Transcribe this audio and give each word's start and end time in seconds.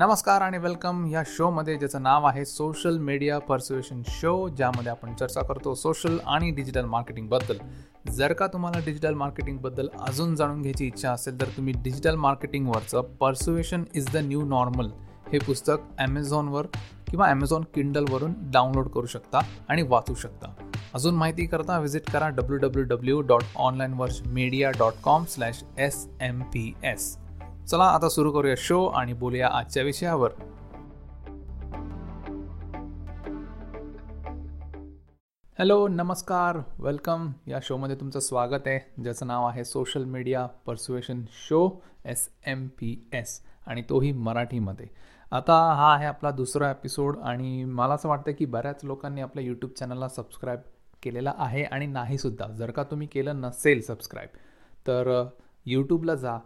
नमस्कार 0.00 0.42
आणि 0.42 0.58
वेलकम 0.58 1.04
या 1.06 1.22
शोमध्ये 1.26 1.74
ज्याचं 1.76 2.02
नाव 2.02 2.26
आहे 2.26 2.44
सोशल 2.44 2.96
मीडिया 2.98 3.38
पर्स्युएशन 3.38 4.00
शो 4.08 4.32
ज्यामध्ये 4.48 4.90
आपण 4.90 5.14
चर्चा 5.14 5.42
करतो 5.42 5.74
सोशल 5.74 6.16
आणि 6.26 6.50
डिजिटल 6.50 6.84
मार्केटिंगबद्दल 6.84 7.58
जर 8.10 8.32
का 8.32 8.46
तुम्हाला 8.46 8.78
डिजिटल 8.84 9.14
मार्केटिंगबद्दल 9.14 9.88
अजून 9.98 10.34
जाणून 10.36 10.62
घ्यायची 10.62 10.86
इच्छा 10.86 11.12
असेल 11.12 11.40
तर 11.40 11.48
तुम्ही 11.56 11.74
digital 11.82 12.16
मार्केटिंगवरचं 12.16 13.14
persuasion 13.20 13.84
is 13.94 14.10
the 14.12 14.16
new 14.16 14.44
normal 14.44 14.90
हे 15.32 15.38
पुस्तक 15.38 15.86
ॲमेझॉनवर 15.98 16.66
किंवा 17.10 17.28
ॲमेझॉन 17.28 17.64
किंडलवरून 17.74 18.34
डाउनलोड 18.52 18.88
करू 18.88 19.06
शकता 19.06 19.40
आणि 19.68 19.82
वाचू 19.82 20.14
शकता. 20.14 20.54
अजून 20.94 21.14
माहिती 21.14 21.46
करता 21.46 21.78
व्हिजिट 21.78 22.10
करा 22.10 22.28
W 22.28 22.58
W 22.58 22.84
W 22.84 23.20
dot 23.20 23.42
online 23.56 23.92
verge 23.92 24.22
media 24.26 24.70
dot 24.70 25.02
com 25.04 25.24
slash 25.24 25.64
S 25.78 26.06
M 26.20 26.42
P 26.42 26.72
S 26.84 27.16
चला 27.70 27.84
आता 27.84 28.08
सुरू 28.08 28.30
करूया 28.32 28.54
शो 28.58 28.86
आणि 28.86 29.12
बोलूया 29.12 29.48
आजच्या 29.48 29.82
विषयावर. 29.82 30.30
हॅलो 35.58 35.88
नमस्कार. 35.88 36.58
वेलकम 36.78 37.30
या 37.46 37.58
शोमध्ये 37.62 37.96
तुमचं 37.96 38.20
स्वागत 38.20 38.66
आहे. 38.66 39.02
ज्याचं 39.02 39.26
नाव 39.26 39.46
आहे 39.46 39.64
social 39.64 40.04
media 40.04 40.46
persuasion 40.46 41.22
show 41.48 41.82
S 42.04 42.28
M 42.46 42.66
P 42.66 43.08
S 43.12 43.40
आणि 43.66 43.82
तोही 43.90 44.12
मराठीमध्ये. 44.12 44.86
आता 45.32 45.72
हा 45.74 45.94
आहे 45.94 46.06
आपला 46.06 46.30
दुसरा 46.30 46.70
एपिसोड 46.70 47.18
आणि 47.18 47.64
मला 47.64 47.94
असं 47.94 48.08
वाटतं 48.08 48.32
की 48.32 48.44
बऱ्याच 48.44 48.84
लोकांनी 48.84 49.20
आपल्या 49.20 49.44
यूट्यूब 49.44 49.72
चॅनलला 49.72 50.08
सबस्क्राईब 50.08 50.60
केलेला 51.02 51.34
आहे 51.38 51.62
आणि 51.62 51.86
नाहीसुद्धा. 51.86 52.46
जर 52.46 52.70
का 52.70 52.82
तुम्ही 52.82 53.06
केलं 53.06 53.40
नसेल 53.40 53.80
सबस्क्राईब 53.80 54.36
तर 54.86 55.26
यूट्यूबला 55.66 56.14
जा. 56.14 56.38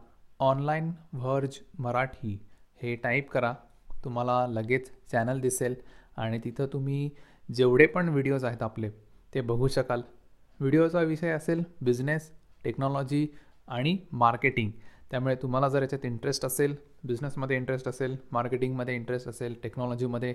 ऑनलाईन 0.45 0.91
व्हर्ज 1.13 1.59
मराठी 1.79 2.39
हे 2.83 2.95
टाईप 2.97 3.31
करा. 3.31 3.53
तुम्हाला 4.05 4.47
लगेच 4.47 4.91
चॅनल 5.11 5.41
दिसेल 5.41 5.75
आणि 6.17 6.39
तिथं 6.45 6.67
तुम्ही 6.73 7.11
जेवढे 7.55 7.87
पण 7.87 8.09
व्हिडिओज 8.09 8.45
आहेत 8.45 8.63
आपले 8.63 8.89
ते 9.35 9.41
बघू 9.41 9.69
शकाल. 9.69 10.03
व्हिडिओचा 10.61 11.01
विषय 11.01 11.31
असेल 11.31 11.63
बिझनेस 11.81 12.31
टेक्नॉलॉजी 12.65 13.27
आणि 13.69 13.97
मार्केटिंग. 14.13 14.71
त्यामुळे 15.11 15.35
तुम्हाला 15.35 15.69
जर 15.69 15.83
याच्यात 15.83 16.05
इंटरेस्ट 16.05 16.45
असेल 16.45 16.75
बिझनेसमध्ये 17.05 17.57
इंटरेस्ट 17.57 17.89
असेल 17.89 18.17
मार्केटिंगमध्ये 18.33 18.95
इंटरेस्ट 18.95 19.29
असेल 19.29 19.55
टेक्नॉलॉजीमध्ये 19.63 20.35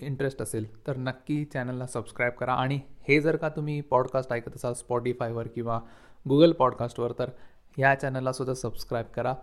इंटरेस्ट 0.00 0.42
असेल 0.42 0.66
तर 0.86 0.96
नक्की 0.96 1.44
चॅनलला 1.44 1.86
सबस्क्राईब 1.86 2.32
करा. 2.32 2.54
आणि 2.54 2.80
हे 3.08 3.20
जर 3.20 3.36
का 3.36 3.48
तुम्ही 3.48 3.80
पॉडकास्ट 3.80 4.32
ऐकत 4.32 4.56
असाल 4.56 4.72
स्पॉटीफायवर 4.72 5.46
किंवा 5.46 5.80
गुगल 6.28 6.52
पॉडकास्टवर 6.52 7.12
तर 7.18 7.30
ह्या 7.76 7.94
चॅनलला 7.94 8.32
सुद्धा 8.32 8.54
सबस्क्राईब 8.54 9.06
करा. 9.06 9.34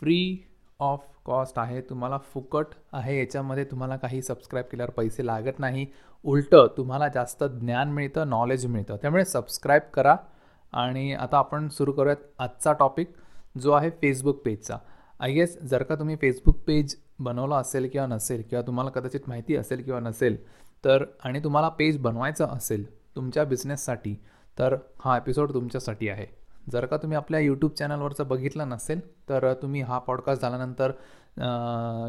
फ्री 0.00 0.48
ऑफ 0.80 1.04
कॉस्ट 1.24 1.58
आहे. 1.58 1.80
तुम्हाला 1.80 2.18
फुकट 2.18 2.66
आहे. 2.92 3.18
याच्यामध्ये 3.18 3.64
तुम्हाला 3.64 3.96
काही 3.96 4.22
सबस्क्राईब 4.22 4.66
केल्यावर 4.66 4.90
पैसे 4.90 5.26
लागत 5.26 5.58
नाही. 5.58 5.86
उलटं 6.24 6.66
तुम्हाला 6.76 7.08
जास्त 7.08 7.44
ज्ञान 7.44 7.92
मिळतं 7.92 8.28
नॉलेज 8.28 8.66
मिळतं. 8.66 8.96
त्यामुळे 8.96 9.24
सबस्क्राईब 9.24 9.82
करा. 9.94 10.16
आणि 10.72 11.12
आता 11.12 11.38
आपण 11.38 11.68
सुरू 11.68 11.92
करूयात 11.92 12.16
आजचा 12.38 12.72
टॉपिक 12.72 13.10
जो 13.58 13.72
आहे 13.72 13.90
फेसबुक 13.90 14.42
पेजचा 14.44 14.76
आय 15.20 15.32
गेस 15.32 15.58
जर 15.62 15.82
का 15.82 15.94
तुम्ही 15.94 16.16
फेसबुक 16.16 16.56
पेज 16.56 16.96
बनवलं 17.18 17.54
असेल 17.54 17.88
किंवा 17.92 18.06
नसेल 18.06 18.42
किंवा 18.50 18.62
तुम्हाला 18.66 18.90
कदाचित 18.90 19.20
माहिती 19.26 19.56
असेल 19.56 19.82
किंवा 19.82 20.00
नसेल 20.00 20.36
तर 20.84 21.04
आणि 21.24 21.40
तुम्हाला 21.44 21.68
पेज 21.68 21.98
बनवायचं 21.98 22.46
असेल 22.46 22.84
तुमच्या 23.16 23.44
बिझनेससाठी 23.44 24.14
तर 24.58 24.76
हा 24.98 25.16
एपिसोड 25.16 25.54
तुमच्यासाठी 25.54 26.08
आहे. 26.08 26.37
जर 26.70 26.86
का 26.86 26.96
तुम्ही 26.96 27.16
आपल्या 27.16 27.40
यूट्यूब 27.40 27.72
चॅनलवरचं 27.72 28.28
बघितलं 28.28 28.68
नसेल 28.68 29.00
तर 29.28 29.52
तुम्ही 29.52 29.80
हा 29.80 29.98
पॉडकास्ट 29.98 30.42
झाल्यानंतर 30.42 30.92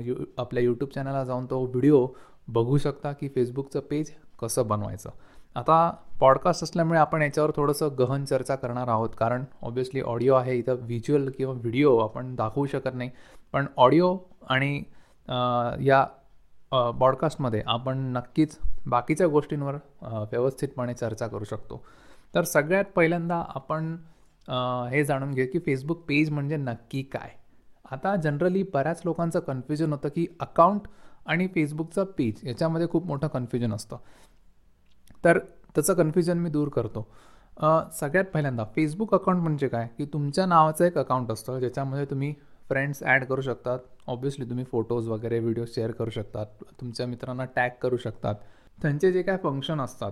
यू 0.03 0.15
आपल्या 0.37 0.63
यूट्यूब 0.63 0.89
चॅनलला 0.89 1.23
जाऊन 1.23 1.45
तो 1.45 1.63
व्हिडिओ 1.65 2.07
बघू 2.47 2.77
शकता 2.77 3.11
की 3.11 3.27
फेसबुकचं 3.27 3.79
पेज 3.79 4.11
कसं 4.41 4.67
बनवायचं. 4.67 5.09
आता 5.55 5.89
पॉडकास्ट 6.19 6.63
असल्यामुळे 6.63 6.99
आपण 6.99 7.21
याच्यावर 7.21 7.51
थोडंसं 7.55 7.89
गहन 7.99 8.25
चर्चा 8.25 8.55
करणार 8.55 8.87
आहोत 8.87 9.09
कारण 9.17 9.43
ऑब्वियसली 9.61 10.01
ऑडिओ 10.01 10.35
आहे 10.35 10.57
इथं 10.57 10.75
व्हिज्युअल 10.81 11.29
किंवा 11.37 11.53
व्हिडिओ 11.53 11.97
आपण 11.97 12.35
दाखवू 12.35 12.65
शकत 12.65 12.95
नाही. 12.95 13.09
पण 13.53 13.65
ऑडिओ 13.77 14.17
आणि 14.49 14.83
या 15.85 16.05
पॉडकास्टमध्ये 16.99 17.61
आपण 17.67 17.97
नक्कीच 18.13 18.57
बाकीच्या 18.85 19.27
गोष्टींवर 19.27 19.75
व्यवस्थितपणे 20.01 20.93
चर्चा 20.93 21.27
करू 21.27 21.43
शकतो. 21.43 21.81
तर 22.35 22.43
सगळ्यात 22.43 22.85
पहिल्यांदा 22.95 23.43
आपण 23.55 23.95
हे 24.91 25.03
जाणून 25.03 25.31
घे 25.31 25.45
की 25.45 25.59
फेसबुक 25.59 26.03
पेज 26.07 26.29
म्हणजे 26.29 26.57
नक्की 26.57 27.01
काय? 27.03 27.29
आता 27.85 28.15
जनरली 28.15 28.63
बऱ्याच 28.73 29.01
लोकांचं 29.05 29.39
कन्फ्युजन 29.39 29.93
होतं 29.93 30.09
की 30.15 30.25
अकाउंट 30.39 30.87
आणि 31.25 31.47
फेसबुकचं 31.55 32.03
पेज 32.17 32.41
याच्यामध्ये 32.43 32.87
खूप 32.89 33.05
मोठं 33.07 33.27
कन्फ्युजन 33.27 33.73
असतं. 33.73 33.97
तर 35.23 35.39
त्याचं 35.75 35.93
कन्फ्युजन 35.93 36.37
मी 36.37 36.49
दूर 36.49 36.69
करतो. 36.69 37.07
सगळ्यात 37.93 38.25
पहिल्यांदा 38.33 38.63
फेसबुक 38.75 39.13
अकाउंट 39.15 39.41
म्हणजे 39.41 39.67
काय? 39.67 39.87
की 39.97 40.05
तुमच्या 40.13 40.45
नावाचं 40.45 40.85
एक 40.85 40.97
अकाउंट 40.97 41.31
असतं 41.31 41.59
ज्याच्यामध्ये 41.59 42.05
तुम्ही 42.05 42.33
फ्रेंड्स 42.69 43.03
ॲड 43.03 43.23
करू 43.25 43.41
शकतात. 43.41 43.79
ऑब्व्हियसली 44.07 44.45
तुम्ही 44.49 44.65
फोटोज 44.65 45.07
वगैरे 45.07 45.39
व्हिडिओ 45.39 45.65
शेअर 45.67 45.91
करू 45.91 46.09
शकतात. 46.09 46.45
तुमच्या 46.81 47.07
मित्रांना 47.07 47.45
टॅग 47.55 47.69
करू 47.81 47.97
शकतात. 47.97 48.35
त्यांचे 48.79 49.11
जे 49.11 49.21
काय 49.21 49.37
फंक्शन 49.43 49.81
असतात 49.81 50.11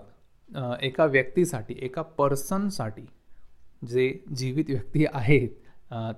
एका 0.82 1.06
व्यक्तीसाठी 1.06 1.76
एका 1.82 2.02
पर्सनसाठी 2.18 3.06
जे 3.82 4.12
जीवित 4.36 4.70
व्यक्ती 4.70 5.06
आहेत 5.14 5.50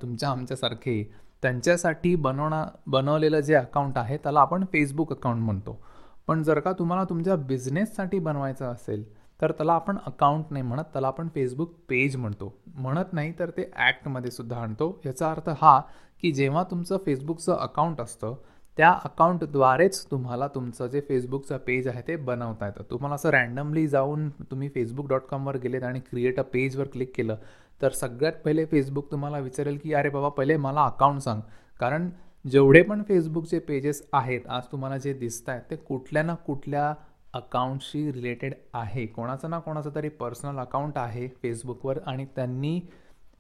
तुमच्या 0.02 0.30
आमच्यासारखे 0.30 1.04
त्यांच्यासाठी 1.42 2.16
बनवणा 2.16 2.66
बनवलेलं 2.88 3.40
जे 3.40 3.54
अकाउंट 3.56 3.98
आहे 3.98 4.18
त्याला 4.18 4.42
आपण 4.42 4.66
फेसबुक 4.74 5.12
अकाउंट 5.14 5.42
म्हणतो. 5.42 5.80
पण 6.28 6.44
जर 6.44 6.60
का 6.60 6.72
तुम्हाला 6.80 7.04
तुमच्या 7.10 7.36
बिझनेससाठी 7.36 8.20
बनवायचं 8.20 8.66
असेल 8.66 9.04
तर 9.40 9.52
त्याला 9.52 9.74
आपण 9.74 9.98
अकाउंट 10.06 10.46
नाही 10.52 10.64
म्हणत 10.66 10.84
त्याला 10.94 11.08
आपण 11.08 11.28
फेसबुक 11.36 11.74
पेज 11.90 12.16
म्हणतो. 12.16 12.54
म्हणत 12.68 13.14
नाही 13.14 13.34
तर 13.40 13.50
ते 13.58 13.70
ॲक्टमध्ये 13.76 14.32
सुद्धा 14.32 14.58
आणतो. 14.58 15.00
याचा 15.06 15.32
अर्थ 15.32 15.50
हा 15.62 15.80
की 16.24 16.32
जेव्हा 16.32 16.64
तुमचं 16.72 16.98
फेसबुकचं 17.06 17.56
अकाउंट 17.56 18.02
असतं 18.02 18.36
त्या 18.80 18.90
अकाउंटद्वारेच 19.06 20.06
तुम्हाला 20.12 20.48
तुमचं 20.48 20.88
जे 20.88 21.00
फेसबुकचं 21.08 21.58
पेज 21.58 21.88
आहे 21.88 22.02
ते 22.08 22.16
बनवता 22.16 22.66
येतं. 22.66 22.84
तुम्हाला 22.92 23.16
असं 23.16 23.30
रँडमली 23.30 23.88
जाऊन 23.88 24.30
तुम्ही 24.52 24.70
फेसबुक 24.70 25.08
डॉट 25.08 25.22
कॉमवर 25.22 25.58
गेलेत 25.58 25.84
आणि 25.84 26.00
क्रिएट 26.00 26.40
अ 26.40 26.44
पेजवर 26.44 26.88
क्लिक 26.88 27.12
केलं 27.16 27.38
तर 27.82 27.92
सगळ्यात 27.92 28.34
पहिले 28.46 28.66
फेसबुक 28.66 29.12
तुम्हाला 29.12 29.40
विचारेल 29.40 29.78
की 29.78 29.94
अरे 29.94 30.10
बाबा 30.10 30.30
पहिले 30.30 30.58
मला 30.58 30.84
अकाउंट 30.84 31.22
सांग. 31.22 31.42
कारण 31.80 32.10
जेवढे 32.46 32.82
पण 32.82 33.04
फेसबुकचे 33.08 33.60
पेजेस 33.60 34.02
आहेत 34.14 34.48
आज 34.50 34.72
तुम्हाला 34.72 34.98
जे 34.98 35.14
दिसत 35.14 35.50
आहेत 35.50 35.70
ते 35.72 35.76
कुठल्या 35.76 36.24
ना 36.24 36.36
कुठल्या 36.36 36.94
अकाउंटशी 37.34 38.12
रिलेटेड 38.12 38.54
आहे. 38.74 39.06
कोणाचं 39.06 39.50
ना 39.50 39.60
कोणाचं 39.60 39.96
तरी 39.96 40.10
पर्सनल 40.10 40.60
अकाउंट 40.60 40.98
आहे 40.98 41.28
फेसबुकवर 41.44 42.00
आणि 42.06 42.26
त्यांनी 42.36 42.80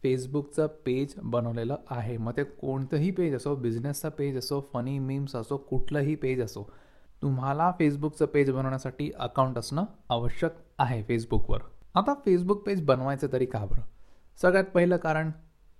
फेसबुकचं 0.04 0.68
पेज 0.86 1.14
बनवलेलं 1.18 1.78
आहे. 1.90 2.18
मग 2.18 2.32
ते 2.38 2.44
कोणतंही 2.44 3.12
पेज 3.12 3.36
असो 3.36 3.56
बिझनेसचा 3.56 4.10
पेज 4.10 4.38
असो 4.38 4.60
फनी 4.74 4.98
मीम्स 5.00 5.36
असो 5.36 5.58
कुठलंही 5.60 6.16
पेज 6.16 6.42
असो 6.42 6.70
तुम्हाला 7.22 7.72
फेसबुकचं 7.80 8.26
पेज 8.26 8.52
बनवण्यासाठी 8.52 9.10
अकाउंट 9.20 9.58
असणं 9.58 9.86
आवश्यक 10.10 10.52
आहे 10.80 11.02
फेसबुकवर. 11.04 11.60
आता 11.96 12.14
फेसबुक 12.26 12.64
पेज 12.66 12.82
बनवायचं 12.86 13.28
तरी 13.32 13.46
का 13.46 13.66
बरं? 13.66 13.82
सगळ्यात 14.40 14.66
पहिलं 14.74 14.98
कारण 14.98 15.32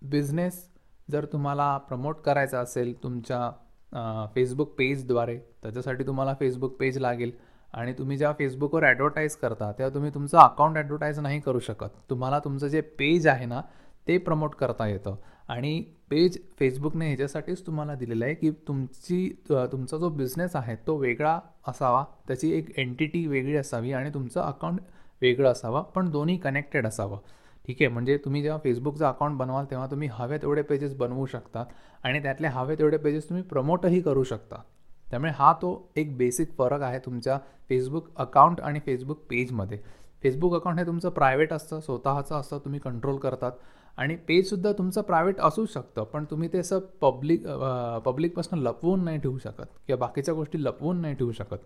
बिझनेस 0.02 0.64
जर 1.12 1.26
तुम्हाला 1.26 1.78
प्रमोट 1.78 2.22
करायचा 2.22 2.60
असेल 2.60 2.94
तुमच्या 3.04 4.28
फेसबुक 4.36 4.74
पेजद्वारे 4.78 5.38
त्याच्यासाठी 5.62 6.06
तुम्हाला 6.08 6.34
फेसबुक 6.40 6.76
पेज 6.80 6.98
लागेल. 6.98 7.32
आणि 7.74 7.94
तुम्ही 7.94 8.18
ज्या 8.18 8.32
फेसबुकवर 8.38 8.84
ॲडव्हर्टाईज 8.84 9.36
करता 9.36 9.72
तेव्हा 9.72 9.94
तुम्ही 9.94 10.12
तुमचं 10.14 10.38
अकाउंट 10.38 10.78
ॲडव्हर्टाईज 10.78 11.20
नाही 11.20 11.40
करू 11.40 11.60
शकत. 11.60 11.90
तुम्हाला 12.10 12.40
तुमचं 12.40 12.68
जे 12.68 12.82
पेज 13.00 13.28
आहे 13.28 13.46
ना 13.46 13.62
ते 14.08 14.18
प्रमोट 14.18 14.56
करता 14.56 14.88
येतं. 14.88 15.16
आणि 15.48 15.84
पेज 16.10 16.38
फेसबुकने 16.60 17.08
ह्याच्यासाठीच 17.08 17.66
तुम्हाला 17.66 17.96
दिलेलं 17.96 18.26
आहे 18.26 18.34
की 18.34 18.52
तुमची 18.68 19.30
तुमचा 19.50 19.98
जो 19.98 20.10
बिझनेस 20.10 20.56
आहे 20.56 20.76
तो 20.88 20.96
वेगळा 20.98 21.40
असावा 21.68 22.04
त्याची 22.28 22.52
एक 22.54 22.78
एंटिटी 22.78 23.26
वेगळी 23.28 23.56
असावी 23.56 23.92
आणि 23.94 24.10
तुमचं 24.14 24.42
अकाउंट 24.42 24.80
वेगळं 25.22 25.52
असावं 25.52 25.84
पण 25.96 26.10
दोन्ही 26.10 26.38
कनेक्टेड 26.38 26.88
असावं. 26.88 27.18
ठीक 27.68 27.78
आहे? 27.82 27.88
म्हणजे 27.88 28.18
तुम्ही 28.18 28.42
जेव्हा 28.42 28.60
फेसबुकचं 28.64 29.06
अकाउंट 29.06 29.38
बनवाल 29.38 29.66
तेव्हा 29.72 29.88
तुम्ही 29.88 30.08
हवे 30.12 30.38
तेवढे 30.38 30.62
पेजेस 30.62 30.96
बनवू 30.96 31.26
शकता 31.26 31.64
आणि 32.04 32.22
त्यातले 32.24 32.48
हवे 32.48 32.76
तेवढे 32.76 32.98
पेजेस 32.98 33.30
तुम्ही 33.30 33.44
प्रमोटही 33.44 34.02
करू 34.02 34.24
शकता. 34.24 34.62
त्यामुळे 35.12 35.32
हा 35.36 35.54
तो 35.54 35.92
एक 35.96 36.18
बेसिक 36.18 36.52
फरक 36.58 36.82
आहे 36.82 37.00
तुमच्या 37.00 37.38
फेसबुक 37.70 38.08
अकाउंट 38.16 38.62
आणि 38.62 38.80
फेसबुक 38.86 39.20
पेजमध्ये 39.30 39.80
फेसबुक 40.24 40.54
अकाउंट 40.56 40.80
हे 40.80 40.86
तुमचं 40.86 41.10
प्रायव्हेट 41.10 41.54
असतं 41.54 41.80
स्वतःचं 41.80 42.36
असतं 42.36 42.58
तुम्ही 42.58 42.80
कंट्रोल 42.80 43.18
करतात. 43.18 43.52
आणि 44.00 44.16
पेजसुद्धा 44.28 44.72
तुमचं 44.72 45.02
प्रायव्हेट 45.02 45.40
असू 45.40 45.66
शकतं 45.66 46.04
पण 46.04 46.26
तुम्ही 46.32 46.48
ते 46.54 46.58
असं 46.58 46.80
पब्लिक 47.02 47.48
पब्लिकपासून 48.06 48.60
लपवून 48.60 49.04
नाही 49.04 49.18
ठेवू 49.18 49.38
शकत 49.38 49.66
किंवा 49.88 50.00
बाकीच्या 50.00 50.34
गोष्टी 50.34 50.64
लपवून 50.64 51.02
नाही 51.02 51.16
ठेवू 51.16 51.32
शकत. 51.32 51.58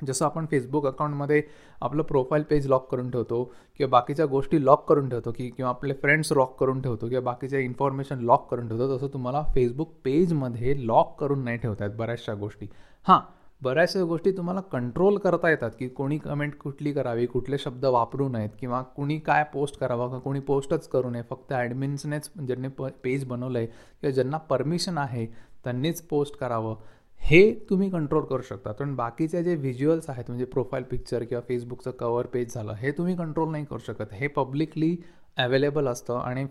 जसं 0.00 0.24
आपण 0.24 0.46
फेसबुक 0.50 0.86
अकाउंटमध्ये 0.86 1.42
आपलं 1.82 2.02
प्रोफाईल 2.02 2.42
पेज 2.42 2.66
लॉक 2.68 2.90
करून 2.90 3.10
ठेवतो 3.10 3.42
किंवा 3.78 3.88
बाकीच्या 3.90 4.26
गोष्टी 4.26 4.64
लॉक 4.64 4.88
करून 4.88 5.08
ठेवतो 5.08 5.32
की 5.32 5.48
किंवा 5.50 5.68
आपले 5.70 5.94
फ्रेंड्स 5.94 6.32
लॉक 6.32 6.58
करून 6.60 6.80
ठेवतो 6.82 7.08
किंवा 7.08 7.22
बाकीच्या 7.24 7.60
इन्फॉर्मेशन 7.60 8.20
लॉक 8.20 8.50
करून 8.50 8.68
ठेवतो 8.68 8.96
तसं 8.96 9.12
तुम्हाला 9.12 9.42
फेसबुक 9.54 9.92
पेजमध्ये 10.04 10.74
लॉक 10.86 11.14
करून 11.20 11.44
नाही 11.44 11.58
ठेवत 11.58 11.82
आहेत 11.82 11.96
बऱ्याचशा 11.96 12.34
गोष्टी. 12.34 12.66
हां 13.06 13.20
बऱ्याचशा 13.62 14.02
गोष्टी 14.04 14.30
तुम्हाला 14.32 14.60
कंट्रोल 14.60 15.18
करता 15.18 15.50
येतात 15.50 15.70
की 15.78 15.88
कोणी 15.88 16.16
कमेंट 16.18 16.54
कुठली 16.58 16.92
करावी 16.92 17.26
कुठले 17.26 17.58
शब्द 17.58 17.84
वापरू 17.84 18.28
नयेत 18.28 18.50
किंवा 18.60 18.80
कुणी 18.96 19.18
काय 19.18 19.44
पोस्ट 19.52 19.78
करावं 19.78 20.10
का 20.10 20.18
कोणी 20.18 20.40
पोस्टच 20.40 20.88
करू 20.88 21.10
नये. 21.10 21.22
फक्त 21.30 21.52
ॲडमिन्सनेच 21.52 22.30
म्हणजे 22.36 22.54
ज्यांनी 22.54 22.68
प 22.78 22.88
पेज 23.04 23.24
बनवलं 23.24 23.58
आहे 23.58 23.66
किंवा 23.66 24.10
ज्यांना 24.10 24.36
परमिशन 24.50 24.98
आहे 24.98 25.26
त्यांनीच 25.64 26.02
पोस्ट 26.02 26.36
करावं. 26.36 26.76
हे 27.20 27.52
तुम्ही 27.70 27.90
कंट्रोल 27.90 28.24
करू 28.24 28.42
शकता. 28.42 28.72
पण 28.72 28.94
बाकीचे 28.96 29.42
जे 29.44 29.54
व्हिज्युअल्स 29.54 30.10
आहेत 30.10 30.24
म्हणजे 30.28 30.44
प्रोफाईल 30.44 30.84
पिक्चर 30.90 31.24
किंवा 31.24 31.42
फेसबुकचं 31.48 31.90
कवर 31.90 32.26
पेज 32.26 32.54
झालं 32.54 32.72
हे 32.72 32.90
तुम्ही 32.90 33.16
कंट्रोल 33.16 33.50
नाही 33.50 33.64
करू 33.64 33.78
शकत. 33.78 34.12
हे 34.12 34.26
पब्लिकली 34.26 34.96
अवेलेबल 35.36 35.86
असतं. 35.88 36.18
आणि 36.18 36.44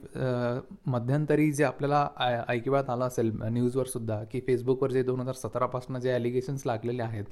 मध्यंतरी 0.86 1.51
जे 1.51 1.63
आपल्याला 1.63 2.07
ऐकिवात 2.50 2.89
आलं 2.89 3.06
असेल 3.06 3.31
न्यूजवर 3.44 3.86
सुद्धा 3.88 4.24
की 4.31 4.39
फेसबुकवर 4.48 4.92
जे 4.92 5.04
दोन 5.04 5.19
हजार 5.19 5.36
सतरापासून 5.36 6.00
जे 6.00 6.13
ॲलिगेशन्स 6.13 6.66
लागलेले 6.66 7.04
आहेत 7.04 7.25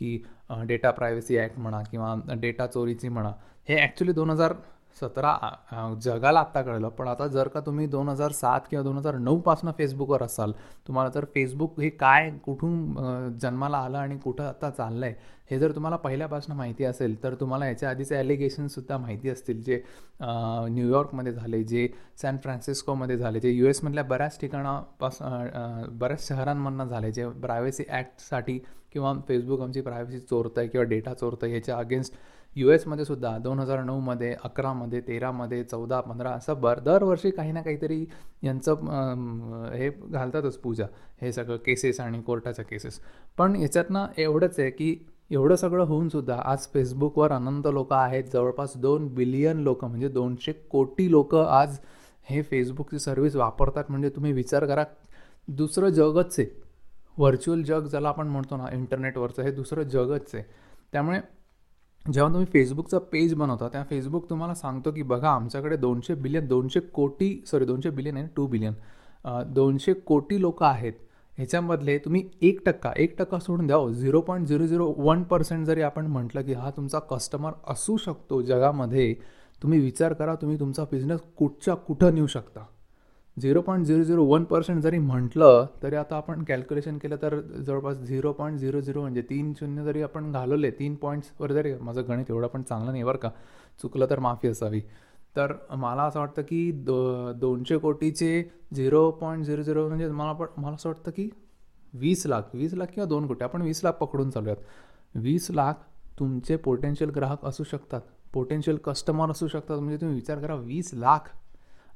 की 0.00 0.22
डेटा 0.66 0.90
प्रायव्हसी 0.90 1.38
ॲक्ट 1.38 1.58
म्हणा 1.58 1.82
किंवा 1.90 2.14
डेटा 2.40 2.66
चोरीची 2.66 3.08
म्हणा 3.08 3.32
हे 3.68 3.78
ॲक्च्युली 3.80 4.12
दोन 4.12 4.30
हजार 4.30 4.52
सतरा 5.00 5.94
जगाला 6.02 6.40
आत्ता 6.40 6.62
कळलं. 6.62 6.88
पण 6.88 7.08
आता 7.08 7.26
जर 7.26 7.48
का 7.48 7.60
तुम्ही 7.60 7.86
दोन 7.86 8.08
हजार 8.08 8.32
सात 8.32 8.60
किंवा 8.70 8.82
दोन 8.84 8.96
हजार 8.98 9.16
नऊपासनं 9.18 9.72
फेसबुकवर 9.78 10.22
असाल 10.22 10.52
तुम्हाला 10.88 11.14
तर 11.14 11.24
फेसबुक 11.34 11.80
हे 11.80 11.88
काय 11.90 12.30
कुठून 12.44 13.36
जन्माला 13.40 13.78
आलं 13.78 13.98
आणि 13.98 14.18
कुठं 14.18 14.44
आता 14.44 14.70
चाललं 14.70 15.06
आहे 15.06 15.14
हे 15.50 15.58
जर 15.58 15.72
तुम्हाला 15.74 15.96
पहिल्यापासून 15.96 16.56
माहिती 16.56 16.84
असेल 16.84 17.22
तर 17.22 17.34
तुम्हाला 17.34 17.66
याच्या 17.66 17.90
आधीचे 17.90 18.16
ॲलिगेशनसुद्धा 18.16 18.98
माहिती 18.98 19.28
असतील 19.28 19.62
जे 19.62 19.80
न्यूयॉर्कमध्ये 20.20 21.32
झाले 21.32 21.62
जे 21.64 21.86
सॅन 22.22 22.36
फ्रान्सिस्कोमध्ये 22.36 23.16
झाले 23.16 23.40
जे 23.40 23.50
यू 23.50 23.66
एसमधल्या 23.66 24.04
बऱ्याच 24.04 24.38
ठिकाणापासून 24.40 25.98
बऱ्याच 25.98 26.26
शहरांमधनं 26.28 26.84
झाले 26.84 27.12
जे 27.12 27.28
प्रायव्हसी 27.40 27.84
ॲक्टसाठी 27.88 28.58
किंवा 28.92 29.12
फेसबुक 29.28 29.60
आमची 29.60 29.80
प्रायव्हसी 29.80 30.18
चोरतं 30.20 30.60
आहे 30.60 30.68
किंवा 30.68 30.84
डेटा 30.84 31.14
चोरतं 31.14 31.46
आहे 31.46 31.54
याच्या 31.54 31.76
अगेन्स्ट 31.78 32.14
यू 32.56 32.70
एसमध्ये 32.70 33.04
सुद्धा 33.04 33.36
दोन 33.38 33.58
हजार 33.58 33.82
नऊमध्ये 33.84 34.34
अकरामध्ये 34.44 35.00
तेरामध्ये 35.00 35.62
चौदा 35.64 36.00
पंधरा 36.00 36.30
असं 36.30 36.60
बर 36.60 36.78
दरवर्षी 36.78 37.30
काही 37.30 37.52
ना 37.52 37.62
काहीतरी 37.62 38.04
यांचं 38.42 39.70
हे 39.74 39.90
घालतातच 39.90 40.56
पूजा. 40.58 40.86
हे 41.20 41.32
सगळं 41.32 41.56
केसेस 41.56 42.00
आणि 42.00 42.20
कोर्टाच्या 42.22 42.64
केसेस 42.64 43.00
पण 43.38 43.56
याच्यातनं 43.56 44.06
एवढंच 44.18 44.58
आहे 44.60 44.70
की 44.70 44.96
एवढं 45.30 45.56
सगळं 45.56 45.84
होऊन 45.84 46.08
सुद्धा 46.08 46.40
आज 46.44 46.66
फेसबुकवर 46.74 47.32
अनंत 47.32 47.66
लोक 47.72 47.92
आहेत. 47.92 48.24
जवळपास 48.32 48.76
दोन 48.76 49.08
बिलियन 49.14 49.62
लोक 49.62 49.84
म्हणजे 49.84 50.08
दोनशे 50.08 50.52
कोटी 50.70 51.10
लोक 51.10 51.34
आज 51.34 51.78
हे 52.30 52.42
फेसबुकची 52.42 52.98
सर्व्हिस 52.98 53.36
वापरतात. 53.36 53.84
म्हणजे 53.88 54.08
तुम्ही 54.10 54.32
विचार 54.32 54.66
करा 54.66 54.84
दुसरं 55.48 55.88
जगच 55.90 56.38
आहे. 56.38 56.48
व्हर्च्युअल 57.18 57.62
जग 57.62 57.86
ज्याला 57.86 58.08
आपण 58.08 58.28
म्हणतो 58.28 58.56
ना 58.56 58.66
इंटरनेटवरचं 58.72 59.42
हे 59.42 59.50
दुसरं 59.52 59.82
जगच 59.82 60.34
आहे. 60.34 60.44
त्यामुळे 60.92 61.20
जेव्हा 62.12 62.32
तुम्ही 62.32 62.46
फेसबुकचा 62.52 62.98
पेज 63.12 63.34
बनवता 63.34 63.68
त्या 63.68 63.82
फेसबुक 63.90 64.28
तुम्हाला 64.30 64.54
सांगतो 64.54 64.90
की 64.92 65.02
बघा 65.02 65.30
आमच्याकडे 65.30 65.76
दोनशे 65.76 66.14
बिलियन 66.14 66.46
दोनशे 66.48 66.80
कोटी 66.94 67.30
सॉरी 67.46 67.64
दोनशे 67.64 67.90
बिलियन 67.90 68.16
आहे 68.16 68.26
टू 68.36 68.46
बिलियन 68.46 68.74
दोनशे 69.54 69.92
कोटी 70.06 70.40
लोक 70.40 70.62
आहेत. 70.62 70.92
ह्याच्यामधले 71.38 71.96
तुम्ही 71.98 72.22
एक 72.42 72.60
टक्का 72.66 72.92
एक 72.96 73.14
टक्का 73.18 73.38
सोडून 73.38 73.66
द्या 73.66 73.76
zero 73.92 74.20
point 74.20 74.46
zero 74.46 74.66
zero 74.66 74.86
one 74.98 75.22
percent 75.22 75.66
जरी 75.66 75.82
आपण 75.82 76.06
म्हटलं 76.06 76.42
की 76.42 76.52
हा 76.52 76.70
तुमचा 76.76 76.98
कस्टमर 77.10 77.52
असू 77.68 77.96
शकतो 77.96 78.40
जगामध्ये 78.42 79.14
तुम्ही 79.62 79.78
विचार 79.80 80.12
करा 80.12 80.34
तुम्ही 80.34 80.58
तुमचा 80.60 80.84
बिझनेस 80.90 81.20
कुठच्या 81.36 81.74
कुठं 81.74 82.14
नेऊ 82.14 82.26
शकता. 82.26 82.64
Zero 83.40 83.60
point 83.60 83.86
zero 83.86 84.02
zero 84.04 84.24
one 84.24 84.44
percent 84.44 84.80
जरी 84.82 84.98
म्हटलं 84.98 85.66
तरी 85.82 85.96
आता 85.96 86.16
आपण 86.16 86.42
कॅल्क्युलेशन 86.44 86.98
केलं 86.98 87.16
तर 87.22 87.38
जवळपास 87.40 87.98
झिरो 87.98 88.32
पॉईंट 88.32 88.58
झिरो 88.58 88.80
झिरो 88.80 89.00
म्हणजे 89.00 89.22
तीन 89.22 89.52
शून्य 89.58 89.84
जरी 89.84 90.02
आपण 90.02 90.30
घालवले 90.32 90.70
तीन 90.70 90.94
पॉईंट्सवर 90.94 91.52
जरी 91.52 91.74
माझं 91.80 92.02
गणित 92.08 92.30
एवढं 92.30 92.46
पण 92.46 92.62
चांगलं 92.62 92.90
नाही 92.92 93.04
बरं 93.04 93.18
का 93.18 93.30
चुकलं 93.82 94.10
तर 94.10 94.18
माफी 94.18 94.48
असावी. 94.48 94.80
तर 95.36 95.52
मला 95.76 96.02
असं 96.02 96.20
वाटतं 96.20 96.42
की 96.42 96.70
दो 96.84 97.32
दोनशे 97.32 97.78
कोटीचे 97.78 98.42
झिरो 98.74 99.10
पॉईंट 99.20 99.44
झिरो 99.44 99.62
झिरो 99.62 99.86
म्हणजे 99.88 100.08
मला 100.08 100.32
पण 100.32 100.60
मला 100.62 100.74
असं 100.74 100.88
वाटतं 100.88 101.10
की 101.10 101.28
वीस 101.94 102.26
लाख 102.26 102.54
वीस 102.54 102.74
लाख 102.74 102.86
किंवा 102.94 103.08
दोन 103.08 103.26
कोटी 103.26 103.44
आपण 103.44 103.62
वीस 103.62 103.84
लाख 103.84 103.92
पकडून 104.00 104.30
चालूयात. 104.30 104.56
वीस 105.14 105.50
लाख 105.50 105.74
तुमचे 106.18 106.56
पोटेन्शियल 106.56 107.10
ग्राहक 107.10 107.44
असू 107.46 107.64
शकतात 107.64 108.00
पोटेन्शियल 108.32 108.76
कस्टमर 108.84 109.30
असू 109.30 109.48
शकतात 109.48 109.78
म्हणजे 109.78 110.00
तुम्ही 110.00 110.14
विचार 110.14 110.38
करा 110.38 110.54
वीस 110.54 110.90
लाख 110.94 111.28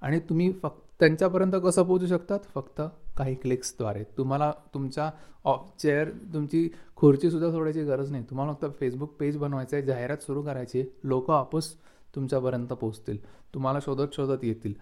आणि 0.02 0.18
तुम्ही 0.28 0.50
फक्त 0.62 0.91
त्यांच्यापर्यंत 1.02 1.52
कसं 1.64 1.82
पोहोचू 1.82 2.06
शकतात? 2.06 2.38
फक्त 2.54 2.82
काही 3.16 3.34
क्लिक्सद्वारे. 3.34 4.04
तुम्हाला 4.18 4.52
तुमच्या 4.74 5.10
ऑफ 5.44 5.70
चेअर 5.78 6.10
तुमची 6.10 6.68
खुर्चीसुद्धा 6.96 7.50
सोडायची 7.50 7.82
गरज 7.82 8.10
नाही. 8.10 8.24
तुम्हाला 8.30 8.52
फक्त 8.52 8.80
फेसबुक 8.80 9.12
पेज 9.20 9.36
बनवायचं 9.36 9.76
आहे 9.76 9.86
जाहिरात 9.86 10.22
सुरू 10.22 10.42
करायची 10.42 10.84
लोक 11.04 11.30
आपोस 11.30 11.74
तुमच्यापर्यंत 12.16 12.68
पोहोचतील. 12.68 13.18
तुम्हाला 13.54 13.78
शोधत 13.80 14.14
शोधत 14.14 14.38
येतील. 14.42 14.74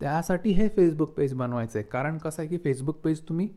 त्यासाठी 0.00 0.50
हे 0.50 0.68
फेसबुक 0.68 1.10
पेज 1.10 1.34
बनवायचं 1.34 1.78
आहे. 1.78 1.88
कारण 1.88 2.18
कसं 2.18 2.42
आहे 2.42 2.48
की 2.48 2.58
फेसबुक 2.58 2.96
पेज 2.96 3.20
तुम्ही 3.20 3.48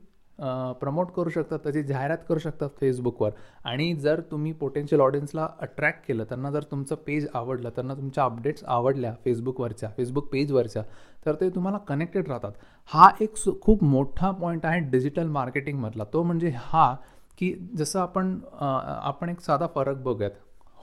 प्रमोट 0.79 1.11
करू 1.11 1.29
शकतात 1.29 1.59
त्याची 1.59 1.81
जाहिरात 1.83 2.17
करू 2.29 2.39
शकतात 2.39 2.69
फेसबुकवर. 2.79 3.29
आणि 3.65 3.93
जर 3.95 4.21
तुम्ही 4.31 4.51
पोटेन्शियल 4.51 5.01
ऑडियन्सला 5.01 5.47
अट्रॅक्ट 5.59 6.07
केलं 6.07 6.23
त्यांना 6.23 6.51
जर 6.51 6.63
तुमचं 6.71 6.95
पेज 7.07 7.27
आवडलं 7.33 7.69
त्यांना 7.69 7.93
तुमच्या 7.93 8.23
अपडेट्स 8.23 8.63
आवडल्या 8.63 9.13
फेसबुकवरच्या 9.25 9.89
फेसबुक 9.97 10.27
पेजवरच्या 10.31 10.83
तर 11.25 11.35
ते 11.41 11.49
तुम्हाला 11.49 11.77
कनेक्टेड 11.77 12.27
राहतात. 12.27 12.51
हा 12.91 13.09
एक 13.21 13.35
खूप 13.61 13.83
मोठा 13.83 14.31
पॉईंट 14.31 14.65
आहे 14.65 14.79
डिजिटल 14.89 15.27
मार्केटिंगमधला 15.29 16.03
तो 16.13 16.23
म्हणजे 16.23 16.51
हा 16.55 16.93
की 17.37 17.53
जसं 17.77 17.99
आपण 17.99 18.37
आपण 18.59 19.29
एक 19.29 19.41
साधा 19.41 19.67
फरक 19.75 19.97
बघूयात. 19.97 20.31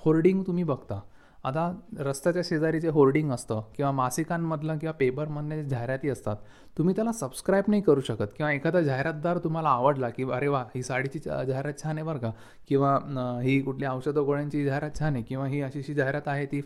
होर्डिंग 0.04 0.42
तुम्ही 0.42 0.64
बघता. 0.64 1.00
आता 1.46 1.64
रस्त्याच्या 1.98 2.42
शेजारी 2.44 2.78
जे 2.80 2.88
होर्डिंग 2.90 3.30
असतं 3.32 3.60
किंवा 3.76 3.90
मासिकांमधलं 3.92 4.78
किंवा 4.78 4.92
पेपरमधल्या 4.92 5.56
जे 5.62 5.68
जाहिराती 5.68 6.08
असतात 6.10 6.36
तुम्ही 6.78 6.94
त्याला 6.96 7.12
सबस्क्राईब 7.12 7.64
नाही 7.68 7.82
करू 7.82 8.00
शकत. 8.00 8.26
किंवा 8.36 8.50
एखादा 8.52 8.80
जाहिरातदार 8.82 9.38
तुम्हाला 9.44 9.68
आवडला 9.68 10.08
की 10.08 10.24
अरे 10.32 10.48
वा 10.48 10.64
ही 10.74 10.82
साडीची 10.82 11.18
जाहिरात 11.18 11.82
छान 11.82 11.96
आहे 11.96 12.06
बरं 12.06 12.18
का. 12.18 12.30
किंवा 12.68 12.98
ही 13.42 13.60
कुठली 13.62 13.86
औषधं 13.86 14.24
गोळ्यांची 14.26 14.64
जाहिरात 14.64 14.98
छान 14.98 15.14
आहे. 15.14 15.22
किंवा 15.22 15.46
ही 15.46 15.60
अशी 15.62 15.94
जाहिरात 15.94 16.28
आहे 16.28 16.46
ती 16.46 16.60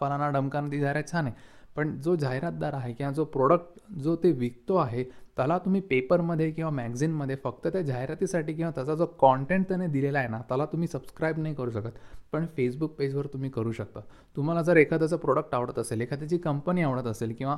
फलाना 0.00 0.28
डमकान 0.30 0.70
ती 0.72 0.80
जाहिरात 0.80 1.12
छान 1.12 1.26
आहे. 1.26 1.34
पण 1.76 1.96
जो 2.00 2.14
जाहिरातदार 2.16 2.74
आहे 2.74 2.92
किंवा 2.92 3.12
जो 3.12 3.24
प्रोडक्ट 3.24 3.80
जो 4.02 4.16
ते 4.16 4.30
विकतो 4.32 4.76
आहे 4.76 5.04
त्याला 5.36 5.58
तुम्ही 5.58 5.80
पेपरमध्ये 5.80 6.50
किंवा 6.50 6.70
मॅगझिनमध्ये 6.70 7.36
फक्त 7.44 7.66
त्या 7.66 7.82
जाहिरातीसाठी 7.82 8.52
किंवा 8.54 8.70
त्याचा 8.70 8.94
जो 8.94 9.06
कॉन्टेंट 9.20 9.68
त्याने 9.68 9.86
दिलेला 9.86 10.18
आहे 10.18 10.28
ना 10.28 10.40
त्याला 10.48 10.66
तुम्ही 10.66 10.88
सबस्क्राईब 10.88 11.38
नाही 11.38 11.54
करू 11.54 11.70
शकत. 11.70 11.98
पण 12.32 12.46
फेसबुक 12.56 12.94
पेजवर 12.98 13.26
तुम्ही 13.32 13.50
करू 13.50 13.72
शकता. 13.72 14.00
तुम्हाला 14.36 14.62
जर 14.62 14.76
एखाद्याचं 14.76 15.16
प्रोडक्ट 15.16 15.54
आवडत 15.54 15.78
असेल 15.78 16.00
एखाद्याची 16.00 16.38
कंपनी 16.38 16.82
आवडत 16.82 17.06
असेल 17.06 17.34
किंवा 17.38 17.56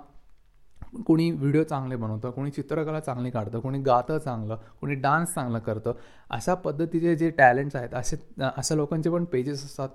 कोणी 1.07 1.31
व्हिडिओ 1.31 1.63
चांगले 1.63 1.97
बनवतं 1.97 2.31
कोणी 2.31 2.51
चित्रकला 2.51 3.01
चांगली 3.01 3.31
काढतं 3.31 3.61
कोणी 3.61 3.79
गातं 3.83 4.19
चांगलं 4.19 4.57
कोणी 4.81 4.95
डान्स 4.95 5.35
चांगलं 5.35 5.59
करतं 5.59 5.93
अशा 6.31 6.55
पद्धतीचे 6.55 7.15
जे 7.17 7.31
टॅलेंट्स 7.31 7.77
आहेत 7.77 7.95
असे 7.95 8.17
अशा 8.57 8.75
लोकांचे 8.75 9.11
पण 9.11 9.25
पेजेस 9.25 9.65
असतात. 9.65 9.89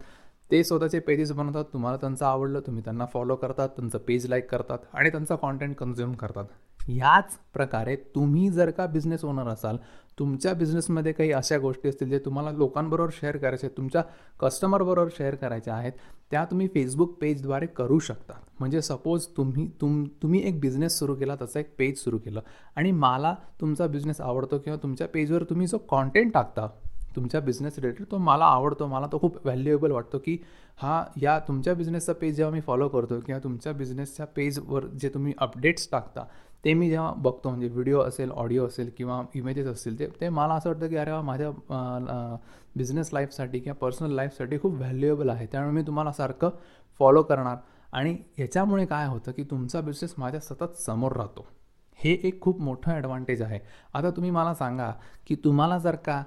ते 0.51 0.63
स्वतःचे 0.63 0.99
पेजेस 0.99 1.31
बनवतात 1.31 1.65
तुम्हाला 1.73 1.97
त्यांचं 1.97 2.25
आवडलं 2.25 2.59
तुम्ही 2.59 2.83
त्यांना 2.83 3.05
फॉलो 3.05 3.35
करतात 3.35 3.69
त्यांचं 3.69 3.97
पेज 3.97 4.27
लाईक 4.27 4.49
करतात 4.51 4.79
आणि 4.93 5.09
त्यांचा 5.09 5.35
कॉन्टेंट 5.35 5.75
कन्झ्युम 5.75 6.11
करतात. 6.13 6.45
ह्याच 6.87 7.37
प्रकारे 7.53 7.95
तुम्ही 8.15 8.49
जर 8.49 8.69
का 8.69 8.85
बिझनेस 8.85 9.23
ओनर 9.25 9.47
असाल 9.47 9.77
तुमच्या 10.19 10.53
बिझनेसमध्ये 10.53 11.11
काही 11.11 11.31
अशा 11.31 11.57
गोष्टी 11.57 11.89
असतील 11.89 12.09
जे 12.09 12.19
तुम्हाला 12.19 12.51
लोकांबरोबर 12.51 13.09
शेअर 13.13 13.37
करायचे 13.37 13.65
आहेत 13.67 13.77
तुमच्या 13.77 14.01
कस्टमरबरोबर 14.39 15.09
शेअर 15.17 15.35
करायच्या 15.35 15.75
आहेत 15.75 15.91
त्या 16.31 16.43
तुम्ही 16.45 16.67
फेसबुक 16.67 17.17
पेजद्वारे 17.21 17.65
करू 17.67 17.99
शकता. 17.99 18.33
म्हणजे 18.59 18.81
सपोज 18.81 19.27
तुम्ही 19.37 19.67
तुम 19.81 20.03
तुम्ही 20.23 20.41
एक 20.47 20.59
बिझनेस 20.59 20.99
सुरू 20.99 21.15
केला 21.15 21.35
त्याचं 21.35 21.59
एक 21.59 21.75
पेज 21.77 21.97
सुरू 21.97 22.17
केलं 22.17 22.41
आणि 22.75 22.91
मला 22.91 23.35
तुमचा 23.61 23.87
बिझनेस 23.87 24.21
आवडतो 24.21 24.59
किंवा 24.59 24.77
तुमच्या 24.83 25.07
पेजवर 25.07 25.43
तुम्ही 25.43 25.67
जो 25.67 25.77
कॉन्टेंट 25.89 26.33
टाकता 26.33 26.67
तुमच्या 27.15 27.41
बिझनेस 27.41 27.79
रिलेटेड 27.79 28.05
तो 28.11 28.17
मला 28.17 28.45
आवडतो 28.45 28.87
मला 28.87 29.07
तो 29.11 29.19
खूप 29.19 29.37
व्हॅल्युएबल 29.45 29.91
वाटतो 29.91 30.19
की 30.19 30.37
हा 30.77 31.03
या 31.21 31.37
तुमच्या 31.39 31.73
बिझनेसचा 31.73 32.13
पेज 32.13 32.35
जेव्हा 32.35 32.53
मी 32.53 32.61
फॉलो 32.61 32.87
करतो 32.87 33.19
किंवा 33.19 33.39
तुमच्या 33.39 33.73
बिझनेसच्या 33.73 34.25
पेजवर 34.25 34.85
जे 34.99 35.09
तुम्ही 35.09 35.33
अपडेट्स 35.37 35.89
टाकता 35.91 36.25
ते 36.65 36.73
मी 36.73 36.89
जेव्हा 36.89 37.11
बघतो 37.13 37.49
म्हणजे 37.49 37.67
व्हिडिओ 37.67 38.01
असेल 38.01 38.31
ऑडिओ 38.31 38.67
असेल 38.67 38.89
किंवा 38.97 39.21
इमेजेस 39.35 39.67
असतील 39.67 39.99
ते 39.99 40.07
ते 40.21 40.29
मला 40.29 40.53
असं 40.53 40.69
वाटतं 40.69 40.87
की 40.87 40.95
अरे 40.97 41.21
माझ्या 41.21 41.49
बिझनेस 42.75 43.09
लाईफसाठी 43.13 43.59
किंवा 43.59 43.75
पर्सनल 43.77 44.13
लाईफसाठी 44.15 44.59
खूप 44.59 44.73
व्हॅल्युएबल 44.73 45.29
आहे. 45.29 45.45
त्यामुळे 45.51 45.73
मी 45.73 45.81
तुम्हाला 45.87 46.11
सारखं 46.11 46.49
फॉलो 46.99 47.23
करणार. 47.23 47.57
आणि 47.93 48.15
याच्यामुळे 48.39 48.85
काय 48.85 49.07
होतं 49.07 49.31
की 49.31 49.43
तुमचा 49.43 49.81
बिझनेस 49.81 50.13
माझ्या 50.17 50.39
सतत 50.39 50.77
समोर 50.77 51.15
राहतो. 51.17 51.45
हे 51.99 52.11
एक 52.23 52.39
खूप 52.41 52.61
मोठं 52.61 52.91
ॲडव्हान्टेज 52.91 53.41
आहे. 53.41 53.59
आता 53.93 54.09
तुम्ही 54.11 54.31
मला 54.31 54.53
सांगा 54.53 54.91
की 55.27 55.35
तुम्हाला 55.43 55.77
जर 55.77 55.95
का 55.95 56.23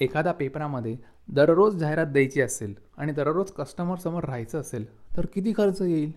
एखाद्या 0.00 0.32
पेपरामध्ये 0.32 0.96
दररोज 1.28 1.76
जाहिरात 1.76 2.06
द्यायची 2.06 2.40
असेल 2.40 2.74
आणि 2.98 3.12
दररोज 3.12 3.50
कस्टमरसमोर 3.50 4.24
राहायचं 4.24 4.60
असेल 4.60 4.86
तर 5.16 5.26
किती 5.26 5.52
खर्च 5.56 5.80
येईल? 5.82 6.10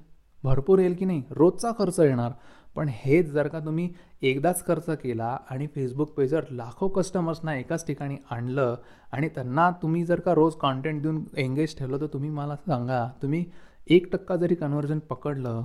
भरपूर 0.43 0.79
येईल 0.79 0.93
की 0.93 1.05
नाही? 1.05 1.21
रोजचा 1.29 1.71
खर्च 1.79 1.99
येणार. 1.99 2.31
पण 2.75 2.89
हेच 2.93 3.29
जर 3.31 3.47
का 3.47 3.59
तुम्ही 3.59 3.89
एकदाच 4.21 4.65
खर्च 4.65 4.89
केला 5.03 5.37
आणि 5.49 5.67
फेसबुक 5.67 6.09
पेजवर 6.13 6.43
लाखो 6.51 6.87
कस्टमर्सना 6.87 7.55
एकाच 7.55 7.85
ठिकाणी 7.87 8.15
आणलं 8.31 8.75
आणि 9.11 9.29
त्यांना 9.29 9.69
तुम्ही 9.81 10.03
जर 10.05 10.19
का 10.19 10.33
रोज 10.33 10.55
कॉन्टेंट 10.55 11.01
देऊन 11.01 11.23
एंगेज 11.37 11.75
ठेवलं 11.77 12.01
तर 12.01 12.05
तुम्ही 12.05 12.29
मला 12.29 12.55
सांगा 12.55 13.07
तुम्ही 13.21 13.43
एक 13.87 14.11
टक्का 14.11 14.35
जरी 14.35 14.55
कन्व्हर्जन 14.55 14.99
पकडलं 14.99 15.63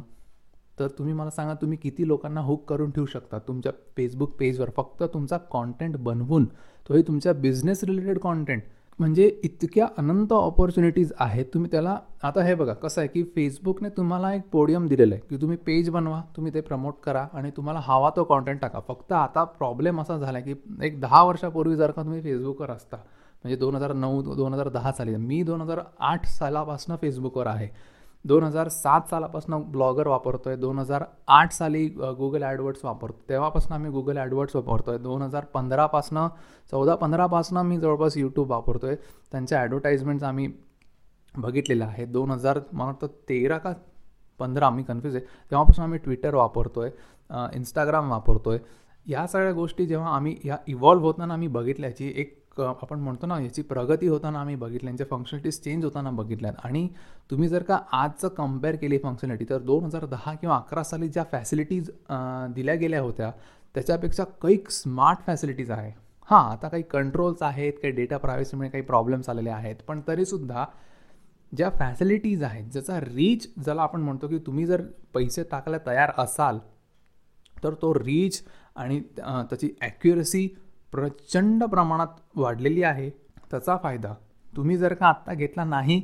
तर 0.78 0.88
तुम्ही 0.88 1.14
मला 1.14 1.30
सांगा 1.30 1.54
तुम्ही 1.54 1.78
किती 1.78 2.06
लोकांना 2.08 2.40
हुक 2.40 2.64
करून 2.64 2.90
ठेवू 2.90 3.06
शकता 3.06 3.38
तुमच्या 3.38 3.72
फेसबुक 3.96 4.36
पेजवर 4.36 4.70
फक्त 4.76 5.02
तुमचा 5.14 5.38
कॉन्टेंट 5.50 5.96
बनवून 5.96 6.46
तोही 6.88 7.02
तुमच्या 7.02 7.32
बिझनेस 7.32 7.84
रिलेटेड 7.84 8.18
कॉन्टेंट 8.18 8.62
म्हणजे 8.98 9.26
इतक्या 9.44 9.86
अनंत 9.98 10.32
ऑपॉर्च्युनिटीज 10.32 11.12
आहेत 11.20 11.44
तुम्ही 11.54 11.70
त्याला 11.70 11.96
आता 12.22 12.42
हे 12.44 12.54
बघा 12.54 12.72
कसं 12.72 13.00
आहे 13.00 13.08
की 13.08 13.22
फेसबुकने 13.34 13.88
तुम्हाला 13.88 14.32
एक 14.34 14.42
पोडियम 14.52 14.86
दिलेलं 14.88 15.14
आहे 15.14 15.22
की 15.30 15.40
तुम्ही 15.42 15.56
पेज 15.66 15.88
बनवा 15.90 16.20
तुम्ही 16.36 16.52
ते 16.54 16.60
प्रमोट 16.60 16.94
करा 17.04 17.26
आणि 17.34 17.50
तुम्हाला 17.56 17.80
हवा 17.84 18.10
तो 18.16 18.24
कॉन्टेंट 18.24 18.60
टाका. 18.60 18.80
फक्त 18.88 19.12
आता 19.12 19.44
प्रॉब्लेम 19.58 20.00
असा 20.00 20.18
झाला 20.18 20.38
आहे 20.38 20.54
की 20.54 20.86
एक 20.86 21.00
दहा 21.00 21.22
वर्षापूर्वी 21.22 21.76
जर 21.76 21.90
का 21.90 22.02
तुम्ही 22.02 22.20
फेसबुकवर 22.22 22.70
असता 22.70 22.96
म्हणजे 22.96 23.56
दोन 23.56 23.74
हजार 23.74 23.92
नऊ 23.92 24.22
दोन 24.34 24.54
हजार 24.54 24.68
दहा 24.68 24.92
साली 24.92 25.16
मी 25.16 25.42
दोन 25.42 25.60
हजार 25.60 25.80
आठ 26.00 26.26
सालापासून 26.28 26.96
फेसबुकवर 26.96 27.46
आहे. 27.46 27.68
दोन 28.24 28.44
हजार 28.44 28.68
सात 28.68 29.08
सालापासून 29.10 29.62
ब्लॉगर 29.72 30.08
वापरतो 30.08 30.48
आहे 30.48 30.58
दोन 30.58 30.78
हजार 30.78 31.04
आठ 31.28 31.52
साली 31.52 31.86
गुगल 32.18 32.42
ॲडवर्ड्स 32.42 32.84
वापरतो 32.84 33.24
तेव्हापासून 33.28 33.72
आम्ही 33.72 33.90
गुगल 33.90 34.18
ॲडवर्ड्स 34.18 34.56
वापरतो 34.56 34.90
आहे 34.90 35.00
दोन 35.02 35.22
हजार 35.22 35.44
पंधरापासनं 35.54 36.28
चौदा 36.70 36.94
पंधरापासनं 36.96 37.62
मी 37.62 37.78
जवळपास 37.78 38.16
यूट्यूब 38.16 38.50
वापरतो 38.50 38.86
आहे 38.86 38.96
त्यांच्या 39.32 39.60
ॲडव्हर्टाईजमेंट्स 39.60 40.24
आम्ही 40.24 40.48
बघितलेल्या 41.34 41.86
आहेत. 41.86 42.06
दोन 42.08 42.30
हजार 42.30 42.60
मला 42.72 42.86
वाटतं 42.86 43.06
तेरा 43.28 43.58
का 43.58 43.72
पंधरा 44.40 44.70
मी 44.70 44.82
कन्फ्यूज 44.82 45.16
आहे. 45.16 45.24
तेव्हापासून 45.50 45.84
आम्ही 45.84 45.98
ट्विटर 45.98 46.34
वापरतो 46.34 46.80
आहे 46.80 47.56
इंस्टाग्राम 47.56 48.10
वापरतो 48.10 48.50
आहे 48.50 48.58
या 49.06 49.26
सगळ्या 49.26 49.52
गोष्टी 49.52 49.86
जेव्हा 49.86 50.14
आम्ही 50.16 50.36
ह्या 50.44 50.56
इव्हॉल्व्ह 50.68 51.06
होताना 51.06 51.34
आम्ही 51.34 51.48
बघितल्याची 51.48 52.12
एक 52.16 52.41
आपण 52.60 53.00
म्हणतो 53.00 53.26
ना 53.26 53.38
याची 53.40 53.62
प्रगती 53.62 54.06
होताना 54.08 54.40
आम्ही 54.40 54.54
बघितली 54.56 54.86
यांच्या 54.86 55.06
फंक्शनॅलिटीज 55.10 55.60
चेंज 55.60 55.84
होताना 55.84 56.10
बघितल्यात. 56.10 56.54
आणि 56.64 56.88
तुम्ही 57.30 57.48
जर 57.48 57.62
का 57.62 57.78
आजचं 57.92 58.28
कंपेअर 58.28 58.76
केली 58.76 58.98
फंक्शनॅलिटी 58.98 59.44
तर 59.50 59.58
दोन 59.60 59.84
हजार 59.84 60.04
दहा 60.06 60.34
किंवा 60.34 60.56
अकरा 60.56 60.82
साली 60.82 61.08
ज्या 61.08 61.24
फॅसिलिटीज 61.32 61.90
दिल्या 62.54 62.74
गेल्या 62.74 63.00
होत्या 63.00 63.30
त्याच्यापेक्षा 63.74 64.24
काही 64.42 64.58
स्मार्ट 64.70 65.26
फॅसिलिटीज 65.26 65.70
आहे. 65.70 65.90
हां 66.28 66.42
आता 66.50 66.68
काही 66.68 66.82
कंट्रोल्स 66.90 67.42
आहेत 67.42 67.72
काही 67.82 67.92
डेटा 67.94 68.16
प्रायव्हसीमुळे 68.18 68.68
काही 68.68 68.84
प्रॉब्लेम्स 68.84 69.28
आलेले 69.28 69.50
आहेत 69.50 69.76
पण 69.88 70.00
तरीसुद्धा 70.08 70.64
ज्या 71.52 71.70
फॅसिलिटीज 71.70 72.42
आहेत 72.42 72.70
ज्याचा 72.72 72.98
रीच 73.00 73.48
ज्याला 73.64 73.82
आपण 73.82 74.00
म्हणतो 74.00 74.28
की 74.28 74.38
तुम्ही 74.46 74.66
जर 74.66 74.82
पैसे 75.14 75.42
टाकायला 75.50 75.78
तयार 75.86 76.10
असाल 76.18 76.58
तर 77.54 77.74
तो 77.82 77.92
रीच 77.94 78.42
आणि 78.76 79.00
त्याची 79.18 79.70
ॲक्युरसी 79.80 80.48
प्रचंड 80.92 81.64
प्रमाणात 81.64 82.06
वाढलेली 82.36 82.82
आहे. 82.82 83.10
त्याचा 83.50 83.76
फायदा 83.82 84.14
तुम्ही 84.56 84.76
जर 84.76 84.94
का 84.94 85.06
आत्ता 85.06 85.34
घेतला 85.34 85.64
नाही 85.64 86.00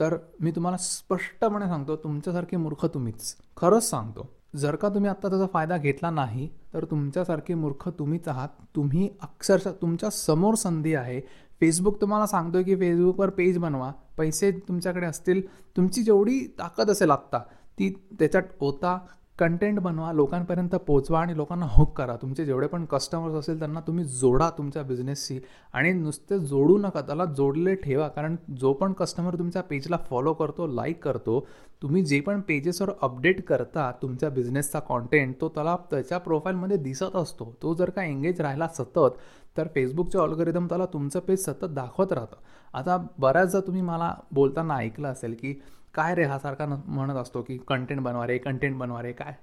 तर 0.00 0.16
मी 0.40 0.50
तुम्हाला 0.50 0.76
स्पष्टपणे 0.76 1.66
सांगतो 1.66 1.96
तुमच्यासारखे 1.96 2.56
मूर्ख 2.56 2.86
तुम्हीच. 2.86 3.34
खरंच 3.56 3.90
सांगतो 3.90 4.28
जर 4.56 4.76
का 4.76 4.88
तुम्ही 4.88 5.10
आत्ता 5.10 5.28
त्याचा 5.28 5.46
फायदा 5.52 5.76
घेतला 5.76 6.10
नाही 6.10 6.48
तर 6.74 6.84
तुमच्यासारखे 6.84 7.54
मूर्ख 7.54 7.88
तुम्हीच 7.88 8.28
आहात. 8.28 8.48
तुम्ही 8.76 9.08
अक्षरशः 9.22 9.72
तुमच्यासमोर 9.82 10.54
संधी 10.54 10.94
आहे. 10.94 11.20
फेसबुक 11.60 12.00
तुम्हाला 12.00 12.26
सांगतोय 12.26 12.62
की 12.62 12.76
फेसबुकवर 12.76 13.30
पेज 13.30 13.58
बनवा. 13.58 13.92
पैसे 14.18 14.50
तुमच्याकडे 14.68 15.06
असतील. 15.06 15.42
तुमची 15.76 16.02
जेवढी 16.02 16.40
ताकद 16.58 16.90
असेल 16.90 17.10
आत्ता 17.10 17.38
ती 17.78 17.90
त्याच्यात 18.18 18.42
होता. 18.60 18.98
कंटेंट 19.42 19.78
बनवा 19.80 20.12
लोकांपर्यंत 20.12 20.74
पोचवा 20.86 21.20
आणि 21.20 21.36
लोकांना 21.36 21.66
हुक 21.68 21.96
करा. 21.98 22.16
तुमचे 22.16 22.44
जेवढे 22.44 22.66
पण 22.66 22.84
कस्टमर्स 22.84 23.34
असेल 23.34 23.58
त्यांना 23.58 23.80
तुम्ही 23.80 24.04
जोडा 24.04 24.50
तुमच्या 24.58 24.82
बिझनेसशी 24.82 25.38
आणि 25.72 25.92
नुसते 25.92 26.38
जोडू 26.38 26.76
नका 26.78 27.00
त्याला 27.00 27.24
जोडले 27.24 27.74
ठेवा. 27.74 28.08
कारण 28.08 28.36
जो 28.58 28.72
पण 28.72 28.92
कस्टमर 28.92 29.38
तुमच्या 29.38 29.62
पेजला 29.62 29.96
फॉलो 30.10 30.32
करतो 30.32 30.66
लाईक 30.66 31.02
करतो 31.04 31.38
तुम्ही 31.82 32.04
जे 32.04 32.20
पण 32.20 32.40
पेजेसवर 32.40 32.90
अपडेट 33.02 33.44
करता 33.44 33.90
तुमच्या 34.02 34.28
बिझनेसचा 34.30 34.80
कॉन्टेंट 34.80 35.34
तो 35.40 35.48
त्याला 35.48 35.76
त्याच्या 35.90 36.18
प्रोफाईलमध्ये 36.18 36.76
दिसत 36.76 37.16
असतो. 37.16 37.52
तो 37.62 37.74
जर 37.74 37.90
का 37.90 38.04
एंगेज 38.04 38.40
राहिला 38.40 38.68
सतत 38.68 39.18
तर 39.56 39.68
फेसबुकचे 39.74 40.18
ऑल्गोरिदम 40.18 40.66
त्याला 40.66 40.86
तुमचं 40.92 41.20
पेज 41.20 41.44
सतत 41.44 41.64
दाखवत 41.64 42.12
राहतं. 42.12 42.36
आता 42.74 42.96
बऱ्याचदा 43.18 43.60
तुम्ही 43.60 43.82
मला 43.82 44.14
बोलताना 44.32 44.76
ऐकलं 44.76 45.08
असेल 45.08 45.34
की 45.40 45.54
काय 45.94 46.14
रे 46.14 46.24
हा 46.24 46.38
सारखा 46.38 46.66
म्हणत 46.66 47.16
असतो 47.16 47.42
की 47.42 47.56
कंटेंट 47.68 48.00
बनवा 48.00 48.26
रे 48.26 48.36
कंटेंट 48.38 48.76
बनवा 48.78 49.02
रे 49.02 49.12
काय? 49.12 49.34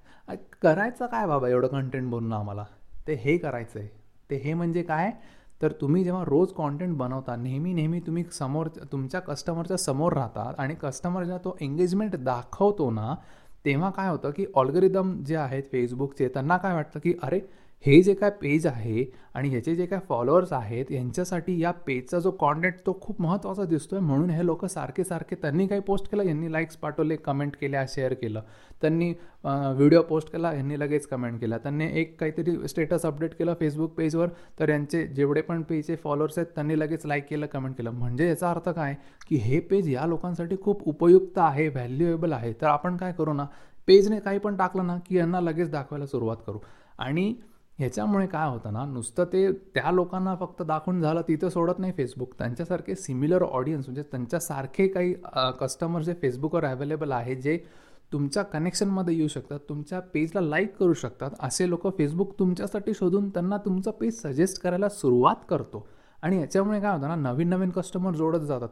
करायचं 0.62 1.06
काय 1.06 1.28
बाबा 1.28 1.50
एवढं 1.50 1.68
कंटेंट 1.68 2.10
बनवणं 2.10 2.36
आम्हाला? 2.36 2.64
ते 3.08 3.14
हे 3.16 3.38
करायचं 3.38 3.80
आहे 3.80 3.88
ते 4.30 4.36
हे 4.36 4.54
म्हणजे 4.54 4.82
काय? 4.84 5.12
तर 5.62 5.72
तुम्ही 5.72 6.04
जेव्हा 6.04 6.24
रोज 6.24 6.52
कॉन्टेंट 6.54 6.96
बनवता 6.98 7.36
नेहमी 7.36 7.74
नेहमी 7.74 8.00
तुम्ही 8.00 8.24
समोर 8.32 8.68
तुमच्या 8.92 9.20
कस्टमरच्या 9.22 9.78
समोर 9.78 10.14
राहतात 10.14 10.60
आणि 10.60 10.76
कस्टमर 10.76 11.24
जेव्हा 11.24 11.40
तो 11.46 11.56
एंगेजमेंट 11.62 12.16
दाखवतो 12.16 12.90
ना 12.92 13.14
तेव्हा 13.66 13.90
काय 13.90 14.10
होतं 14.10 14.32
की 14.32 14.46
ऑल्गरिदम 14.56 15.14
जे 15.24 15.36
आहेत 15.36 15.64
फेसबुकचे 15.72 16.28
त्यांना 16.28 16.58
काय 16.58 16.74
वाटतं 16.74 17.00
की 17.00 17.14
अरे 17.24 17.40
हे 17.86 18.02
जे 18.04 18.14
काय 18.14 18.30
पेज 18.42 18.66
आहे 18.68 19.04
आणि 19.34 19.50
ह्याचे 19.50 19.76
जे 19.76 19.86
काय 19.86 20.00
फॉलोअर्स 20.08 20.52
आहेत 20.54 20.92
यांच्यासाठी 20.92 21.58
या 21.60 21.72
पेजचा 21.86 22.20
जो 22.20 22.32
कॉन्टेंट 22.40 22.76
तो 22.86 22.98
खूप 23.02 23.22
महत्त्वाचा 23.22 23.66
दिसतो 23.66 23.96
आहे 23.96 24.06
म्हणून 24.06 24.30
हे 24.30 24.46
लोक 24.46 24.66
सारखे 24.66 25.04
सारखे 25.04 25.36
त्यांनी 25.42 25.68
काही 25.68 25.82
पोस्ट 25.82 26.10
केलं 26.12 26.24
यांनी 26.24 26.52
लाईक्स 26.52 26.76
पाठवले 26.78 27.16
कमेंट 27.16 27.56
केल्या 27.62 27.86
शेअर 27.90 28.14
केलं. 28.14 28.42
त्यांनी 28.82 29.10
व्हिडिओ 29.44 30.02
पोस्ट 30.10 30.32
केला 30.32 30.52
यांनी 30.54 30.80
लगेच 30.80 31.08
कमेंट 31.08 31.40
केला. 31.42 31.58
त्यांनी 31.58 31.88
एक 32.00 32.20
काहीतरी 32.20 32.68
स्टेटस 32.68 33.06
अपडेट 33.06 33.34
केलं 33.40 33.54
फेसबुक 33.60 33.94
पेजवर 33.98 34.30
तर 34.60 34.70
यांचे 34.70 35.06
जेवढे 35.08 35.42
पण 35.42 35.62
पेजचे 35.70 35.96
फॉलोअर्स 36.04 36.38
आहेत 36.38 36.52
त्यांनी 36.56 36.80
लगेच 36.80 37.06
लाईक 37.06 37.28
केलं 37.30 37.46
कमेंट 37.54 37.76
केलं. 37.78 37.92
म्हणजे 37.92 38.28
याचा 38.28 38.50
अर्थ 38.52 38.70
काय? 38.70 38.96
की 39.28 39.36
हे 39.36 39.60
पेज 39.60 39.90
या 39.90 40.06
लोकांसाठी 40.08 40.56
खूप 40.64 40.88
उपयुक्त 40.90 41.38
आहे 41.38 41.68
व्हॅल्युएबल 41.70 42.34
आहे. 42.34 42.54
तर 42.62 42.68
आपण 42.68 42.98
काय 42.98 43.14
करू 43.18 43.34
ना 43.34 43.46
पेजने 43.88 44.20
काही 44.20 44.40
पण 44.40 44.56
टाकलं 44.56 44.88
ना 44.88 44.98
की 45.08 45.18
यांना 45.18 45.40
लगेच 45.42 45.72
दाखवायला 45.72 46.06
सुरुवात 46.06 46.38
करू. 46.48 46.60
आणि 47.00 47.34
ह्याच्यामुळे 47.80 48.26
काय 48.28 48.50
होतं 48.50 48.74
ना 48.74 48.84
नुसतं 48.86 49.26
ते 49.26 49.52
त्या 49.76 49.92
लोकांना 49.92 50.36
फक्त 50.36 50.62
दाखवून 50.62 51.02
झालं 51.02 51.22
तिथं 51.28 51.50
सोडत 51.50 51.80
नाही 51.80 51.94
फेसबुक 51.98 52.34
त्यांच्यासारखे 52.38 52.96
सिमिलर 52.96 53.44
ऑडियन्स 53.44 53.86
म्हणजे 53.86 54.04
त्यांच्यासारखे 54.04 54.88
काही 54.88 55.14
कस्टमर 55.60 56.02
जे 56.02 56.14
फेसबुकवर 56.14 56.66
अवेलेबल 56.66 57.12
आहे 57.12 57.36
जे 57.36 57.58
तुमच्या 58.14 58.44
कनेक्शनमध्ये 58.44 59.16
येऊ 59.16 59.28
शकतात 59.28 59.60
तुमच्या 59.70 60.00
पेजला 60.14 60.42
लाईक 60.42 60.76
करू 60.78 60.94
शकतात 60.94 61.32
असे 61.40 61.70
लोक 61.70 61.88
फेसबुक 61.98 62.34
तुमच्यासाठी 62.40 62.94
शोधून 62.94 63.30
त्यांना 63.30 63.58
तुमचं 63.58 63.92
पेज 63.92 64.22
सजेस्ट 64.22 64.62
करायला 64.62 64.90
सुरुवात 64.90 65.46
करतो. 65.50 65.88
आणि 66.24 66.40
याच्यामुळे 66.42 66.80
काय 66.82 66.96
होतं 66.96 67.08
ना 67.08 67.16
नवीन 67.16 67.50
नवीन 67.50 67.70
कस्टमर 67.70 68.16
जोडत 68.16 68.40
जातात. 68.40 68.70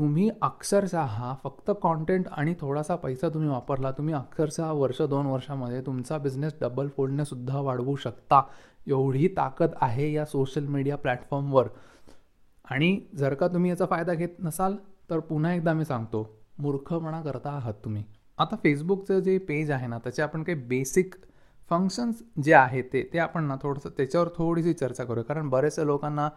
तुम्ही 0.00 0.30
अक्षरशः 0.42 1.34
फक्त 1.44 1.70
कॉन्टेंट 1.82 2.28
आणि 2.32 2.54
थोडासा 2.60 2.94
पैसा 2.96 3.28
तुम्ही 3.28 3.48
वापरला 3.48 3.90
तुम्ही 3.90 4.14
अक्षरशः 4.14 4.70
वर्ष 4.72 5.00
दोन 5.02 5.26
वर्षामध्ये 5.26 5.80
तुमचा 5.80 6.18
बिझनेस 6.18 6.54
डबल 6.60 6.88
फोल्डनेसुद्धा 6.88 7.60
वाढवू 7.60 7.96
शकता. 7.96 8.42
एवढी 8.86 9.28
ताकद 9.28 9.70
आहे 9.80 10.12
या 10.12 10.24
सोशल 10.24 10.66
मीडिया 10.66 10.96
प्लॅटफॉर्मवर 10.96 11.68
आणि 12.64 13.00
जर 13.16 13.34
का 13.34 13.48
तुम्ही 13.48 13.70
याचा 13.70 13.86
फायदा 13.86 14.14
घेत 14.14 14.40
नसाल 14.40 14.76
तर 15.10 15.18
पुन्हा 15.18 15.52
एकदा 15.54 15.72
मी 15.72 15.84
सांगतो 15.84 16.26
मूर्खपणा 16.58 17.20
करता 17.22 17.50
आहात 17.50 17.74
तुम्ही. 17.84 18.04
आता 18.38 18.56
फेसबुकचं 18.56 19.20
जे 19.20 19.38
पेज 19.38 19.70
आहे 19.70 19.86
ना 19.86 19.98
त्याचे 19.98 20.22
आपण 20.22 20.42
काही 20.42 20.58
बेसिक 20.58 21.14
फंक्शन्स 21.70 22.22
जे 22.44 22.52
आहे 22.54 22.82
ते 22.92 23.02
ते 23.12 23.18
आपण 23.18 23.44
ना 23.44 23.56
थोडंसं 23.62 23.90
त्याच्यावर 23.96 24.28
थोडीशी 24.36 24.72
चर्चा 24.72 25.04
करूया. 25.04 25.24
कारण 25.24 25.48
बरेचसे 25.48 25.86
लोकांना 25.86 26.28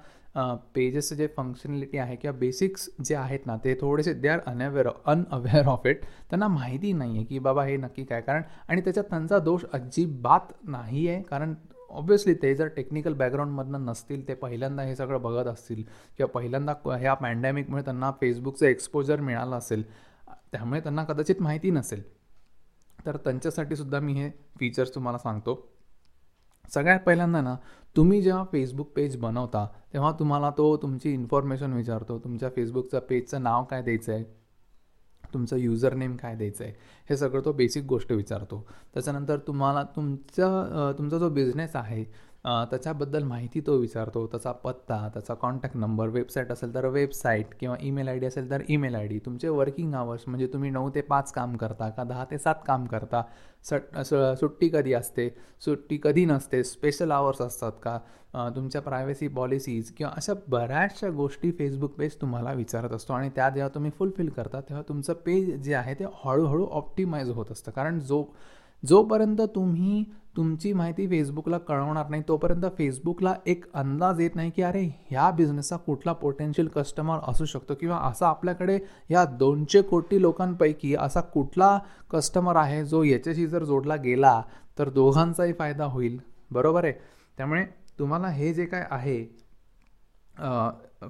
पेजेसचं 0.75 1.15
जे 1.15 1.27
फंक्शनॅलिटी 1.37 1.97
आहे 1.97 2.15
किंवा 2.15 2.37
बेसिक्स 2.39 2.89
जे 3.05 3.15
आहेत 3.15 3.45
ना 3.47 3.55
ते 3.63 3.73
थोडेसे 3.81 4.13
they 4.13 4.27
are 4.27 4.39
unaware 4.47 4.87
unaware 5.05 5.67
of 5.67 5.85
it 5.87 6.01
त्यांना 6.29 6.47
माहिती 6.47 6.93
नाही 6.93 7.17
आहे 7.17 7.25
की 7.25 7.39
बाबा 7.39 7.63
हे 7.65 7.77
नक्की 7.77 8.03
काय. 8.05 8.21
कारण 8.21 8.43
आणि 8.67 8.81
त्याच्यात 8.81 9.05
त्यांचा 9.09 9.39
दोष 9.39 9.65
अजिबात 9.73 10.53
नाही 10.65 11.07
आहे 11.07 11.21
कारण 11.23 11.53
ऑब्व्हियसली 11.89 12.33
ते 12.41 12.53
जर 12.55 12.67
टेक्निकल 12.75 13.13
बॅकग्राऊंडमधनं 13.13 13.85
नसतील 13.85 14.27
ते 14.27 14.33
पहिल्यांदा 14.35 14.83
हे 14.83 14.95
सगळं 14.95 15.21
बघत 15.21 15.47
असतील 15.47 15.83
किंवा 16.17 16.27
पहिल्यांदा 16.33 16.73
ह्या 16.91 17.13
पॅन्डेमिकमुळे 17.13 17.83
त्यांना 17.83 18.11
फेसबुकचं 18.21 18.65
एक्सपोजर 18.65 19.21
मिळालं 19.21 19.55
असेल 19.55 19.83
त्यामुळे 20.51 20.79
त्यांना 20.81 21.03
कदाचित 21.03 21.41
माहिती 21.41 21.71
नसेल. 21.71 22.01
तर 23.05 23.17
त्यांच्यासाठी 23.17 23.75
सुद्धा 23.75 23.99
मी 23.99 24.13
हे 24.13 24.29
फीचर्स 24.59 24.93
तुम्हाला 24.95 25.17
सांगतो. 25.17 25.55
सगळ्यात 26.65 26.99
पहिल्यांदा 26.99 27.41
ना 27.41 27.55
तुम्ही 27.95 28.21
जेव्हा 28.21 28.43
फेसबुक 28.51 28.91
पेज 28.95 29.15
बनवता 29.17 29.65
तेव्हा 29.93 30.11
तुम्हाला 30.19 30.49
तो 30.49 30.75
तुमची 30.77 31.13
इन्फॉर्मेशन 31.13 31.73
विचारतो 31.73 32.17
तुमच्या 32.19 32.49
फेसबुकचं 32.49 32.99
पेजचं 32.99 33.43
नाव 33.43 33.63
काय 33.63 33.81
द्यायचं 33.81 34.13
आहे 34.13 34.23
तुमचं 35.33 35.57
युजर 35.57 35.93
नेम 35.93 36.15
काय 36.15 36.35
द्यायचं 36.35 36.63
आहे 36.63 36.73
हे 37.09 37.17
सगळं 37.17 37.41
तो 37.45 37.51
बेसिक 37.51 37.85
गोष्ट 37.85 38.11
विचारतो. 38.11 38.65
त्याच्यानंतर 38.93 39.37
तुम्हाला 39.47 39.83
तुमचा 39.95 40.91
तुमचा 40.97 41.17
जो 41.17 41.29
बिझनेस 41.29 41.75
आहे 41.75 42.05
त्याच्याबद्दल 42.45 43.23
माहिती 43.23 43.59
तो 43.67 43.75
विचारतो. 43.77 44.25
त्याचा 44.27 44.51
पत्ता 44.63 44.97
त्याचा 45.13 45.33
कॉन्टॅक्ट 45.33 45.77
नंबर 45.77 46.09
वेबसाईट 46.09 46.51
असेल 46.51 46.73
तर 46.75 46.85
वेबसाईट 46.87 47.53
किंवा 47.59 47.75
ईमेल 47.81 48.07
आय 48.07 48.19
डी 48.19 48.25
असेल 48.25 48.49
तर 48.49 48.61
ईमेल 48.69 48.95
आय 48.95 49.07
डी 49.07 49.19
तुमचे 49.25 49.49
वर्किंग 49.49 49.93
आवर्स 49.95 50.23
म्हणजे 50.27 50.47
तुम्ही 50.53 50.69
नऊ 50.71 50.89
ते 50.95 51.01
पाच 51.01 51.31
काम 51.33 51.55
करता 51.57 51.89
का 51.89 52.03
दहा 52.03 52.25
ते 52.31 52.37
सात 52.37 52.55
काम 52.67 52.85
करता? 52.85 53.21
सट 53.65 53.97
सुट्टी 54.39 54.69
कधी 54.69 54.93
असते? 54.93 55.29
सुट्टी 55.61 55.99
कधी 56.03 56.25
नसते? 56.25 56.63
स्पेशल 56.63 57.11
आवर्स 57.11 57.41
असतात 57.41 57.71
का? 57.83 57.97
तुमच्या 58.55 58.81
प्रायव्हसी 58.81 59.27
पॉलिसीज 59.27 59.91
किंवा 59.97 60.11
अशा 60.17 60.33
बऱ्याचशा 60.49 61.09
गोष्टी 61.09 61.51
फेसबुक 61.51 61.91
पेज 61.97 62.15
तुम्हाला 62.21 62.51
विचारत 62.53 62.91
असतो 62.93 63.13
आणि 63.13 63.29
त्या 63.35 63.49
जेव्हा 63.49 63.69
तुम्ही 63.75 63.91
फुलफिल 63.97 64.29
करता 64.29 64.61
तेव्हा 64.61 64.83
तुमचं 64.87 65.13
पेज 65.25 65.53
जे 65.63 65.73
आहे 65.75 65.93
ते 65.95 66.05
हळूहळू 66.23 66.65
ऑप्टिमाइज 66.71 67.29
होत 67.29 67.51
असतं. 67.51 67.71
कारण 67.71 67.99
जो 67.99 68.23
जोपर्यंत 68.83 69.41
तुम्ही 69.55 70.03
तुमची 70.37 70.71
माहिती 70.73 71.07
फेसबुकला 71.07 71.57
कळवणार 71.57 72.07
नाही 72.09 72.23
तोपर्यंत 72.27 72.65
फेसबुकला 72.77 73.33
एक 73.45 73.65
अंदाज 73.73 74.19
येत 74.21 74.35
नाही 74.35 74.51
की 74.51 74.61
अरे 74.61 74.81
ह्या 75.09 75.29
बिझनेसचा 75.31 75.77
कुठला 75.77 76.13
पोटेन्शियल 76.13 76.67
कस्टमर 76.67 77.19
असू 77.27 77.45
शकतो 77.45 77.75
किंवा 77.79 77.97
असा 78.09 78.27
आपल्याकडे 78.27 78.77
या 79.11 79.25
दोनशे 79.39 79.81
कोटी 79.81 80.21
लोकांपैकी 80.21 80.95
असा 80.95 81.21
कुठला 81.33 81.77
कस्टमर 82.11 82.55
आहे 82.55 82.83
जो 82.85 83.03
याच्याशी 83.03 83.47
जर 83.47 83.63
जोडला 83.63 83.95
गेला 83.95 84.41
तर 84.79 84.89
दोघांचाही 84.89 85.53
फायदा 85.53 85.85
होईल. 85.85 86.19
बरोबर 86.51 86.83
आहे? 86.83 86.93
त्यामुळे 87.37 87.65
तुम्हाला 87.99 88.27
हे 88.27 88.53
जे 88.53 88.65
काय 88.65 88.85
आहे 88.91 89.23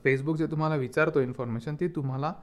फेसबुक 0.04 0.38
जे 0.38 0.46
तुम्हाला 0.52 0.76
विचारतो 0.76 1.22
इन्फॉर्मेशन 1.22 1.76
ती 1.80 1.88
तुम्हाला 1.88 2.34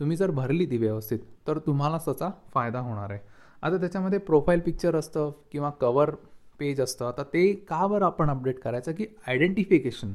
तुम्ही 0.00 0.16
जर 0.16 0.30
भरली 0.30 0.66
ती 0.66 0.76
व्यवस्थित 0.78 1.18
तर 1.46 1.58
तुम्हाला 1.66 1.98
त्याचा 1.98 2.30
फायदा 2.54 2.78
होणार 2.78 3.10
आहे. 3.10 3.20
आता 3.64 3.76
त्याच्यामध्ये 3.76 4.18
प्रोफाईल 4.18 4.60
पिक्चर 4.60 4.96
असतं 4.96 5.30
किंवा 5.52 5.70
कवर 5.80 6.10
पेज 6.58 6.80
असतं. 6.80 7.06
आता 7.06 7.22
ते 7.22 7.52
का 7.68 7.86
बरं 7.86 8.04
आपण 8.06 8.30
अपडेट 8.30 8.58
करायचं? 8.60 8.92
की 8.92 9.06
आयडेंटिफिकेशन 9.26 10.12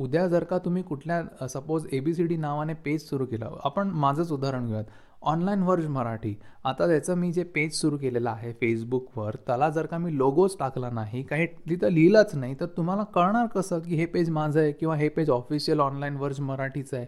उद्या 0.00 0.26
जर 0.28 0.44
का 0.44 0.58
तुम्ही 0.58 0.82
कुठल्या 0.82 1.48
suppose 1.48 1.86
A 1.92 2.00
B 2.00 2.14
C 2.14 2.26
D 2.26 2.36
नावाने 2.36 2.74
पेज 2.74 3.08
सुरू 3.08 3.26
केलं. 3.26 3.56
आपण 3.64 3.90
माझंच 3.94 4.32
उदाहरण 4.32 4.66
घेऊयात. 4.66 4.84
Online 5.22 5.62
verge 5.62 5.86
Marathi. 5.86 6.34
आता 6.64 6.86
त्याचं 6.86 7.16
मी 7.16 7.32
जे 7.32 7.42
पेज 7.54 7.72
सुरू 7.72 7.96
केलेलं 7.96 8.30
आहे 8.30 8.52
फेसबुकवर 8.52 9.36
त्याला 9.46 9.68
जर 9.70 9.86
का 9.86 9.98
मी 9.98 10.16
लोगोच 10.18 10.56
टाकला 10.58 10.90
नाही 10.90 11.22
काही 11.22 11.46
तिथं 11.68 11.90
लिहिलंच 11.90 12.34
नाही 12.34 12.54
तर 12.60 12.66
तुम्हाला 12.76 13.04
कळणार 13.14 13.46
कसं 13.54 13.80
की 13.80 13.96
हे 13.96 14.06
पेज 14.06 14.30
माझं 14.30 14.60
आहे 14.60 14.72
किंवा 14.72 14.96
हे 14.96 15.08
पेज 15.08 15.30
ऑफिशियल 15.30 15.80
ऑनलाईन 15.80 16.16
वर्ज 16.16 16.40
मराठीचं 16.40 16.96
आहे. 16.96 17.06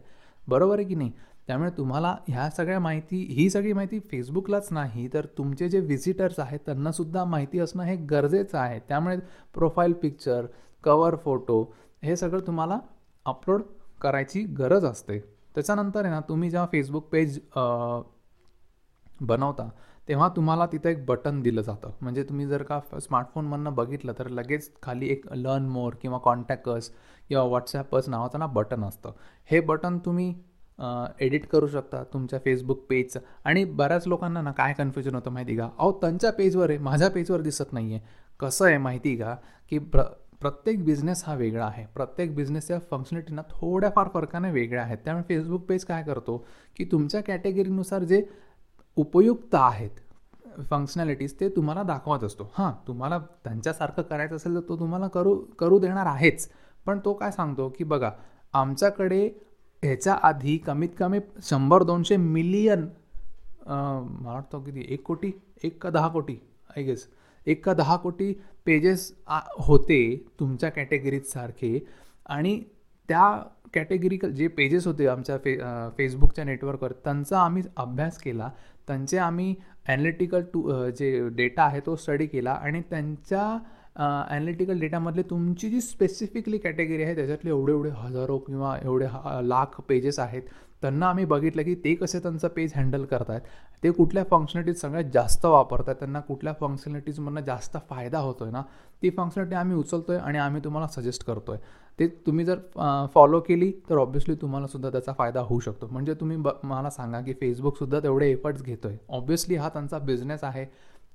बरोबर 0.48 0.78
आहे 0.78 0.88
की 0.88 0.94
नाही? 0.94 1.12
त्यामुळे 1.48 1.70
तुम्हाला 1.76 2.14
ह्या 2.28 2.48
सगळ्या 2.50 2.80
माहिती 2.80 3.16
ही 3.30 3.48
सगळी 3.50 3.72
माहिती 3.72 3.98
फेसबुकलाच 4.10 4.68
नाही 4.72 5.08
तर 5.14 5.26
तुमचे 5.38 5.68
जे 5.68 5.80
व्हिजिटर्स 5.80 6.38
आहेत 6.40 6.60
त्यांनासुद्धा 6.66 7.24
माहिती 7.24 7.58
असणं 7.60 7.82
हे 7.84 7.96
गरजेचं 8.10 8.58
आहे. 8.58 8.78
त्यामुळे 8.88 9.16
प्रोफाईल 9.54 9.92
पिक्चर 9.92 10.46
कवर 10.84 11.16
फोटो 11.24 11.62
हे 12.02 12.16
सगळं 12.16 12.46
तुम्हाला 12.46 12.78
अपलोड 13.26 13.62
करायची 14.00 14.42
गरज 14.58 14.84
असते. 14.84 15.18
त्याच्यानंतर 15.54 16.04
आहे 16.04 16.14
ना 16.14 16.20
तुम्ही 16.28 16.50
जेव्हा 16.50 16.66
फेसबुक 16.72 17.08
पेज 17.12 17.38
बनवता 19.20 19.68
तेव्हा 20.08 20.28
तुम्हाला 20.36 20.66
तिथं 20.66 20.88
एक 20.88 21.04
बटन 21.06 21.40
दिलं 21.42 21.62
जातं. 21.62 21.90
म्हणजे 22.00 22.22
तुम्ही 22.22 22.46
जर 22.46 22.62
का 22.62 22.80
स्मार्टफोनमधनं 23.00 23.74
बघितलं 23.74 24.12
तर 24.18 24.28
लगेच 24.28 24.70
खाली 24.82 25.08
एक 25.12 25.26
लर्न 25.32 25.68
मोर 25.68 25.94
किंवा 26.02 26.18
कॉन्टॅक्टस 26.18 26.90
किंवा 27.28 27.44
व्हॉट्सॲपच 27.44 28.08
नावाचं 28.08 28.38
ना 28.38 28.46
बटन 28.46 28.84
असतं. 28.84 29.12
हे 29.50 29.60
बटन 29.60 29.98
तुम्ही 29.98 30.34
एडिट 31.20 31.46
करू 31.46 31.66
शकता 31.66 32.02
तुमच्या 32.12 32.38
फेसबुक 32.44 32.84
पेजचं 32.88 33.20
आणि 33.44 33.64
बऱ्याच 33.64 34.06
लोकांना 34.08 34.40
ना 34.42 34.52
काय 34.52 34.72
कन्फ्युजन 34.72 35.14
होतं 35.14 35.30
माहिती 35.30 35.56
का? 35.56 35.68
अहो 35.78 35.92
त्यांच्या 36.00 36.32
पेजवर 36.32 36.70
आहे 36.70 36.78
माझ्या 36.78 37.10
पेजवर 37.10 37.40
दिसत 37.40 37.72
नाही 37.72 37.94
आहे 37.94 38.00
कसं 38.40 38.66
आहे 38.66 38.78
माहिती 38.78 39.16
का? 39.16 39.34
की 39.70 39.78
प्र 39.78 40.02
प्रत्येक 40.40 40.84
बिझनेस 40.84 41.22
हा 41.26 41.34
वेगळा 41.34 41.64
आहे. 41.66 41.84
प्रत्येक 41.94 42.34
बिझनेसच्या 42.36 42.78
फंक्शनिटीना 42.90 43.42
थोड्याफार 43.50 44.08
फरकाने 44.14 44.50
वेगळ्या 44.50 44.82
आहेत. 44.82 44.98
त्यामुळे 45.04 45.24
फेसबुक 45.28 45.62
पेज 45.68 45.84
काय 45.84 46.02
करतो? 46.02 46.36
की 46.76 46.84
तुमच्या 46.92 47.20
कॅटेगरीनुसार 47.22 48.02
जे 48.02 48.22
उपयुक्त 48.96 49.54
आहेत 49.54 50.00
फंक्शनॅलिटीज 50.70 51.34
ते 51.40 51.48
तुम्हाला 51.48 51.82
दाखवत 51.82 52.24
असतो. 52.24 52.50
हां 52.54 52.70
तुम्हाला 52.88 53.18
त्यांच्यासारखं 53.44 54.02
करायचं 54.02 54.36
असेल 54.36 54.54
तर 54.54 54.68
तो 54.68 54.78
तुम्हाला 54.80 55.08
करू 55.08 55.34
करू 55.58 55.78
देणार 55.78 56.06
आहेच. 56.06 56.48
पण 56.86 56.98
तो 57.04 57.12
काय 57.14 57.30
सांगतो? 57.30 57.68
की 57.68 57.84
बघा 57.84 58.10
आमच्याकडे 58.54 59.28
ह्याच्या 59.84 60.14
आधी 60.22 60.56
कमीत 60.58 60.88
कमी 60.98 61.18
शंभर 61.44 61.82
दोनशे 61.82 62.16
मिलियन 62.16 62.86
मला 63.66 64.32
वाटतं 64.32 64.62
किती? 64.64 64.84
एक 64.88 65.02
कोटी? 65.02 65.30
एक 65.64 65.82
का 65.82 65.90
दहा 65.90 66.08
कोटी? 66.08 66.36
आय 66.76 66.82
गेस 66.84 67.06
एक 67.46 67.64
का 67.64 67.72
दहा 67.74 67.96
कोटी 67.96 68.32
पेजेस 68.66 69.12
होते 69.58 70.00
तुमच्या 70.40 70.70
कॅटेगरीत 70.70 71.26
सारखे. 71.28 71.78
आणि 72.26 72.60
त्या 73.08 73.30
कॅटेगरीकल 73.74 74.30
जे 74.32 74.48
पेजेस 74.48 74.86
होते 74.86 75.06
आमच्या 75.08 75.36
फे 75.44 75.56
फेसबुकच्या 75.98 76.44
नेटवर्कवर 76.44 76.92
त्यांचा 77.04 77.38
आम्ही 77.40 77.62
अभ्यास 77.76 78.18
केला. 78.18 78.50
त्यांचे 78.86 79.18
आम्ही 79.18 79.54
ॲनालिटिकल 79.86 80.42
टू 80.54 80.90
जे 80.98 81.28
डेटा 81.36 81.62
आहे 81.64 81.80
तो 81.86 81.96
स्टडी 81.96 82.26
केला. 82.26 82.52
आणि 82.52 82.80
त्यांच्या 82.90 83.56
ॲनालिटिकल 83.96 84.78
डेटामधले 84.80 85.22
तुमची 85.22 85.68
जी 85.70 85.80
स्पेसिफिकली 85.80 86.58
कॅटेगरी 86.58 87.02
आहे 87.02 87.14
त्याच्यातले 87.14 87.50
एवढे 87.50 87.72
एवढे 87.72 87.90
हजारो 87.96 88.38
किंवा 88.38 88.76
एवढे 88.82 89.06
लाख 89.42 89.80
पेजेस 89.88 90.18
आहेत 90.18 90.42
त्यांना 90.82 91.06
आम्ही 91.06 91.24
बघितलं 91.24 91.62
की 91.62 91.74
ते 91.74 91.94
कसे 91.94 92.18
त्यांचा 92.18 92.48
पेज 92.48 92.72
हँडल 92.76 93.04
करत 93.04 93.30
आहेत 93.30 93.42
ते 93.82 93.90
कुठल्या 93.90 94.24
फंक्शनॅलिटीज 94.30 94.80
सगळ्यात 94.80 95.10
जास्त 95.14 95.44
वापरत 95.46 95.88
आहेत 95.88 95.98
त्यांना 95.98 96.20
कुठल्या 96.20 96.52
फंक्शनॅलिटीजमधनं 96.60 97.40
जास्त 97.40 97.76
फायदा 97.90 98.18
होतो 98.18 98.44
आहे 98.44 98.52
ना 98.52 98.62
ती 99.02 99.10
फंक्शनॅलिटी 99.10 99.56
आम्ही 99.56 99.76
उचलतो 99.76 100.12
आहे 100.12 100.20
आणि 100.20 100.38
आम्ही 100.38 100.64
तुम्हाला 100.64 100.86
सजेस्ट 100.90 101.24
करतो 101.24 101.52
आहे 101.52 101.82
ते 101.98 102.06
तुम्ही 102.26 102.44
जर 102.44 102.58
फॉलो 103.14 103.40
केली 103.40 103.70
तर 103.90 103.98
ऑब्व्हियसली 103.98 104.34
तुम्हालासुद्धा 104.34 104.90
त्याचा 104.90 105.12
फायदा 105.12 105.40
होऊ 105.40 105.60
शकतो. 105.60 105.86
म्हणजे 105.86 106.14
तुम्ही 106.14 106.36
ब 106.36 106.48
मला 106.64 106.90
सांगा 106.90 107.20
की 107.20 107.32
फेसबुकसुद्धा 107.32 108.00
तेवढे 108.00 108.30
एफर्ट्स 108.30 108.62
घेतो 108.62 108.88
आहे 108.88 108.98
ऑब्व्हियसली 109.08 109.56
हा 109.56 109.68
त्यांचा 109.68 109.98
बिझनेस 110.00 110.44
आहे. 110.44 110.64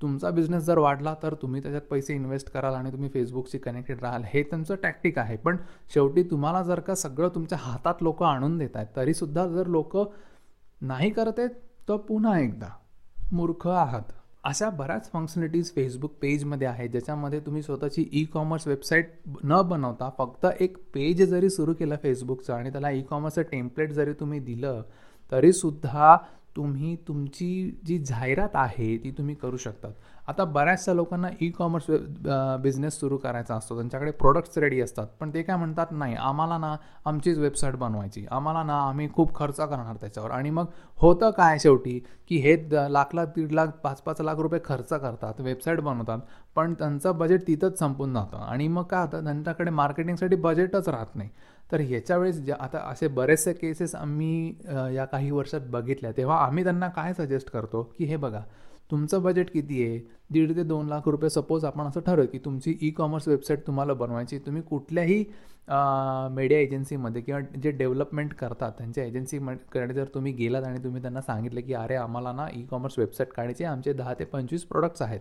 तुमचा 0.01 0.29
बिझनेस 0.29 0.63
जर 0.63 0.77
वाढला 0.77 1.13
तर 1.23 1.33
तुम्ही 1.33 1.61
त्याच्यात 1.61 1.81
पैसे 1.89 2.13
इन्व्हेस्ट 2.15 2.49
कराल 2.51 2.75
आणि 2.75 2.91
तुम्ही 2.91 3.09
फेसबुकशी 3.09 3.57
कनेक्टेड 3.57 4.01
राहाल. 4.01 4.23
हे 4.25 4.43
त्यांचं 4.43 4.75
टॅक्टिक 4.83 5.17
आहे. 5.19 5.37
पण 5.37 5.57
शेवटी 5.93 6.23
तुम्हाला 6.31 6.61
जर 6.63 6.79
का 6.79 6.95
सगळं 6.95 7.29
तुमच्या 7.35 7.57
हातात 7.61 8.03
लोक 8.03 8.23
आणून 8.23 8.57
देत 8.57 8.75
आहेत 8.75 8.95
तरीसुद्धा 8.95 9.47
जर 9.47 9.67
लोक 9.67 9.97
नाही 10.81 11.09
करत 11.09 11.39
आहेत 11.39 11.49
तर 11.89 11.97
पुन्हा 11.97 12.39
एकदा 12.39 12.69
मूर्ख 13.31 13.67
आहात. 13.67 14.11
अशा 14.43 14.69
बऱ्याच 14.69 15.09
फंक्शनलिटीज 15.11 15.71
फेसबुक 15.75 16.11
पेजमध्ये 16.21 16.67
आहेत 16.67 16.89
ज्याच्यामध्ये 16.89 17.39
तुम्ही 17.39 17.61
स्वतःची 17.61 18.07
ई 18.11 18.23
कॉमर्स 18.25 18.67
वेबसाईट 18.67 19.11
न 19.43 19.61
बनवता 19.61 20.09
फक्त 20.17 20.45
एक 20.59 20.77
पेज 20.93 21.23
जरी 21.23 21.49
सुरू 21.49 21.73
केलं 21.73 21.95
फेसबुकचं 22.03 22.53
आणि 22.53 22.69
त्याला 22.71 22.89
ई 22.89 23.01
कॉमर्सचं 23.01 23.41
टेम्पलेट 23.41 23.91
जरी 23.91 24.13
तुम्ही 24.13 24.39
दिलं 24.39 24.81
तरीसुद्धा 25.31 26.15
तुम्ही 26.55 26.95
तुमची 27.07 27.79
जी 27.85 27.97
जाहिरात 27.99 28.55
आहे 28.55 28.95
ती 29.03 29.11
तुम्ही 29.17 29.35
करू 29.35 29.57
शकतात. 29.57 29.91
आता 30.27 30.43
बऱ्याचशा 30.45 30.93
लोकांना 30.93 31.27
ई 31.41 31.49
कॉमर्स 31.51 31.85
बिझनेस 32.63 32.99
सुरू 32.99 33.17
करायचा 33.17 33.55
असतो. 33.55 33.75
त्यांच्याकडे 33.75 34.11
प्रोडक्ट्स 34.11 34.57
रेडी 34.57 34.81
असतात. 34.81 35.07
पण 35.19 35.33
ते 35.33 35.41
काय 35.43 35.55
म्हणतात 35.57 35.91
नाही 35.91 36.15
आम्हाला 36.15 36.57
ना 36.57 36.75
आमचीच 37.05 37.37
वेबसाईट 37.37 37.75
बनवायची. 37.75 38.25
आम्हाला 38.31 38.63
ना 38.63 38.79
आम्ही 38.87 39.07
खूप 39.13 39.35
खर्च 39.35 39.55
करणार 39.57 39.95
त्याच्यावर. 40.01 40.31
आणि 40.31 40.49
मग 40.49 40.65
होतं 40.97 41.31
काय 41.37 41.59
शेवटी 41.59 41.99
की 42.29 42.37
हे 42.37 42.55
लाख 42.93 43.15
लाख 43.15 43.25
दीड 43.35 43.51
लाख 43.51 43.67
पाच 43.83 44.01
पाच 44.01 44.21
लाख 44.21 44.39
रुपये 44.39 44.59
खर्च 44.65 44.89
करतात 44.89 45.41
वेबसाईट 45.41 45.79
बनवतात 45.79 46.19
पण 46.55 46.73
त्यांचं 46.73 47.17
बजेट 47.17 47.47
तिथंच 47.47 47.79
संपून 47.79 48.13
जातं. 48.13 48.37
आणि 48.39 48.67
मग 48.67 48.83
काय 48.83 49.05
होतं 49.05 49.23
त्यांच्याकडे 49.23 49.71
मार्केटिंगसाठी 49.71 50.35
बजेटच 50.35 50.89
राहत 50.89 51.15
नाही. 51.15 51.29
तर 51.71 51.79
ह्याच्या 51.79 52.17
वेळेस 52.17 52.39
ज्या 52.45 52.55
आता 52.59 52.79
असे 52.91 53.07
बरेचसे 53.07 53.53
केसेस 53.53 53.93
आम्ही 53.95 54.53
या 54.95 55.05
काही 55.05 55.31
वर्षात 55.31 55.61
बघितल्या. 55.71 56.11
तेव्हा 56.17 56.37
आम्ही 56.45 56.63
त्यांना 56.63 56.87
काय 56.89 57.13
सजेस्ट 57.13 57.49
करतो? 57.51 57.83
की 57.97 58.05
हे 58.05 58.15
बघा 58.17 58.41
तुमचं 58.91 59.21
बजेट 59.23 59.49
किती 59.51 59.83
आहे? 59.85 59.99
दीड 60.33 60.55
ते 60.55 60.63
दोन 60.63 60.87
लाख 60.89 61.07
रुपये 61.07 61.29
सपोज 61.29 61.65
आपण 61.65 61.87
असं 61.87 62.01
ठरवू 62.05 62.25
की 62.31 62.39
तुमची 62.45 62.77
ई 62.81 62.89
कॉमर्स 62.97 63.27
वेबसाईट 63.27 63.65
तुम्हाला 63.67 63.93
बनवायची 63.93 64.37
तुम्ही 64.45 64.61
कुठल्याही 64.69 65.23
मीडिया 66.31 66.59
एजन्सीमध्ये 66.59 67.21
किंवा 67.21 67.39
जे 67.63 67.71
डेव्हलपमेंट 67.71 68.33
करतात 68.33 68.71
त्यांच्या 68.77 69.03
एजन्सीकडे 69.05 69.93
जर 69.93 70.05
तुम्ही 70.13 70.31
गेलात 70.33 70.63
आणि 70.63 70.83
तुम्ही 70.83 71.01
त्यांना 71.01 71.21
सांगितलं 71.21 71.61
की 71.61 71.73
अरे 71.73 71.95
आम्हाला 71.95 72.31
ना 72.31 72.47
ई 72.53 72.63
कॉमर्स 72.71 72.97
वेबसाईट 72.99 73.33
काढायची 73.33 73.63
आमचे 73.63 73.93
दहा 73.93 74.13
ते 74.19 74.25
पंचवीस 74.25 74.63
प्रोडक्ट्स 74.65 75.01
आहेत. 75.01 75.19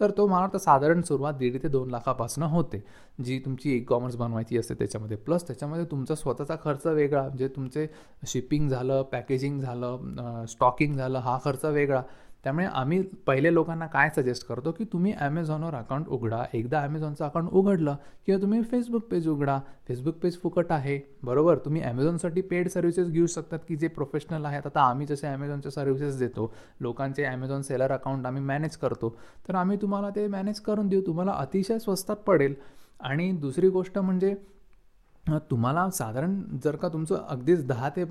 तर 0.00 0.10
तो 0.16 0.26
मला 0.26 0.40
वाटतं 0.40 0.58
साधारण 0.58 1.00
सुरुवात 1.02 1.34
दीड 1.34 1.62
ते 1.62 1.68
दोन 1.68 1.90
लाखापासून 1.90 2.44
होते. 2.44 2.82
जी 3.24 3.38
तुमची 3.44 3.76
ई 3.76 3.80
कॉमर्स 3.84 4.16
बनवायची 4.16 4.58
असते 4.58 4.74
त्याच्यामध्ये. 4.74 5.16
प्लस 5.16 5.46
त्याच्यामध्ये 5.46 5.84
तुमचा 5.84 6.14
स्वतःचा 6.14 6.56
खर्च 6.64 6.86
वेगळा. 6.86 7.22
म्हणजे 7.22 7.48
तुमचे 7.48 7.86
शिपिंग 8.26 8.68
झालं 8.68 9.02
पॅकेजिंग 9.02 9.60
झालं 9.60 10.44
स्टॉकिंग 10.48 10.96
झालं 10.96 11.18
हा 11.18 11.38
खर्च 11.44 11.64
वेगळा. 11.64 12.02
त्यामुळे 12.44 12.66
आम्ही 12.66 13.00
पहिले 13.26 13.52
लोकांना 13.54 13.86
काय 13.86 14.08
सजेस्ट 14.16 14.46
करतो 14.46 14.72
की 14.72 14.84
तुम्ही 14.92 15.12
ॲमेझॉनवर 15.18 15.74
अकाउंट 15.74 16.08
उघडा. 16.08 16.42
एकदा 16.54 16.80
ॲमेझॉनचं 16.82 17.24
अकाउंट 17.24 17.48
उघडलं 17.50 17.96
किंवा 18.26 18.40
तुम्ही 18.42 18.62
फेसबुक 18.62 19.02
पेज 19.10 19.28
उघडा. 19.28 19.58
फेसबुक 19.88 20.14
पेज 20.14 20.40
फुकट 20.42 20.72
आहे. 20.72 20.98
बरोबर? 21.22 21.58
तुम्ही 21.64 21.82
ॲमेझॉनसाठी 21.82 22.40
पेड 22.40 22.68
सर्व्हिसेस 22.68 23.08
घेऊ 23.08 23.26
शकतात 23.26 23.58
की 23.68 23.76
जे 23.76 23.88
प्रोफेशनल 23.88 24.44
आहेत. 24.44 24.66
आता 24.66 24.80
आम्ही 24.80 25.06
जसे 25.06 25.26
ॲमेझॉनचे 25.28 25.70
सर्व्हिसेस 25.70 26.18
देतो 26.18 26.52
लोकांचे 26.80 27.24
ॲमेझॉन 27.24 27.62
सेलर 27.62 27.92
अकाउंट 27.92 28.26
आम्ही 28.26 28.42
मॅनेज 28.42 28.76
करतो 28.76 29.16
तर 29.48 29.54
आम्ही 29.54 29.76
तुम्हाला 29.82 30.10
ते 30.10 30.26
मॅनेज 30.28 30.60
करून 30.60 30.88
देऊ. 30.88 31.00
तुम्हाला 31.06 31.32
अतिशय 31.32 31.78
स्वस्तात 31.78 32.16
पडेल. 32.16 32.54
आणि 33.00 33.30
दुसरी 33.32 33.68
गोष्ट 33.68 33.98
म्हणजे 33.98 34.34
तुम्हाला 35.50 35.88
साधारण 35.90 36.40
जर 36.64 36.76
का 36.76 36.88
तुमचं 36.88 37.22
अगदीच 37.28 37.64
दहा 37.66 37.88
ते 37.96 38.04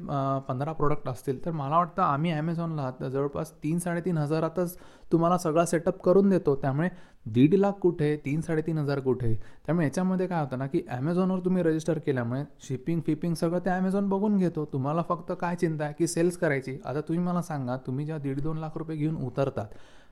पंधरा 0.47 0.71
प्रोडक्ट 0.71 1.07
असतील 1.09 1.43
तर 1.45 1.51
मला 1.51 1.77
वाटतं 1.77 2.01
आम्ही 2.01 2.31
ॲमेझॉनला 2.31 2.89
जवळपास 3.01 3.51
तीन 3.63 3.79
साडेतीन 3.79 4.17
हजारातच 4.17 4.77
तुम्हाला 5.11 5.37
सगळा 5.37 5.65
सेटअप 5.65 6.01
करून 6.03 6.29
देतो. 6.29 6.55
त्यामुळे 6.55 6.89
दीड 7.25 7.53
लाख 7.55 7.73
कुठे 7.81 8.15
तीन 8.25 8.41
साडेतीन 8.41 8.77
हजार 8.77 8.99
कुठे? 8.99 9.33
त्यामुळे 9.65 9.85
याच्यामध्ये 9.85 10.27
काय 10.27 10.43
होतं 10.43 10.57
ना 10.59 10.67
की 10.67 10.81
ॲमेझॉनवर 10.89 11.39
तुम्ही 11.45 11.63
रजिस्टर 11.63 11.99
केल्यामुळे 12.05 12.43
शिपिंग 12.67 13.01
फिपिंग 13.05 13.33
सगळं 13.33 13.59
ते 13.65 13.69
ॲमेझॉन 13.69 14.09
बघून 14.09 14.37
घेतो. 14.37 14.65
तुम्हाला 14.73 15.01
फक्त 15.09 15.31
काय 15.41 15.55
चिंता 15.55 15.83
आहे 15.85 15.93
की 15.99 16.07
सेल्स 16.07 16.37
करायची? 16.37 16.77
आता 16.85 17.01
तुम्ही 17.01 17.23
मला 17.25 17.41
सांगा 17.41 17.77
तुम्ही 17.87 18.05
ज्या 18.05 18.17
दीड 18.17 18.41
दोन 18.41 18.57
लाख 18.57 18.77
रुपये 18.77 18.97
घेऊन 18.97 19.15
उतरतात 19.25 19.65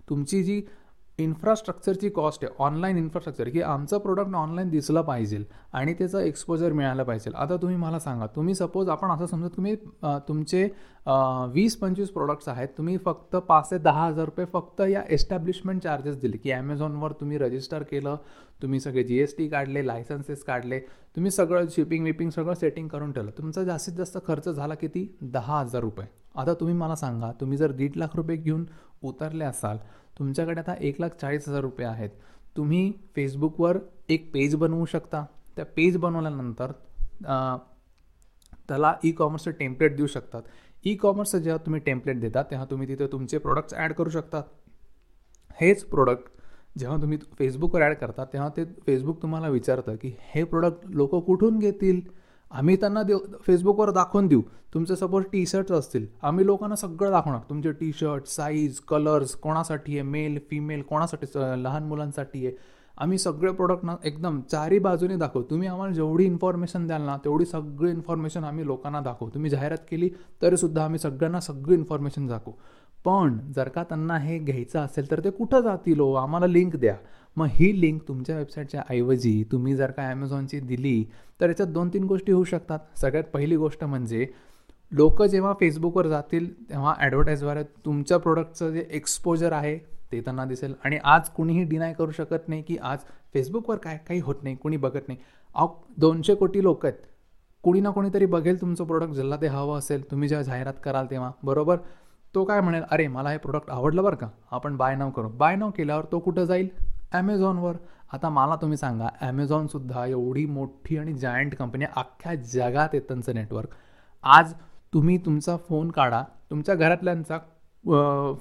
तुमची 0.09 0.43
जी 0.43 0.61
इन्फ्रास्ट्रक्चरची 1.19 2.09
कॉस्ट 2.09 2.43
आहे. 2.43 2.53
ऑनलाईन 2.59 2.97
इन्फ्रास्ट्रक्चर 2.97 3.49
की 3.49 3.61
आमचं 3.61 3.97
प्रोडक्ट 3.97 4.33
ऑनलाईन 4.35 4.69
दिसलं 4.69 5.01
पाहिजे 5.01 5.39
आणि 5.73 5.93
त्याचं 5.93 6.19
एक्सपोजर 6.19 6.73
मिळालं 6.73 7.03
पाहिजे. 7.03 7.31
आता 7.35 7.57
तुम्ही 7.61 7.77
मला 7.77 7.99
सांगा 7.99 8.27
तुम्ही 8.35 8.55
सपोज 8.55 8.89
आपण 8.89 9.11
असं 9.11 9.25
समजा 9.25 9.47
तुम्ही 9.55 9.75
तुमचे 10.27 10.63
वीस 11.53 11.75
पंचवीस 11.77 12.09
प्रोडक्ट्स 12.09 12.49
आहेत 12.49 12.67
तुम्ही 12.77 12.97
फक्त 13.05 13.35
पाच 13.47 13.69
ते 13.71 13.77
दहा 13.77 14.05
हजार 14.07 14.25
रुपये 14.25 14.45
फक्त 14.53 14.81
या 14.89 15.03
एस्टॅब्लिशमेंट 15.09 15.81
चार्जेस 15.83 16.19
दिले. 16.21 16.37
की 16.37 16.51
ॲमेझॉनवर 16.51 17.11
तुम्ही 17.19 17.37
रजिस्टर 17.37 17.83
केलं 17.83 18.17
तुम्ही 18.61 18.79
सगळे 18.79 19.03
जी 19.03 19.17
एस 19.19 19.35
टी 19.37 19.47
काढले 19.49 19.85
लायसन्सेस 19.87 20.43
काढले 20.43 20.79
तुम्ही 21.15 21.31
सगळं 21.31 21.65
शिपिंग 21.71 22.03
विपिंग 22.05 22.29
सगळं 22.29 22.53
सेटिंग 22.53 22.87
करून 22.87 23.11
ठेवलं. 23.11 23.31
तुमचा 23.37 23.63
जास्तीत 23.63 23.93
जास्त 23.95 24.17
खर्च 24.27 24.49
झाला 24.49 24.75
किती? 24.75 25.07
दहा 25.21 25.59
हजार 25.59 25.81
रुपये. 25.81 26.07
आता 26.35 26.53
तुम्ही 26.53 26.75
मला 26.75 26.95
सांगा 26.95 27.31
तुम्ही 27.39 27.57
जर 27.57 27.71
दीड 27.71 27.97
लाख 27.97 28.15
रुपये 28.15 28.35
घेऊन 28.37 28.65
उतरले 29.03 29.45
असाल 29.45 29.77
तुमच्याकडे 30.19 30.59
आता 30.59 30.73
एक 30.79 30.99
लाख 31.01 31.09
चाळीस 31.21 31.47
हजार 31.47 31.61
रुपये 31.61 31.85
आहेत. 31.85 32.09
तुम्ही 32.57 32.91
फेसबुकवर 33.15 33.77
एक 34.09 34.31
पेज 34.33 34.55
बनवू 34.55 34.85
शकता. 34.85 35.23
त्या 35.55 35.65
पेज 35.75 35.97
बनवल्यानंतर 35.97 36.71
त्याला 38.67 38.93
ई 39.03 39.11
कॉमर्सचं 39.11 39.51
टेम्पलेट 39.51 39.95
देऊ 39.95 40.07
शकतात. 40.07 40.41
ई 40.85 40.95
कॉमर्सचं 40.95 41.39
जेव्हा 41.39 41.65
तुम्ही 41.65 41.81
टेम्पलेट 41.81 42.19
देता 42.19 42.43
तेव्हा 42.43 42.65
तुम्ही 42.71 42.87
तिथे 42.87 43.07
तुमचे 43.11 43.37
प्रोडक्ट्स 43.37 43.73
ॲड 43.73 43.93
करू 43.93 44.09
शकता. 44.09 44.41
हेच 45.57 45.83
प्रोडक्ट 45.85 46.29
जेव्हा 46.79 46.97
तुम्ही 47.01 47.17
फेसबुकवर 47.37 47.81
ॲड 47.81 47.93
करता 47.95 48.23
तेव्हा 48.33 48.49
ते 48.57 48.63
फेसबुक 48.85 49.21
तुम्हाला 49.21 49.47
विचारतं 49.49 49.95
की 49.95 50.11
हे 50.21 50.43
प्रोडक्ट 50.43 50.85
लोक 50.87 51.15
कुठून 51.25 51.59
घेतील? 51.59 52.01
आम्ही 52.51 52.75
त्यांना 52.75 53.03
देऊ 53.03 53.19
फेसबुकवर 53.47 53.91
दाखवून 53.91 54.27
देऊ. 54.27 54.41
तुमचे 54.73 54.95
सपोज 54.95 55.23
टी 55.31 55.45
शर्ट्स 55.45 55.71
असतील. 55.71 56.05
आम्ही 56.21 56.45
लोकांना 56.45 56.75
सगळं 56.75 57.11
दाखवणार. 57.11 57.39
तुमचे 57.49 57.71
टी 57.71 57.91
शर्ट 57.93 58.27
साईज 58.27 58.79
कलर्स 58.79 59.35
कोणासाठी 59.35 59.93
आहे? 59.93 60.01
मेल 60.01 60.39
फिमेल 60.51 60.81
कोणासाठी 60.81 61.25
लहान 61.63 61.83
मुलांसाठी 61.83 62.45
आहे? 62.45 62.55
आम्ही 62.97 63.17
सगळे 63.17 63.51
प्रोडक्ट 63.51 63.85
ना 63.85 63.95
एकदम 64.03 64.41
चारी 64.41 64.79
बाजूने 64.79 65.15
दाखवू. 65.15 65.43
तुम्ही 65.43 65.67
आम्हाला 65.67 65.93
जेवढी 65.93 66.25
इन्फॉर्मेशन 66.25 66.87
द्याल 66.87 67.01
ना 67.01 67.17
तेवढी 67.17 67.45
सगळी 67.45 67.91
इन्फॉर्मेशन 67.91 68.43
आम्ही 68.43 68.65
लोकांना 68.65 68.99
दाखवू. 68.99 69.29
तुम्ही 69.29 69.49
जाहिरात 69.49 69.77
केली 69.91 70.09
तरीसुद्धा 70.41 70.83
आम्ही 70.85 70.99
सगळ्यांना 70.99 71.39
सगळी 71.39 71.75
इन्फॉर्मेशन 71.75 72.27
दाखवू. 72.27 72.53
पण 73.05 73.37
जर 73.55 73.69
का 73.69 73.83
त्यांना 73.83 74.17
हे 74.17 74.37
घ्यायचं 74.39 74.79
असेल 74.79 75.11
तर 75.11 75.19
ते 75.23 75.29
कुठं 75.29 75.59
जातील 75.59 75.99
हो? 75.99 76.13
आम्हाला 76.13 76.45
लिंक 76.45 76.75
द्या. 76.75 76.95
मग 77.37 77.47
ही 77.49 77.79
लिंक 77.81 78.01
तुमच्या 78.07 78.37
वेबसाईटच्या 78.37 78.81
ऐवजी 78.89 79.43
तुम्ही 79.51 79.75
जर 79.75 79.91
का 79.91 80.03
ॲमेझॉनची 80.09 80.59
दिली 80.59 81.03
तर 81.41 81.49
याच्यात 81.49 81.67
दोन 81.67 81.89
तीन 81.89 82.03
गोष्टी 82.03 82.31
होऊ 82.31 82.43
शकतात. 82.43 82.79
सगळ्यात 82.97 83.23
पहिली 83.23 83.55
गोष्ट 83.55 83.83
म्हणजे 83.83 84.27
लोक 84.91 85.21
जेव्हा 85.23 85.53
फेसबुकवर 85.59 86.07
जातील 86.07 86.51
तेव्हा 86.69 86.93
ॲडव्हर्टाईजद्वारे 86.97 87.63
तुमच्या 87.85 88.17
प्रोडक्टचं 88.17 88.71
जे 88.71 88.85
एक्सपोजर 88.89 89.51
आहे 89.51 89.77
ते 90.11 90.21
त्यांना 90.21 90.45
दिसेल. 90.45 90.73
आणि 90.83 90.97
आज 91.03 91.29
कुणीही 91.29 91.63
डिनाय 91.63 91.93
करू 91.93 92.11
शकत 92.11 92.47
नाही 92.47 92.61
की 92.61 92.77
आज 92.81 92.99
फेसबुकवर 93.33 93.77
काय 93.77 93.97
काही 94.07 94.19
होत 94.19 94.43
नाही 94.43 94.55
कुणी 94.55 94.77
बघत 94.77 95.07
नाही. 95.07 95.19
अहो 95.55 95.67
दोनशे 95.97 96.35
कोटी 96.35 96.63
लोक 96.63 96.85
आहेत. 96.85 96.97
कुणी 97.63 97.79
ना 97.79 97.89
कोणीतरी 97.89 98.25
बघेल 98.25 98.61
तुमचं 98.61 98.83
प्रोडक्ट 98.83 99.13
ज्याला 99.13 99.37
ते 99.41 99.47
हवं 99.47 99.77
असेल. 99.77 100.09
तुम्ही 100.11 100.29
जेव्हा 100.29 100.43
जाहिरात 100.43 100.73
कराल 100.83 101.05
तेव्हा 101.11 101.31
बरोबर? 101.43 101.77
तो 102.35 102.43
काय 102.43 102.61
म्हणेल 102.61 102.83
अरे 102.91 103.07
मला 103.07 103.29
हे 103.29 103.37
प्रोडक्ट 103.37 103.69
आवडलं 103.69 104.03
बरं 104.03 104.15
का? 104.15 104.27
आपण 104.51 104.75
बाय 104.77 104.95
नाव 104.95 105.09
करू. 105.09 105.29
बाय 105.29 105.55
नाव 105.55 105.71
केल्यावर 105.71 106.05
तो 106.11 106.19
कुठं 106.19 106.45
जाईल? 106.45 106.69
ॲमेझॉनवर 107.15 107.77
आता 108.13 108.29
मला 108.29 108.55
तुम्ही 108.55 108.77
सांगा 108.77 109.07
ॲमेझॉनसुद्धा 109.21 110.05
एवढी 110.05 110.45
मोठी 110.45 110.97
आणि 110.97 111.13
जायंट 111.13 111.55
कंपनी 111.55 111.85
अख्ख्या 111.95 112.35
जगात 112.53 112.89
आहे 112.93 112.99
त्यांचं 112.99 113.35
नेटवर्क 113.35 113.69
आज 114.23 114.53
तुम्ही 114.93 115.17
तुमचा 115.25 115.55
फोन 115.69 115.89
काढा 115.91 116.23
तुमच्या 116.49 116.75
घरातल्यांचा 116.75 117.37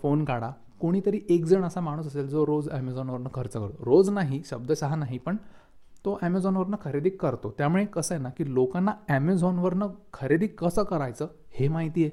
फोन 0.03 0.25
काढा. 0.25 0.51
कोणीतरी 0.81 1.21
एक 1.31 1.45
जण 1.45 1.65
असा 1.65 1.81
माणूस 1.81 2.07
असेल 2.07 2.27
जो 2.29 2.45
रोज 2.47 2.69
ॲमेझॉनवरनं 2.73 3.29
खर्च 3.35 3.53
करतो. 3.53 3.85
रोज 3.85 4.11
नाही 4.11 4.43
शब्दशहा 4.47 4.97
नाही 4.97 5.19
पण 5.19 5.37
तो 6.05 6.19
ॲमेझॉनवरनं 6.23 6.77
खरेदी 6.83 7.11
करतो. 7.11 7.55
त्यामुळे 7.59 7.85
कसं 7.85 8.15
आहे 8.15 8.23
ना 8.23 8.31
की 8.39 8.53
लोकांना 8.55 8.93
ॲमेझॉनवरनं 9.09 9.89
खरेदी 10.13 10.47
कसं 10.59 10.83
करायचं 10.85 11.27
हे 11.55 11.69
माहिती 11.69 12.05
आहे. 12.05 12.11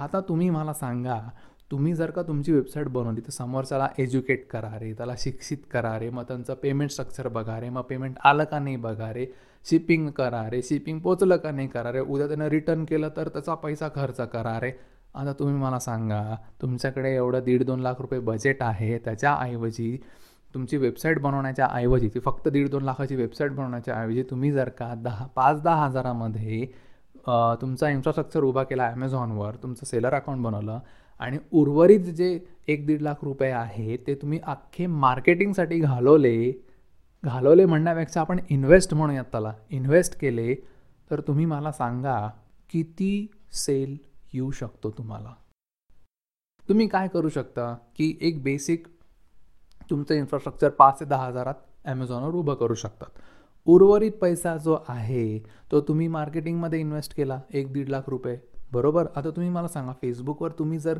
आता 0.00 0.20
तुम्ही 0.28 0.50
मला 0.50 0.72
सांगा 0.72 1.20
तुम्ही 1.70 1.94
जर 1.94 2.10
का 2.10 2.22
तुमची 2.22 2.52
वेबसाईट 2.52 2.88
बनवली 2.88 3.20
तर 3.20 3.30
समोरच्याला 3.30 3.88
एज्युकेट 3.98 4.46
करा 4.50 4.78
रे 4.78 4.92
त्याला 4.92 5.14
शिक्षित 5.18 5.58
करा 5.70 5.98
रे 5.98 6.08
मग 6.10 6.22
त्यांचं 6.22 6.54
पेमेंट 6.54 6.90
स्ट्रक्चर 6.90 7.28
बघा 7.28 7.60
रे 7.60 7.68
मग 7.68 7.82
पेमेंट 7.82 8.16
आलं 8.24 8.44
का 8.44 8.58
नाही 8.58 8.76
बघा 8.76 9.12
रे 9.12 9.26
शिपिंग 9.66 10.08
करा 10.10 10.48
रे 10.50 10.62
शिपिंग 10.62 11.00
पोचलं 11.00 11.36
का 11.36 11.50
नाही 11.50 11.68
करा 11.68 11.92
रे 11.92 12.00
उद्या 12.00 12.26
त्यानं 12.26 12.48
रिटर्न 12.48 12.84
केलं 12.84 13.08
तर 13.16 13.28
त्याचा 13.28 13.54
पैसा 13.54 13.88
खर्च 13.88 14.20
करा 14.32 14.58
रे. 14.60 14.70
आता 15.14 15.32
तुम्ही 15.32 15.54
मला 15.54 15.78
सांगा 15.78 16.22
तुमच्याकडे 16.62 17.14
एवढं 17.16 17.44
दीड 17.44 17.62
दोन 17.62 17.80
लाख 17.80 18.00
रुपये 18.00 18.18
बजेट 18.20 18.62
आहे 18.62 18.98
त्याच्याऐवजी 18.98 19.96
तुमची 20.54 20.76
वेबसाईट 20.76 21.18
बनवण्याच्या 21.20 21.68
ऐवजी 21.74 22.08
ती 22.08 22.20
फक्त 22.20 22.48
दीड 22.48 22.68
दोन 22.70 22.84
लाखाची 22.84 23.16
वेबसाईट 23.16 23.52
बनवण्याच्या 23.52 23.94
ऐवजी 23.94 24.22
तुम्ही 24.22 24.52
जर 24.52 24.68
का 24.68 24.92
दहा 24.94 25.26
पाच 25.26 25.62
दहा 25.62 25.86
हजारामध्ये 25.86 26.64
तुमचा 27.60 27.88
इन्फ्रास्ट्रक्चर 27.90 28.42
उभा 28.42 28.62
केला 28.62 28.86
ॲमेझॉनवर 28.86 29.56
तुमचं 29.62 29.86
सेलर 29.86 30.14
अकाउंट 30.14 30.42
बनवलं 30.42 30.78
आणि 31.20 31.38
उर्वरित 31.52 32.00
जे 32.00 32.38
एक 32.68 32.86
दीड 32.86 33.02
लाख 33.02 33.24
रुपये 33.24 33.50
आहे 33.50 33.96
ते 33.96 34.14
तुम्ही 34.14 34.38
अख्खे 34.42 34.86
मार्केटिंगसाठी 34.86 35.78
घालवले 35.80 36.52
घालवले 37.24 37.64
म्हणण्यापेक्षा 37.64 38.20
आपण 38.20 38.40
इन्व्हेस्ट 38.50 38.94
म्हणूयात 38.94 39.24
त्याला 39.24 39.52
इन्व्हेस्ट 39.70 40.20
केले 40.20 40.54
तर 41.10 41.20
तुम्ही 41.20 41.44
मला 41.44 41.72
सांगा 41.72 42.30
किती 42.70 43.26
सेल 43.52 43.96
येऊ 44.32 44.50
शकतो 44.50 44.90
तुम्हाला? 44.90 45.34
तुम्ही 46.68 46.86
काय 46.88 47.08
करू 47.08 47.28
शकता 47.28 47.72
की 47.96 48.18
एक 48.20 48.42
बेसिक 48.42 48.86
तुमचं 49.90 50.14
इन्फ्रास्ट्रक्चर 50.14 50.68
पाच 50.68 51.00
ते 51.00 51.04
दहा 51.04 51.26
हजारात 51.26 51.54
ॲमेझॉनवर 51.84 52.34
उभं 52.34 52.54
करू 52.54 52.74
शकतात. 52.74 53.08
उर्वरित 53.66 54.12
पैसा 54.12 54.56
जो 54.56 54.78
आहे 54.88 55.38
तो 55.70 55.80
तुम्ही 55.80 56.08
मार्केटिंगमध्ये 56.08 56.80
इन्व्हेस्ट 56.80 57.16
केला 57.16 57.40
एक 57.50 57.72
दीड 57.72 57.88
लाख 57.88 58.08
रुपये. 58.08 58.36
बरोबर? 58.72 59.06
आता 59.16 59.30
तुम्ही 59.30 59.50
मला 59.50 59.68
सांगा 59.68 59.92
फेसबुकवर 60.02 60.52
तुम्ही 60.58 60.78
जर 60.78 60.98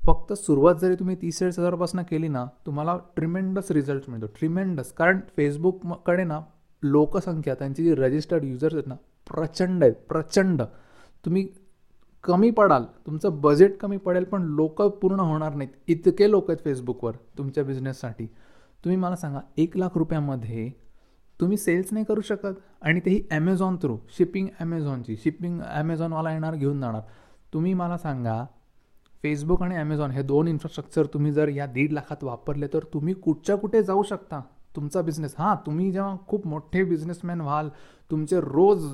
फक्त 0.00 0.32
सुरुवात 0.32 0.74
जरी 0.80 0.94
तुम्ही 0.94 1.16
तीस 1.22 1.38
चाळीस 1.38 1.58
हजारापासून 1.58 2.00
केली 2.02 2.28
ना 2.28 2.44
तुम्हाला 2.66 2.96
ट्रिमेंडस 3.16 3.70
रिझल्ट 3.70 4.10
मिळतो. 4.10 4.26
ट्रिमेंडस 4.38 4.92
कारण 4.92 5.20
फेसबुककडे 5.36 6.24
ना 6.24 6.40
लोकसंख्या 6.82 7.54
त्यांची 7.54 7.84
जी 7.84 7.94
रजिस्टर्ड 7.94 8.44
युजर्स 8.44 8.74
आहेत 8.74 8.86
ना 8.86 8.94
प्रचंड 9.26 9.82
आहेत 9.82 9.94
प्रचंड. 10.08 10.62
तुम्ही 11.24 11.46
कमी 12.24 12.50
पडाल 12.50 12.84
तुमचं 13.06 13.40
बजेट 13.40 13.76
कमी 13.78 13.96
पडेल 13.96 14.24
पण 14.24 14.42
लोक 14.54 14.82
पूर्ण 14.82 15.20
होणार 15.20 15.54
नाहीत. 15.54 15.70
इतके 15.88 16.30
लोक 16.30 16.50
आहेत 16.50 16.64
फेसबुकवर 16.64 17.16
तुमच्या 17.38 17.64
बिझनेससाठी 17.64 18.26
तुम्ही 18.84 18.96
मला 18.96 19.16
सांगा 19.16 19.40
एक 19.56 19.76
लाख 19.76 19.96
रुपयामध्ये 19.96 20.70
तुम्ही 21.40 21.56
सेल्स 21.56 21.92
नाही 21.92 22.04
करू 22.04 22.20
शकत 22.20 22.60
आणि 22.82 23.00
तेही 23.04 23.22
ॲमेझॉन 23.30 23.76
थ्रू 23.82 23.96
शिपिंग 24.16 24.48
ॲमेझॉनची 24.60 25.16
शिपिंग 25.16 25.60
ॲमेझॉनवाला 25.62 26.32
येणार 26.32 26.54
घेऊन 26.54 26.80
जाणार. 26.80 27.02
तुम्ही 27.52 27.74
मला 27.74 27.96
सांगा 27.98 28.44
फेसबुक 29.24 29.62
आणि 29.62 29.76
ॲमेझॉन 29.76 30.10
हे 30.10 30.22
दोन 30.22 30.48
इन्फ्रास्ट्रक्चर 30.48 31.06
तुम्ही 31.12 31.32
जर 31.32 31.48
या 31.48 31.66
दीड 31.66 31.92
लाखात 31.92 32.24
वापरले 32.24 32.66
तर 32.72 32.84
तुम्ही 32.92 33.14
कुठच्या 33.14 33.56
कुठे 33.56 33.82
जाऊ 33.82 34.02
शकता? 34.02 34.40
तुमचा 34.76 35.02
बिझनेस 35.02 35.34
हां 35.38 35.54
तुम्ही 35.66 35.90
जेव्हा 35.92 36.16
खूप 36.28 36.46
मोठे 36.46 36.82
बिझनेसमॅन 36.84 37.40
व्हाल 37.40 37.68
तुमचे 38.10 38.40
रोज 38.40 38.84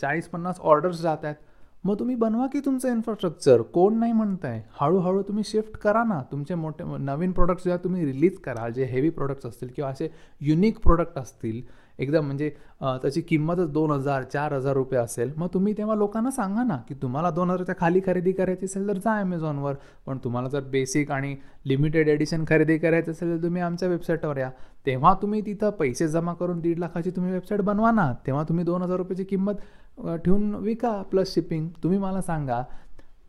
चाळीस 0.00 0.28
पन्नास 0.28 0.60
ऑर्डर्स 0.60 1.00
जात 1.00 1.24
आहेत. 1.24 1.36
मग 1.84 1.98
तुम्ही 1.98 2.14
बनवा 2.16 2.46
की 2.52 2.60
तुमचं 2.64 2.90
इन्फ्रास्ट्रक्चर 2.90 3.62
कोण 3.72 3.98
नाही 3.98 4.12
म्हणताय. 4.12 4.62
हळूहळू 4.80 5.22
तुम्ही 5.22 5.44
शिफ्ट 5.46 5.76
करा 5.78 6.04
ना. 6.04 6.20
तुमचे 6.30 6.54
मोठे 6.54 6.84
नवीन 7.00 7.32
प्रोडक्ट्स 7.32 7.64
जेव्हा 7.64 7.82
तुम्ही 7.84 8.04
रिलीज 8.04 8.38
कराल 8.44 8.72
जे 8.72 8.84
हेवी 8.84 9.10
प्रोडक्ट्स 9.10 9.46
असतील 9.46 9.68
किंवा 9.76 9.90
असे 9.90 10.08
युनिक 10.40 10.78
प्रोडक्ट 10.82 11.18
असतील 11.18 11.62
एकदम 11.98 12.24
म्हणजे 12.26 12.48
त्याची 12.80 13.20
किंमतच 13.20 13.70
दोन 13.72 13.90
हजार 13.90 14.22
चार 14.32 14.52
हजार 14.52 14.74
रुपये 14.74 14.98
असेल 14.98 15.32
मग 15.36 15.48
तुम्ही 15.54 15.72
तेव्हा 15.78 15.94
लोकांना 15.96 16.30
सांगा 16.30 16.62
ना 16.64 16.76
की 16.88 16.94
तुम्हाला 17.02 17.30
दोन 17.30 17.50
हजारच्या 17.50 17.74
खाली 17.78 18.00
खरेदी 18.06 18.32
करायची 18.32 18.64
असेल 18.64 18.88
तर 18.88 18.98
जा 19.04 19.14
ॲमेझॉनवर 19.18 19.74
पण 20.06 20.18
तुम्हाला 20.24 20.48
जर 20.48 20.62
बेसिक 20.70 21.10
आणि 21.12 21.34
लिमिटेड 21.66 22.08
एडिशन 22.08 22.44
खरेदी 22.48 22.78
करायचं 22.78 23.12
असेल 23.12 23.36
तर 23.36 23.42
तुम्ही 23.42 23.62
आमच्या 23.62 23.88
वेबसाईटवर 23.88 24.36
या. 24.36 24.50
तेव्हा 24.86 25.14
तुम्ही 25.22 25.40
तिथं 25.46 25.70
पैसे 25.78 26.08
जमा 26.08 26.32
करून 26.34 26.60
दीड 26.60 26.78
लाखाची 26.78 27.10
तुम्ही 27.10 27.32
वेबसाईट 27.32 27.60
बनवा 27.60 27.90
ना. 27.90 28.12
तेव्हा 28.26 28.42
तुम्ही 28.48 28.64
दोन 28.64 28.82
हजार 28.82 28.96
रुपयाची 28.96 29.24
किंमत 29.24 29.54
ठेवून 29.98 30.54
विका 30.54 31.02
प्लस 31.02 31.34
शिपिंग 31.34 31.68
तुम्ही 31.82 31.98
मला 31.98 32.20
सांगा 32.20 32.62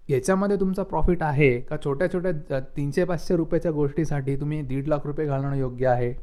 याच्यामध्ये 0.10 0.60
तुमचा 0.60 0.84
प्रॉफिट 0.84 1.23
आहे 1.23 1.60
का? 1.62 1.75
छोट्या 1.86 2.13
छोट्या 2.13 2.60
तीनशे 2.60 3.04
पाचशे 3.04 3.36
रुपयाच्या 3.36 3.71
गोष्टीसाठी 3.71 4.36
तुम्ही 4.36 4.62
दीड 4.62 4.88
लाख 4.88 5.06
रुपये 5.06 5.25
घालणं 5.25 5.56
योग्य 5.56 5.88
आहे? 5.88 6.13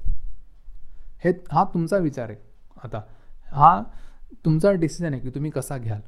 हे 1.24 1.32
हा 1.52 1.64
तुमचा 1.64 1.96
विचार 1.96 2.30
आहे. 2.30 2.38
आता 2.84 3.00
हा 3.52 3.82
तुमचा 4.44 4.72
डिसिजन 4.72 5.12
आहे 5.12 5.20
की 5.20 5.30
तुम्ही 5.30 5.50
कसा 5.50 5.78
घ्याल. 5.78 6.00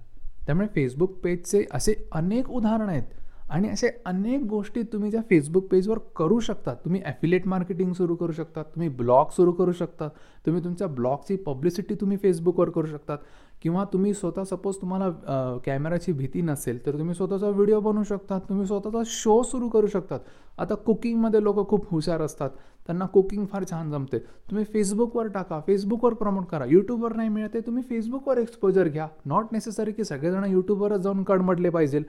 त्यामुळे 0.46 0.66
फेसबुक 0.74 1.10
पेजचे 1.10 1.64
असे 1.72 1.94
अनेक 2.12 2.50
उदाहरणं 2.50 2.92
आहेत. 2.92 3.02
आणि 3.50 3.68
असे 3.68 3.88
अनेक 4.06 4.42
गोष्टी 4.42 4.82
तुम्ही 4.82 5.10
ज्या 5.10 5.20
फेसबुक 5.30 5.66
पेजवर 5.70 5.98
करू 6.16 6.38
शकता 6.40 6.74
तुम्ही 6.74 7.00
ॲफिलेट 7.04 7.46
मार्केटिंग 7.48 7.92
सुरू 7.92 8.14
करू 8.16 8.32
शकता 8.32 8.62
तुम्ही 8.62 8.88
ब्लॉग 8.88 9.30
सुरू 9.30 9.52
करू 9.52 9.72
शकता 9.72 10.08
तुम्ही 10.46 10.62
तुमच्या 10.64 10.86
ब्लॉगची 10.86 11.36
पब्लिसिटी 11.36 11.94
तुम्ही 11.94 12.16
फेसबुकवर 12.16 12.70
करू 12.70 12.86
शकतात. 12.86 13.18
किंवा 13.62 13.84
तुम्ही 13.92 14.12
स्वतः 14.14 14.44
सपोज 14.44 14.76
तुम्हाला 14.76 15.58
कॅमेराची 15.66 16.12
भीती 16.12 16.40
नसेल 16.42 16.84
तर 16.86 16.98
तुम्ही 16.98 17.14
स्वतःचा 17.14 17.48
व्हिडिओ 17.48 17.78
बनवू 17.80 18.02
शकता 18.04 18.38
तुम्ही 18.48 18.66
स्वतःचा 18.66 19.02
शो 19.06 19.42
सुरू 19.42 19.68
करू 19.68 19.86
शकतात. 19.86 20.20
आता 20.58 20.74
कुकिंगमध्ये 20.74 21.42
लोक 21.42 21.68
खूप 21.68 21.86
हुशार 21.90 22.22
असतात. 22.22 22.50
त्यांना 22.86 23.06
कुकिंग 23.06 23.46
फार 23.52 23.64
छान 23.70 23.90
जमते. 23.90 24.18
तुम्ही 24.50 24.64
फेसबुकवर 24.64 25.28
टाका 25.34 25.60
फेसबुकवर 25.66 26.14
प्रमोट 26.14 26.46
करा. 26.46 26.64
यूट्यूबवर 26.64 27.14
नाही 27.16 27.28
मिळते 27.28 27.60
तुम्ही 27.60 27.82
फेसबुकवर 27.82 28.38
एक्सपोजर 28.38 28.88
घ्या. 28.88 29.08
नॉट 29.26 29.52
नेसेसरी 29.52 29.92
की 29.92 30.04
सगळेजण 30.04 30.44
यूट्यूबवरच 30.44 31.00
जाऊन 31.00 31.22
कडमडले 31.22 31.70
पाहिजे. 31.70 32.00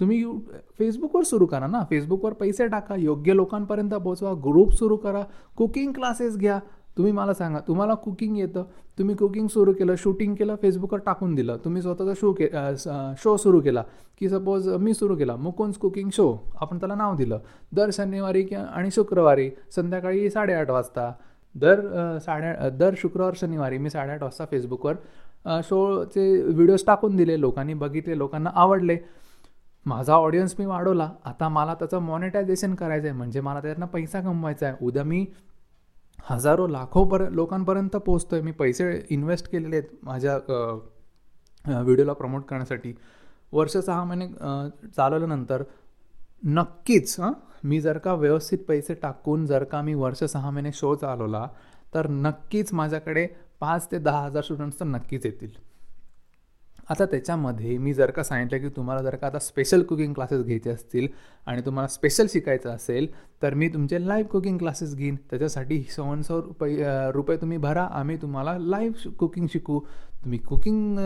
तुम्ही 0.00 0.20
यू 0.20 0.38
फेसबुकवर 0.78 1.22
सुरू 1.24 1.46
करा 1.46 1.66
ना. 1.66 1.82
फेसबुकवर 1.90 2.32
पैसे 2.32 2.66
टाका 2.68 2.94
योग्य 2.98 3.32
लोकांपर्यंत 3.34 3.94
पोहोचवा 3.94 4.32
ग्रुप 4.44 4.72
सुरू 4.74 4.96
करा 4.96 5.22
कुकिंग 5.56 5.92
क्लासेस 5.92 6.36
घ्या. 6.36 6.58
तुम्ही 6.96 7.12
मला 7.12 7.32
सांगा 7.34 7.58
तुम्हाला 7.66 7.94
कुकिंग 7.94 8.36
येतं 8.38 8.64
तुम्ही 8.98 9.14
कुकिंग 9.16 9.46
सुरू 9.48 9.72
केलं 9.72 9.94
शूटिंग 9.98 10.34
केलं 10.34 10.56
फेसबुकवर 10.62 10.98
टाकून 11.06 11.34
दिलं. 11.34 11.56
तुम्ही 11.64 11.82
स्वतःचा 11.82 12.12
शो 12.20 12.32
के 12.40 12.48
शो 13.22 13.36
सुरू 13.36 13.60
केला. 13.60 13.82
की 14.20 14.28
सपोज 14.28 14.68
मी 14.80 14.94
सुरू 14.94 15.16
केला 15.16 15.36
मुकुंज 15.36 15.76
कुकिंग 15.80 16.10
शो 16.12 16.34
आपण 16.60 16.78
त्याला 16.78 16.94
नाव 16.94 17.16
दिलं. 17.16 17.38
दर 17.72 17.90
शनिवारी 17.92 18.44
आणि 18.54 18.90
शुक्रवारी 18.90 19.50
संध्याकाळी 19.76 20.30
साडेआठ 20.30 20.70
वाजता. 20.70 21.12
दर 21.54 21.80
साडे 22.24 22.68
दर 22.78 22.94
शुक्रवार 22.96 23.32
शनिवारी 23.36 23.78
मी 23.78 23.90
साडेआठ 23.90 24.22
वाजता 24.22 24.44
फेसबुकवर 24.50 24.94
शोचे 25.64 26.42
व्हिडिओज 26.42 26.84
टाकून 26.86 27.16
दिले 27.16 27.40
लोकांनी 27.40 27.74
बघितले 27.74 28.18
लोकांना 28.18 28.50
आवडले. 28.54 28.96
माझा 29.86 30.14
ऑडियन्स 30.14 30.54
मी 30.58 30.66
वाढवला. 30.66 31.10
आता 31.24 31.48
मला 31.48 31.74
त्याचं 31.74 31.98
मॉनिटायझेशन 32.02 32.74
करायचं 32.74 33.06
आहे 33.06 33.16
म्हणजे 33.16 33.40
मला 33.40 33.60
त्यातनं 33.60 33.86
पैसा 33.86 34.20
कमवायचा 34.20 34.66
आहे 34.66 34.84
उद्या 34.86 35.04
मी 35.04 35.24
हजारो 36.24 36.66
लाखोपर 36.68 37.28
लोकांपर्यंत 37.30 37.96
पोचतो 37.96 38.34
आहे 38.34 38.44
मी 38.44 38.52
पैसे 38.52 38.92
इन्व्हेस्ट 39.10 39.50
केलेले 39.52 39.76
आहेत 39.76 40.04
माझ्या 40.04 40.36
व्हिडिओला 41.64 42.12
प्रमोट 42.12 42.44
करण्यासाठी. 42.48 42.92
वर्ष 43.52 43.76
सहा 43.76 44.02
महिने 44.04 44.26
चालवल्यानंतर 44.96 45.62
नक्कीच 46.44 47.18
हां 47.20 47.32
मी 47.64 47.80
जर 47.80 47.98
का 47.98 48.14
व्यवस्थित 48.14 48.58
पैसे 48.68 48.94
टाकून 49.02 49.46
जर 49.46 49.64
का 49.64 49.80
मी 49.82 49.94
वर्ष 49.94 50.22
सहा 50.24 50.50
महिने 50.50 50.72
शो 50.74 50.94
चालवला 50.94 51.46
तर 51.94 52.06
नक्कीच 52.08 52.72
माझ्याकडे 52.72 53.26
पाच 53.60 53.90
ते 53.90 53.98
दहा 53.98 54.24
हजार 54.24 54.42
स्टुडंट्स 54.42 54.78
तर 54.80 54.84
नक्कीच 54.86 55.26
येतील. 55.26 55.50
आता 56.90 57.04
त्याच्यामध्ये 57.06 57.76
मी 57.78 57.92
जर 57.94 58.10
का 58.10 58.22
सांगितलं 58.22 58.58
की 58.58 58.68
तुम्हाला 58.76 59.02
जर 59.02 59.14
का 59.16 59.26
आता 59.26 59.38
स्पेशल 59.38 59.82
कुकिंग 59.82 60.14
क्लासेस 60.14 60.42
घ्यायचे 60.44 60.70
असतील 60.70 61.06
आणि 61.46 61.62
तुम्हाला 61.66 61.88
स्पेशल 61.88 62.26
शिकायचं 62.30 62.70
असेल 62.70 63.06
तर 63.42 63.54
मी 63.54 63.68
तुमचे 63.68 64.06
लाईव्ह 64.06 64.28
कुकिंग 64.30 64.56
क्लासेस 64.58 64.94
घेईन. 64.94 65.16
त्याच्यासाठी 65.30 65.82
सवन 65.96 66.22
सौ 66.22 66.40
रुपये 66.40 66.84
रुपये 67.12 67.36
तुम्ही 67.36 67.58
भरा. 67.58 67.86
आम्ही 67.92 68.16
तुम्हाला 68.22 68.56
लाईव्ह 68.58 69.10
कुकिंग 69.18 69.46
शिकू. 69.52 69.78
तुम्ही 70.24 70.38
कुकिंग 70.38 70.98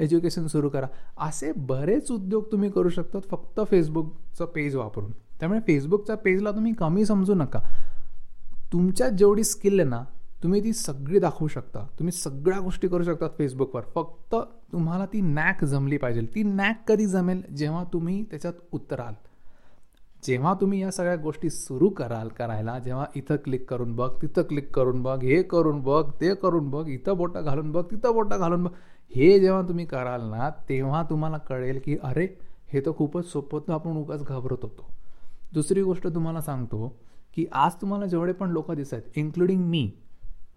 एज्युकेशन 0.00 0.46
सुरू 0.46 0.68
करा. 0.68 0.86
असे 1.18 1.52
बरेच 1.56 2.10
उद्योग 2.10 2.50
तुम्ही 2.52 2.70
करू 2.70 2.88
शकतात 2.88 3.30
फक्त 3.30 3.60
फेसबुकचं 3.70 4.44
पेज 4.44 4.76
वापरून. 4.76 5.10
त्यामुळे 5.40 5.60
फेसबुकच्या 5.66 6.16
पेजला 6.16 6.50
तुम्ही 6.50 6.72
कमी 6.72 7.04
समजू 7.06 7.34
नका. 7.34 7.60
तुमच्यात 8.72 9.10
जेवढी 9.10 9.44
स्किल 9.44 9.80
आहे 9.80 9.88
ना 9.88 10.04
तुम्ही 10.42 10.62
ती 10.64 10.72
सगळी 10.72 11.18
दाखवू 11.18 11.48
शकता. 11.48 11.86
तुम्ही 11.98 12.12
सगळ्या 12.12 12.58
गोष्टी 12.60 12.88
करू 12.88 13.04
शकता 13.04 13.28
फेसबुकवर 13.28 13.82
फक्त 13.94 14.34
तुम्हाला 14.72 15.06
ती 15.06 15.20
नॅक 15.20 15.64
जमली 15.64 15.96
पाहिजे. 15.96 16.20
ती 16.34 16.42
नॅक 16.42 16.88
कधी 16.88 17.06
जमेल? 17.06 17.42
जेव्हा 17.56 17.84
तुम्ही 17.92 18.22
त्याच्यात 18.22 18.52
उतराल. 18.72 19.14
जेव्हा 20.24 20.54
तुम्ही 20.60 20.80
या 20.82 20.90
सगळ्या 20.90 21.16
गोष्टी 21.16 21.50
सुरू 21.50 21.88
कराल 21.88 22.28
करायला 22.28 22.78
जेव्हा 22.78 23.04
इथं 23.16 23.36
क्लिक 23.36 23.68
करून 23.70 23.94
बघ 23.96 24.10
तिथं 24.22 24.42
क्लिक 24.42 24.70
करून 24.74 25.02
बघ 25.02 25.22
हे 25.22 25.42
करून 25.42 25.80
बघ 25.80 26.10
ते 26.20 26.34
करून 26.34 26.70
बघ 26.70 26.86
इथं 26.88 27.16
बोटं 27.16 27.44
घालून 27.44 27.70
बघ 27.72 27.84
तिथं 27.84 28.12
बोटं 28.12 28.38
घालून 28.38 28.64
बघ 28.64 28.70
हे 29.14 29.38
जेव्हा 29.40 29.62
तुम्ही 29.62 29.84
कराल 29.86 30.22
ना 30.22 30.50
तेव्हा 30.68 31.02
तुम्हाला 31.02 31.38
कळेल 31.38 31.80
की 31.84 31.96
अरे 32.02 32.26
हे 32.72 32.80
तर 32.80 32.90
खूपच 32.90 33.32
सोपं 33.32 33.58
होतं 33.58 33.72
आपण 33.72 33.96
उगाच 33.96 34.22
घाबरत 34.22 34.62
होतो. 34.62 34.86
दुसरी 35.52 35.82
गोष्ट 35.82 36.06
तुम्हाला 36.06 36.40
सांगतो 36.40 36.88
की 37.34 37.46
आज 37.52 37.72
तुम्हाला 37.74 38.06
जेवढे 38.06 38.32
पण 38.32 38.50
लोक 38.50 38.72
दिसत 38.72 38.94
आहेत 38.94 39.18
इन्क्लुडिंग 39.18 39.64
मी 39.64 39.90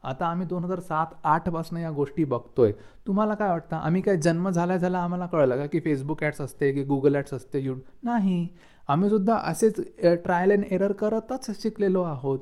आता 0.04 0.26
आम्ही 0.26 0.46
दोन 0.48 0.64
हजार 0.64 0.80
सात 0.80 1.06
आठपासून 1.24 1.78
या 1.80 1.90
गोष्टी 1.92 2.24
बघतोय. 2.26 2.72
तुम्हाला 3.08 3.34
काय 3.34 3.50
वाटतं? 3.50 3.76
आम्ही 3.76 4.02
काय 4.02 4.18
जन्म 4.18 4.50
झाला 4.50 4.78
झाला 4.78 5.00
आम्हाला 5.00 5.26
कळलं 5.26 5.58
का 5.58 5.66
की 5.66 5.80
फेसबुक 5.80 6.24
ॲड्स 6.24 6.42
असते 6.42 6.72
की 6.72 6.84
गुगल 6.84 7.16
ॲड्स 7.16 7.34
असते 7.34 7.60
यू 7.60 7.76
नाही. 8.04 8.48
आम्ही 8.90 9.10
सुद्धा 9.10 9.36
असेच 9.38 9.80
ट्रायल 10.24 10.52
अँड 10.52 10.64
एरर 10.72 10.92
करतच 10.92 11.50
शिकलेलो 11.62 12.02
आहोत. 12.04 12.40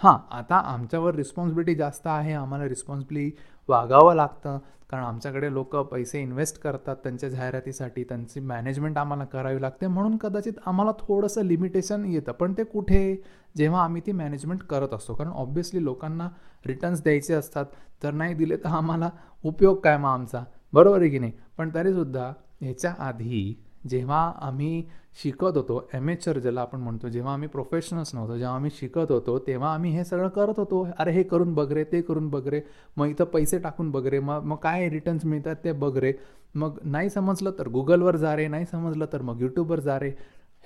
हां 0.00 0.16
आता 0.36 0.56
आमच्यावर 0.56 1.14
रिस्पॉन्सिबिलिटी 1.14 1.74
जास्त 1.74 2.06
आहे. 2.06 2.32
आम्हाला 2.32 2.68
रिस्पॉन्सिबिलिटी 2.68 3.36
वागावं 3.68 4.14
लागतं. 4.14 4.58
कारण 4.92 5.04
आमच्याकडे 5.04 5.52
लोक 5.52 5.76
पैसे 5.76 6.20
इन्व्हेस्ट 6.22 6.60
करतात 6.62 6.96
त्यांच्या 6.96 7.28
जाहिरातीसाठी 7.28 8.04
त्यांची 8.04 8.40
मॅनेजमेंट 8.40 8.98
आम्हाला 8.98 9.24
करावी 9.24 9.62
लागते. 9.62 9.86
म्हणून 9.86 10.16
कदाचित 10.16 10.52
आम्हाला 10.66 10.92
थोडंसं 10.92 11.42
लिमिटेशन 11.42 12.04
येतं. 12.04 12.32
पण 12.32 12.52
ते 12.52 12.64
कुठे? 12.64 13.22
जेव्हा 13.56 13.84
आम्ही 13.84 14.02
ती 14.06 14.12
मॅनेजमेंट 14.12 14.62
करत 14.62 14.94
असतो. 14.94 15.14
कारण 15.14 15.30
ऑब्व्हियसली 15.30 15.84
लोकांना 15.84 16.28
रिटर्न्स 16.66 17.02
द्यायचे 17.02 17.34
असतात. 17.34 17.64
तर 18.02 18.10
नाही 18.10 18.34
दिले 18.34 18.56
तर 18.56 18.66
आम्हाला 18.66 19.10
उपयोग 19.44 19.80
काय 19.80 19.96
मग 19.96 20.08
आमचा? 20.08 20.44
बरोबर 20.72 21.00
आहे 21.00 21.10
की 21.10 21.18
नाही? 21.18 21.32
पण 21.58 21.70
तरीसुद्धा 21.74 22.32
ह्याच्या 22.60 22.94
आधी 22.98 23.64
जेव्हा 23.88 24.20
आम्ही 24.40 24.82
शिकत 25.22 25.56
होतो 25.56 25.88
एमेचर 25.94 26.38
ज्याला 26.38 26.60
आपण 26.60 26.80
म्हणतो 26.80 27.08
जेव्हा 27.08 27.32
आम्ही 27.32 27.48
प्रोफेशनल्स 27.48 28.14
नव्हतो 28.14 28.36
जेव्हा 28.38 28.54
आम्ही 28.56 28.70
शिकत 28.74 29.10
होतो 29.10 29.38
तेव्हा 29.38 29.72
आम्ही 29.74 29.90
हे 29.92 30.04
सगळं 30.04 30.28
करत 30.28 30.58
होतो. 30.58 30.86
अरे 30.98 31.12
हे 31.12 31.22
करून 31.22 31.54
बघ 31.54 31.70
रे 31.72 31.84
ते 31.84 32.00
करून 32.02 32.28
बघ 32.30 32.46
रे 32.48 32.60
मग 32.96 33.06
इथं 33.06 33.24
पैसे 33.24 33.58
टाकून 33.58 33.90
बघ 33.90 34.06
रे 34.06 34.18
मग 34.18 34.44
मग 34.44 34.56
काय 34.56 34.88
रिटर्न्स 34.88 35.24
मिळतात 35.24 35.56
ते 35.64 35.72
बघ 35.72 35.96
रे. 35.96 36.12
मग 36.54 36.78
नाही 36.84 37.10
समजलं 37.10 37.50
तर 37.58 37.68
गुगलवर 37.68 38.16
जा 38.16 38.36
रे 38.36 38.46
नाही 38.48 38.66
समजलं 38.66 39.06
तर 39.12 39.22
मग 39.22 39.40
यूट्यूबवर 39.40 39.80
जा 39.80 39.98
रे. 40.00 40.10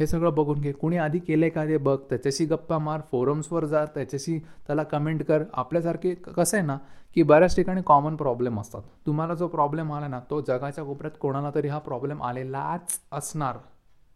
हे 0.01 0.07
सगळं 0.07 0.35
बघून 0.35 0.61
घे. 0.61 0.73
कुणी 0.73 0.97
आधी 0.97 1.19
केले 1.19 1.49
का 1.49 1.65
ते 1.67 1.77
बघ. 1.77 1.97
त्याच्याशी 2.11 2.45
गप्पा 2.45 2.79
मार 2.79 3.01
फोरम्सवर 3.11 3.65
जा 3.65 3.85
त्याच्याशी 3.85 4.39
त्याला 4.67 4.83
कमेंट 4.83 5.23
कर. 5.23 5.43
आपल्यासारखे 5.53 6.15
कसं 6.15 6.57
आहे 6.57 6.67
ना 6.67 6.79
की 7.15 7.23
बऱ्याच 7.23 7.57
ठिकाणी 7.57 7.83
कॉमन 7.87 8.17
प्रॉब्लेम 8.17 8.61
असतात. 8.61 8.83
तुम्हाला 9.07 9.35
जो 9.35 9.49
प्रॉब्लेम 9.49 9.93
आला 9.93 10.09
ना 10.09 10.21
तो 10.31 10.41
जगाच्या 10.41 10.85
कोपऱ्यात 10.85 11.19
कोणाला 11.21 11.51
तरी 11.55 11.69
हा 11.69 11.79
प्रॉब्लेम 11.79 12.23
आलेलाच 12.23 13.01
असणार. 13.13 13.59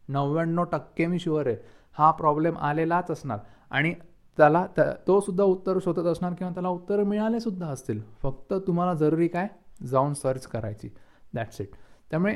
नव्याण्णव 0.09 0.64
टक्के 0.64 1.07
मी 1.07 1.19
शुअर 1.19 1.47
आहे. 1.47 1.57
हा 1.99 2.11
प्रॉब्लेम 2.11 2.59
आलेलाच 2.59 3.11
असणार. 3.11 3.38
आणि 3.71 3.95
त्याला 4.38 4.66
तो 5.07 5.21
सुद्धा 5.21 5.45
उत्तर 5.45 5.79
शोधत 5.85 6.07
असणार 6.07 6.33
किंवा 6.33 6.53
त्याला 6.53 6.69
उत्तर 6.69 7.03
मिळालेसुद्धा 7.03 7.66
असतील. 7.66 8.01
फक्त 8.23 8.55
तुम्हाला 8.66 8.95
जरुरी 8.95 9.29
काय? 9.29 9.47
जाऊन 9.87 10.14
सर्च 10.14 10.47
करायची. 10.47 10.88
दॅट्स 11.35 11.61
इट 11.61 11.69
त्यामुळे 12.11 12.35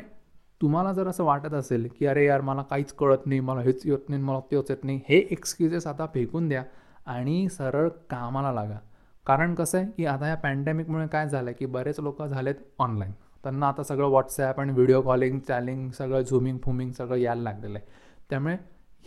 तुम्हाला 0.61 0.91
जर 0.93 1.07
असं 1.07 1.23
वाटत 1.23 1.53
असेल 1.53 1.87
की 1.99 2.05
अरे 2.05 2.25
यार 2.25 2.41
मला 2.41 2.61
काहीच 2.61 2.91
कळत 2.93 3.25
नाही 3.25 3.39
मला 3.39 3.61
हेच 3.61 3.85
येत 3.85 4.09
नाही 4.09 4.21
मला 4.21 4.39
तेच 4.51 4.69
येत 4.69 4.83
नाही 4.83 5.01
हे 5.09 5.17
एक्सक्युजेस 5.31 5.87
आता 5.87 6.05
फेकून 6.13 6.47
द्या 6.49 6.63
आणि 7.05 7.47
सरळ 7.49 7.87
कामाला 8.09 8.51
लागा. 8.53 8.77
कारण 9.25 9.53
कसं 9.55 9.77
आहे 9.77 9.87
की 9.97 10.05
आता 10.05 10.27
या 10.27 10.35
पॅन्डेमिकमुळे 10.35 11.07
काय 11.07 11.27
झालं 11.29 11.49
आहे 11.49 11.55
की 11.59 11.65
बरेच 11.65 11.99
लोक 11.99 12.21
झालेत 12.23 12.55
ऑनलाईन 12.79 13.11
त्यांना 13.43 13.67
आता 13.67 13.83
सगळं 13.83 14.07
व्हॉट्सॲप 14.07 14.59
आणि 14.59 14.73
व्हिडिओ 14.73 15.01
कॉलिंग 15.01 15.39
चॅलिंग 15.39 15.89
सगळं 15.89 16.21
झुमिंग 16.21 16.57
फुमिंग 16.63 16.91
सगळं 16.91 17.17
यायला 17.17 17.41
लागलेलं 17.41 17.77
आहे. 17.77 17.87
त्यामुळे 18.29 18.55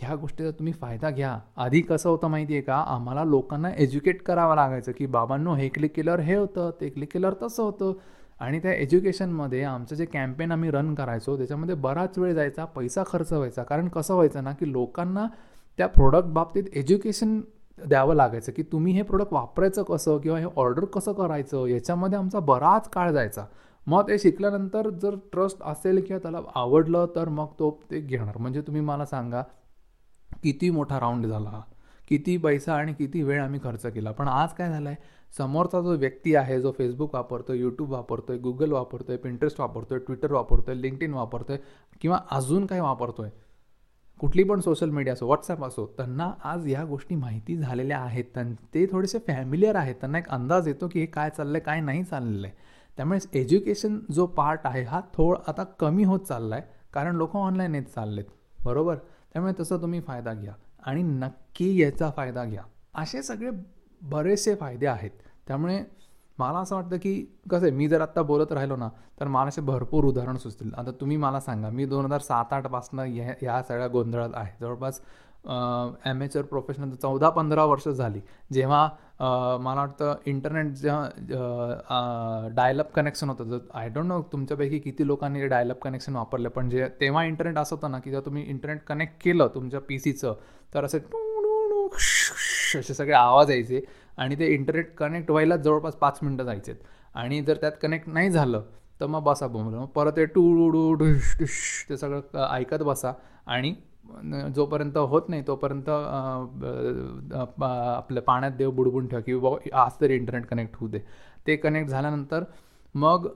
ह्या 0.01 0.15
गोष्टीचा 0.15 0.51
तुम्ही 0.51 0.73
फायदा 0.73 1.09
घ्या. 1.09 1.37
आधी 1.57 1.81
कसं 1.81 2.09
होतं 2.09 2.27
माहिती 2.27 2.53
आहे 2.53 2.61
का? 2.61 2.75
आम्हाला 2.75 3.23
लोकांना 3.23 3.69
एज्युकेट 3.77 4.21
करावं 4.23 4.55
लागायचं 4.55 4.91
की 4.97 5.05
बाबांनो 5.05 5.55
हे 5.55 5.67
क्लिक 5.69 5.95
केल्यावर 5.95 6.19
हे 6.19 6.35
होतं 6.35 6.71
ते 6.81 6.89
क्लिक 6.89 7.13
केल्यावर 7.13 7.35
तसं 7.41 7.63
होतं. 7.63 7.93
आणि 8.39 8.59
त्या 8.59 8.73
एज्युकेशनमध्ये 8.73 9.63
आमचं 9.63 9.95
जे 9.95 10.05
कॅम्पेन 10.05 10.51
आम्ही 10.51 10.71
रन 10.71 10.93
करायचो 10.95 11.37
त्याच्यामध्ये 11.37 11.75
बराच 11.75 12.17
वेळ 12.19 12.33
जायचा 12.33 12.65
पैसा 12.65 13.03
खर्च 13.07 13.33
व्हायचा. 13.33 13.63
कारण 13.63 13.87
कसं 13.87 14.13
व्हायचं 14.13 14.43
ना 14.43 14.51
की 14.51 14.71
लोकांना 14.71 15.27
त्या 15.77 15.87
प्रोडक्ट 15.87 16.27
बाबतीत 16.27 16.63
एज्युकेशन 16.73 17.39
द्यावं 17.77 18.15
लागायचं 18.15 18.51
की 18.51 18.63
तुम्ही 18.63 18.93
हे 18.93 19.01
प्रोडक्ट 19.01 19.33
वापरायचं 19.33 19.83
कसं 19.83 20.17
किंवा 20.17 20.39
हे 20.39 20.45
ऑर्डर 20.55 20.85
कसं 20.85 21.13
करायचं 21.13 21.65
याच्यामध्ये 21.67 22.19
आमचा 22.19 22.39
बराच 22.39 22.89
काळ 22.89 23.11
जायचा. 23.11 23.45
मग 23.87 24.07
ते 24.07 24.17
शिकल्यानंतर 24.19 24.89
जर 24.89 25.15
ट्रस्ट 25.31 25.63
असेल 25.63 26.01
किंवा 26.01 26.19
त्याला 26.19 26.39
आवडलं 26.55 27.05
तर 27.15 27.29
मग 27.29 27.47
तो 27.59 27.79
ते 27.91 27.99
घेणार. 27.99 28.37
म्हणजे 28.37 28.61
तुम्ही 28.61 28.81
मला 28.81 29.05
सांगा 29.05 29.43
किती 30.43 30.69
मोठा 30.69 30.99
राऊंड 30.99 31.25
झाला? 31.25 31.61
किती 32.09 32.35
पैसा 32.37 32.73
आणि 32.73 32.93
किती 32.93 33.21
वेळ 33.23 33.41
आम्ही 33.41 33.59
खर्च 33.63 33.85
केला. 33.85 34.11
पण 34.11 34.27
आज 34.27 34.53
काय 34.53 34.69
झालं 34.69 34.89
आहे 34.89 35.17
समोरचा 35.37 35.81
जो 35.81 35.95
व्यक्ती 35.97 36.33
आहे 36.35 36.59
जो 36.61 36.71
फेसबुक 36.77 37.13
वापरतो 37.15 37.51
आहे 37.51 37.61
यूट्यूब 37.61 37.91
वापरतो 37.91 38.31
आहे 38.31 38.41
गुगल 38.41 38.71
वापरतो 38.71 39.11
आहे 39.11 39.17
पिंटरेस्ट 39.21 39.59
वापरतो 39.59 39.95
आहे 39.95 40.03
ट्विटर 40.05 40.31
वापरतो 40.31 40.71
आहे 40.71 40.81
लिंकडिन 40.81 41.13
वापरतो 41.13 41.53
आहे 41.53 41.97
किंवा 42.01 42.19
अजून 42.31 42.65
काय 42.65 42.79
वापरतो 42.81 43.23
आहे 43.23 43.31
कुठली 44.19 44.43
पण 44.43 44.59
सोशल 44.59 44.89
मीडिया 44.89 45.13
असो 45.13 45.25
व्हॉट्सॲप 45.25 45.63
असो 45.65 45.85
त्यांना 45.97 46.31
आज 46.43 46.67
या 46.67 46.83
गोष्टी 46.85 47.15
माहिती 47.15 47.55
झालेल्या 47.57 47.99
आहेत. 47.99 48.23
त्यां 48.33 48.53
ते 48.73 48.85
थोडेसे 48.91 49.19
फॅमिलियर 49.27 49.75
आहेत. 49.75 49.95
त्यांना 49.95 50.17
एक 50.17 50.29
अंदाज 50.29 50.67
येतो 50.67 50.87
की 50.87 50.99
हे 50.99 51.05
काय 51.05 51.29
चाललं 51.29 51.57
आहे 51.57 51.63
काय 51.65 51.81
नाही 51.81 52.03
चाललेलं 52.03 52.47
आहे 52.47 52.55
त्यामुळे 52.97 53.19
एज्युकेशन 53.39 53.99
जो 54.11 54.25
पार्ट 54.27 54.65
आहे 54.65 54.81
हा 54.83 55.01
थोड 55.13 55.37
आता 55.47 55.63
कमी 55.79 56.03
होत 56.03 56.19
चालला 56.19 56.55
आहे 56.55 56.63
कारण 56.93 57.15
लोक 57.15 57.35
ऑनलाईन 57.35 57.75
येत 57.75 57.83
चाललेत. 57.95 58.25
बरोबर? 58.63 58.95
त्यामुळे 59.33 59.53
तसं 59.59 59.81
तुम्ही 59.81 60.01
फायदा 60.01 60.33
घ्या. 60.33 60.53
आणि 60.83 61.03
नक्की 61.03 61.75
याचा 61.81 62.09
फायदा 62.15 62.43
घ्या. 62.45 62.63
असे 62.95 63.21
सगळे 63.23 63.49
बरेचसे 64.01 64.55
फायदे 64.55 64.87
आहेत. 64.87 65.11
त्यामुळे 65.47 65.83
मला 66.37 66.59
असं 66.59 66.75
वाटतं 66.75 66.97
की 66.97 67.13
कसं 67.51 67.65
आहे 67.65 67.75
मी 67.75 67.87
जर 67.89 68.01
आत्ता 68.01 68.21
बोलत 68.21 68.51
राहिलो 68.51 68.75
ना 68.75 68.87
तर 69.19 69.27
मला 69.27 69.47
असे 69.47 69.61
भरपूर 69.61 70.03
उदाहरण 70.05 70.37
सुचतील. 70.37 70.73
आता 70.73 70.91
तुम्ही 71.01 71.17
मला 71.17 71.39
सांगा 71.39 71.69
मी 71.69 71.85
दोन 71.85 72.05
हजार 72.05 72.21
सात 72.21 72.53
आठपासनं 72.53 73.03
ह्या 73.05 73.33
ह्या 73.41 73.61
सगळ्या 73.63 73.87
गोंधळात 73.87 74.29
आहे. 74.33 74.53
जवळपास 74.61 75.01
ॲमेचर 76.05 76.41
प्रोफेशनल 76.41 76.95
चौदा 76.95 77.29
पंधरा 77.29 77.63
वर्ष 77.65 77.87
झाली. 77.87 78.21
जेव्हा 78.53 78.89
मला 79.21 79.79
वाटतं 79.79 80.15
इंटरनेट 80.25 80.65
जेव्हा 80.65 82.49
डायलअप 82.55 82.91
कनेक्शन 82.93 83.29
होतं 83.29 83.43
जर 83.43 83.57
आय 83.73 83.89
डोंट 83.89 84.05
नो 84.05 84.21
तुमच्यापैकी 84.21 84.79
किती 84.79 85.07
लोकांनी 85.07 85.47
डायलअप 85.47 85.79
कनेक्शन 85.79 86.15
वापरलं 86.15 86.49
पण 86.49 86.69
जे 86.69 86.87
तेव्हा 87.01 87.23
इंटरनेट 87.23 87.57
असं 87.57 87.75
होतं 87.75 87.91
ना 87.91 87.99
की 87.99 88.09
जेव्हा 88.09 88.25
तुम्ही 88.25 88.43
इंटरनेट 88.43 88.83
कनेक्ट 88.83 89.23
केलं 89.23 89.47
तुमच्या 89.47 89.79
पी 89.79 89.99
सीचं 89.99 90.35
तर 90.73 90.85
असे 90.85 90.97
असे 92.79 92.93
सगळे 92.93 93.13
आवाज 93.13 93.51
यायचे 93.51 93.81
आणि 94.17 94.35
ते 94.39 94.47
इंटरनेट 94.47 94.95
कनेक्ट 94.95 95.31
व्हायला 95.31 95.55
जवळपास 95.55 95.95
पाच 95.95 96.19
मिनटं 96.21 96.43
जायचे. 96.43 96.73
आणि 97.13 97.41
जर 97.41 97.55
त्यात 97.55 97.71
कनेक्ट 97.81 98.07
नाही 98.09 98.29
झालं 98.29 98.63
तर 99.01 99.05
मग 99.05 99.23
बसा 99.23 99.47
बोंबलं 99.47 99.77
मग 99.77 99.85
परत 99.85 100.11
ते 100.17 100.25
टू 100.25 100.71
डू 100.71 100.93
डुश 100.93 101.35
डुश 101.39 101.85
ते 101.89 101.97
सगळं 101.97 102.47
ऐकत 102.51 102.83
बसा 102.83 103.13
आणि 103.45 103.75
जोपर्यंत 104.55 104.97
होत 104.97 105.29
नाही 105.29 105.41
तोपर्यंत 105.47 105.89
आपल्या 107.33 108.23
पाण्यात 108.23 108.51
देव 108.57 108.71
बुडबून 108.71 109.07
ठेवा 109.07 109.21
की 109.21 109.35
बाबा 109.35 109.77
आज 109.81 109.99
तरी 110.01 110.15
इंटरनेट 110.15 110.45
कनेक्ट 110.47 110.75
होऊ 110.79 110.89
दे. 110.89 110.99
ते 111.47 111.55
कनेक्ट 111.55 111.89
झाल्यानंतर 111.89 112.43
मग 112.95 113.27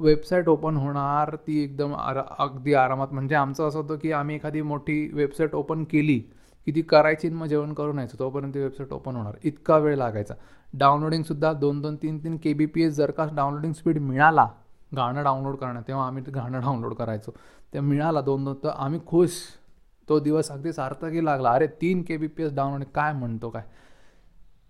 वेबसाईट 0.00 0.48
ओपन 0.48 0.76
होणार 0.76 1.34
ती 1.46 1.62
एकदम 1.62 1.94
आरा 1.94 2.22
अगदी 2.38 2.74
आरामात. 2.74 3.12
म्हणजे 3.12 3.34
आमचं 3.34 3.68
असं 3.68 3.78
होतं 3.78 3.96
की 4.02 4.12
आम्ही 4.12 4.36
एखादी 4.36 4.62
मोठी 4.62 5.08
वेबसाईट 5.14 5.54
ओपन 5.54 5.84
केली 5.90 6.18
की 6.66 6.72
ती 6.74 6.82
करायची 6.82 7.28
मग 7.30 7.46
जेवण 7.46 7.72
करून 7.74 7.98
यायचं 7.98 8.18
तोपर्यंत 8.18 8.54
ती 8.54 8.60
वेबसाईट 8.60 8.92
ओपन 8.92 9.16
होणार. 9.16 9.34
इतका 9.44 9.76
वेळ 9.78 9.96
लागायचा. 9.96 10.34
डाउनलोडिंगसुद्धा 10.74 11.52
दोन 11.52 11.80
दोन 11.80 11.96
तीन 12.02 12.18
तीन 12.24 12.36
के 12.38 12.52
बी 12.54 12.66
पी 12.66 12.82
एस 12.82 12.94
जर 12.96 13.10
का 13.10 13.26
डाउनलोडिंग 13.32 13.72
स्पीड 13.72 13.98
मिळाला 14.00 14.46
गाणं 14.96 15.22
डाउनलोड 15.24 15.56
करणं 15.56 15.80
तेव्हा 15.88 16.06
आम्ही 16.06 16.26
ते 16.26 16.30
गाणं 16.32 16.60
डाउनलोड 16.60 16.94
करायचो. 16.94 17.32
ते 17.72 17.80
मिळाला 17.80 18.20
दोन 18.20 18.44
दोन 18.44 18.54
तर 18.64 18.68
आम्ही 18.68 19.00
खुश. 19.06 19.30
तो 20.10 20.18
दिवस 20.20 20.50
अगदी 20.50 20.72
सार्थकी 20.72 21.24
लागला. 21.24 21.50
अरे 21.50 21.66
तीन 21.80 22.02
K 22.02 22.16
B 22.16 22.26
P 22.26 22.42
S 22.42 22.52
download 22.52 22.84
काय 22.94 23.12
म्हणतो 23.12 23.50
काय? 23.50 23.62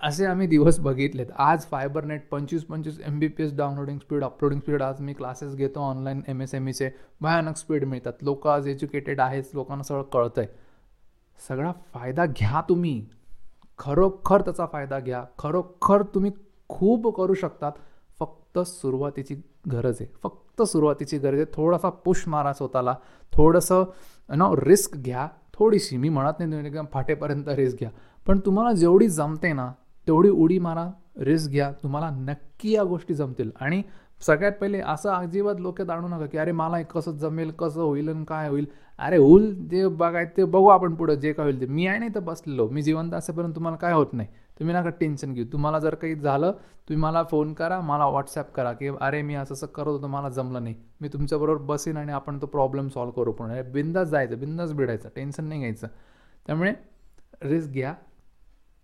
असे 0.00 0.26
आम्ही 0.26 0.46
दिवस 0.46 0.78
बघितलेत. 0.80 1.26
आज 1.38 1.64
फायबर 1.66 2.04
नेट 2.04 2.28
पंचवीस 2.30 2.64
पंचवीस 2.64 3.00
M 3.00 3.18
B 3.18 3.28
P 3.28 3.42
S 3.42 3.56
downloading 3.56 3.98
speed 3.98 4.24
uploading 4.24 4.60
speed 4.60 4.82
आज 4.82 5.00
मी 5.00 5.12
क्लासेस 5.12 5.54
घेतो 5.54 5.80
ऑनलाईन 5.80 6.20
एम 6.28 6.42
एस 6.42 6.54
एम 6.54 6.68
ईचे 6.68 6.90
भयानक 7.20 7.56
स्पीड 7.56 7.84
मिळतात. 7.84 8.12
लोक 8.22 8.46
आज 8.46 8.68
एज्युकेटेड 8.68 9.20
आहेत. 9.20 9.44
लोकांना 9.54 9.82
सगळं 9.82 10.02
कळतंय. 10.02 10.46
सगळा 11.48 11.72
फायदा 11.94 12.26
घ्या 12.26 12.62
तुम्ही. 12.68 13.06
खरोखर 13.78 14.40
त्याचा 14.40 14.66
फायदा 14.66 15.00
घ्या. 15.00 15.24
खरोखर 15.38 16.02
तुम्ही 16.02 16.30
खूप 16.68 17.16
करू 17.16 17.34
शकतात. 17.34 17.72
फक्त 18.54 18.68
सुरुवातीची 18.68 19.34
गरज 19.72 19.96
आहे. 20.00 20.06
फक्त 20.22 20.62
सुरुवातीची 20.62 21.18
गरज 21.18 21.34
आहे. 21.34 21.44
थोडासा 21.54 21.88
पुश 21.88 22.24
मारा 22.28 22.52
स्वतःला. 22.52 22.94
थोडंसं 23.32 23.84
नो 24.36 24.56
रिस्क 24.56 24.96
घ्या. 24.96 25.28
थोडीशी 25.54 25.96
मी 25.96 26.08
म्हणत 26.08 26.38
नाही 26.38 26.50
तुम्ही 26.50 26.66
एकदम 26.66 26.84
फाटेपर्यंत 26.92 27.48
रिस्क 27.48 27.78
घ्या. 27.78 27.90
पण 28.26 28.38
तुम्हाला 28.38 28.72
जेवढी 28.72 29.08
जमते 29.08 29.52
ना 29.52 29.72
तेवढी 30.06 30.28
उडी 30.28 30.58
मारा 30.58 30.90
रिस्क 31.18 31.50
घ्या. 31.50 31.72
तुम्हाला 31.82 32.10
नक्की 32.10 32.70
या 32.70 32.84
गोष्टी 32.84 33.14
जमतील. 33.14 33.50
आणि 33.60 33.82
सगळ्यात 34.26 34.52
पहिले 34.52 34.80
असं 34.80 35.10
अजिबात 35.10 35.60
लोक 35.60 35.80
आणू 35.80 36.08
नका 36.08 36.26
की 36.26 36.38
अरे 36.38 36.52
मला 36.52 36.82
कसं 36.82 37.12
जमेल 37.12 37.50
कसं 37.50 37.82
होईल 37.82 38.08
आणि 38.08 38.24
काय 38.24 38.48
होईल? 38.48 38.66
अरे 38.98 39.16
होईल 39.16 39.68
जे 39.68 39.86
बघाय 39.88 40.24
ते 40.36 40.44
बघू 40.44 40.68
आपण 40.68 40.94
पुढं. 40.94 41.14
जे 41.14 41.32
काय 41.32 41.44
होईल 41.44 41.60
ते. 41.60 41.66
मी 41.66 41.86
आहे 41.86 41.98
नाही 41.98 42.10
तर 42.14 42.20
बसलेलो. 42.20 42.68
मी 42.68 42.82
जिवंत 42.82 43.14
असेपर्यंत 43.14 43.54
तुम्हाला 43.54 43.76
काय 43.76 43.92
होत 43.92 44.06
नाही. 44.12 44.28
तुम्ही 44.60 44.74
नका 44.74 44.90
टेन्शन 45.00 45.32
घेऊ. 45.34 45.44
तुम्हाला 45.52 45.78
जर 45.78 45.94
काही 45.94 46.14
झालं 46.14 46.52
तुम्ही 46.88 46.96
मला 47.02 47.22
फोन 47.30 47.52
करा 47.54 47.80
मला 47.80 48.06
व्हॉट्सॲप 48.08 48.52
करा 48.54 48.72
की 48.72 48.88
अरे 49.00 49.20
मी 49.22 49.34
असं 49.34 49.54
असं 49.54 49.66
करत 49.66 49.86
होतो 49.86 50.06
मला 50.06 50.28
जमलं 50.28 50.62
नाही. 50.62 50.74
मी 51.00 51.08
तुमच्याबरोबर 51.08 51.62
बसेन 51.64 51.96
आणि 51.96 52.12
आपण 52.12 52.40
तो 52.42 52.46
प्रॉब्लेम 52.46 52.88
सॉल्व्ह 52.88 53.14
करू 53.16 53.32
पण 53.32 53.60
बिंदास 53.72 54.08
जायचं 54.08 54.38
बिंदास 54.40 54.72
भिडायचं 54.72 55.08
टेन्शन 55.16 55.44
नाही 55.44 55.60
घ्यायचं. 55.60 55.86
त्यामुळे 56.46 56.72
रिस्क 57.42 57.70
घ्या. 57.70 57.94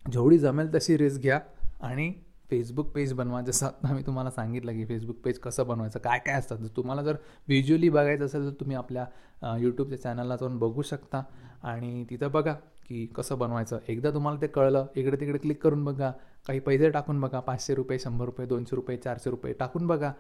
जेवढी 0.05 0.39
जमेल 0.39 0.75
तशी 0.75 0.97
रिस्क 0.99 1.23
घ्या 1.23 1.41
आणि 1.83 2.13
फेसबुक 2.51 2.91
पेज 2.95 3.13
बनवा. 3.13 3.41
जसं 3.41 3.67
आता 3.67 3.93
मी 3.95 4.03
तुम्हाला 4.03 4.31
सांगितलं 4.31 4.73
की 4.73 4.85
फेसबुक 4.87 5.17
पेज 5.25 5.39
कसं 5.39 5.67
बनवायचं 5.67 5.99
काय 5.99 6.19
काय 6.27 6.39
असतं. 6.39 6.57
जर 6.57 6.77
तुम्हाला 6.77 7.03
जर 7.03 7.17
व्हिज्युअली 7.49 7.89
बघायचं 7.89 8.25
असेल 8.25 8.47
तर 8.47 8.61
तुम्ही 8.61 8.77
आपल्या 8.77 9.57
यूट्यूबच्या 9.59 10.01
चॅनलला 10.01 10.37
जाऊन 10.37 10.59
बघू 10.59 10.83
शकता. 10.83 11.23
आणि 11.63 12.05
तिथं 12.11 12.31
बघा. 12.31 12.55
की 12.89 13.07
कसं 13.17 13.39
बनवायचं? 13.39 13.79
एकदा 13.89 14.11
तुम्हाला 14.11 14.41
ते 14.43 14.47
कळलं 14.47 14.87
इकडे 14.97 15.17
तिकडे 15.21 15.39
क्लिक 15.39 15.63
करून 15.63 15.85
बघा. 15.85 16.11
काही 16.47 16.61
पैसे 16.61 16.91
टाकून 16.91 17.21
बघा 17.21 17.41
पाचशे 17.41 17.75
रुपये 17.75 17.99
शंभर 17.99 18.25
रुपये 18.25 18.47
दोनशे 18.47 18.77
रुपये 18.77 18.97
चारशे 18.97 19.31
रुपये 19.31 19.53
टाकून 19.53 19.87
बघा. 19.87 20.13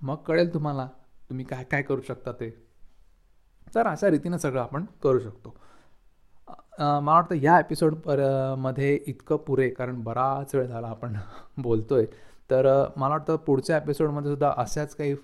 मग 0.00 0.16
कळेल 0.26 0.52
तुम्हाला 0.54 0.88
तुम्ही 1.30 1.44
काय 1.44 1.64
काय 1.64 1.82
करू 1.82 2.00
शकता 2.08 2.32
ते. 2.32 2.50
तर 3.74 3.86
अशा 3.86 4.10
रीतीनं 4.10 4.36
सगळं 4.36 4.60
आपण 4.60 4.84
करू 5.02 5.18
शकतो. 5.18 5.54
मला 6.80 7.12
वाटतं 7.12 7.34
ह्या 7.34 7.58
एपिसोड 7.58 7.94
परमध्ये 7.94 8.94
इतकं 9.06 9.36
पुरे 9.36 9.68
कारण 9.70 10.02
बराच 10.02 10.54
वेळ 10.54 10.66
झाला 10.66 10.88
आपण 10.88 11.16
बोलतो 11.58 11.94
आहे 11.94 12.06
तर 12.50 12.66
मला 12.96 13.08
वाटतं 13.08 13.36
पुढच्या 13.36 13.76
एपिसोडमध्ये 13.76 14.30
सुद्धा 14.30 14.52
अशाच 14.56 14.94
काही 14.96 15.14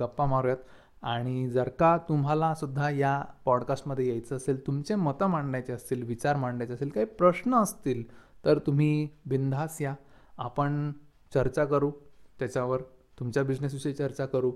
गप्पा 0.00 0.26
मारूयात. 0.26 0.56
आणि 1.02 1.48
जर 1.50 1.68
का 1.68 1.96
तुम्हाला 2.08 2.54
सुद्धा 2.54 2.90
या 2.90 3.22
पॉडकास्टमध्ये 3.44 4.08
यायचं 4.08 4.36
असेल 4.36 4.66
तुमचे 4.66 4.94
मतं 4.94 5.26
मांडायचे 5.26 5.72
असतील 5.72 6.02
विचार 6.02 6.36
मांडायचे 6.36 6.72
असेल 6.72 6.88
काही 6.88 7.06
प्रश्न 7.06 7.54
असतील 7.54 8.02
तर 8.44 8.58
तुम्ही 8.58 9.08
बिनधास 9.26 9.80
या. 9.80 9.94
आपण 10.38 10.92
चर्चा 11.34 11.64
करू 11.64 11.90
त्याच्यावर 12.38 12.82
तुमच्या 13.18 13.42
बिझनेसविषयी 13.44 13.92
चर्चा 13.92 14.26
करू. 14.26 14.52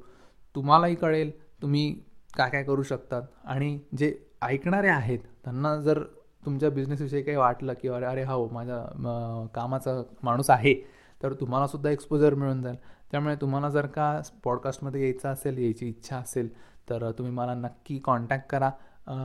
तुम्हालाही 0.55 0.95
कळेल 0.95 1.31
तुम्ही 1.63 2.03
काय 2.37 2.51
काय 2.51 2.63
करू 2.63 2.83
शकतात. 2.83 3.23
आणि 3.45 3.79
जे 3.99 4.15
ऐकणारे 4.43 4.89
आहेत 4.89 5.19
त्यांना 5.45 5.77
जर 5.77 6.03
तुमच्या 6.45 6.71
बिझनेसविषयी 6.71 7.23
काही 7.23 7.37
वाटलं 7.37 7.73
की 7.73 7.89
अरे 7.89 8.05
अरे 8.05 8.25
हो 8.25 8.49
माझ्या 8.49 9.47
कामाचा 9.55 10.03
माणूस 10.23 10.51
आहे 10.51 10.75
तर 11.23 11.33
तुम्हालासुद्धा 11.33 11.91
एक्सपोजर 11.91 12.35
मिळून 12.35 12.63
जाईल. 12.63 12.77
त्यामुळे 13.13 13.35
तुम्हाला 13.41 13.69
जर 13.69 13.87
का 13.87 14.21
पॉडकास्टमध्ये 14.45 15.03
यायचं 15.03 15.29
असेल 15.29 15.59
यायची 15.59 15.89
इच्छा 15.89 16.17
असेल 16.17 16.49
तर 16.91 17.11
तुम्ही 17.19 17.33
मला 17.35 17.55
नक्की 17.55 17.99
कॉन्टॅक्ट 18.05 18.47
करा. 18.51 18.71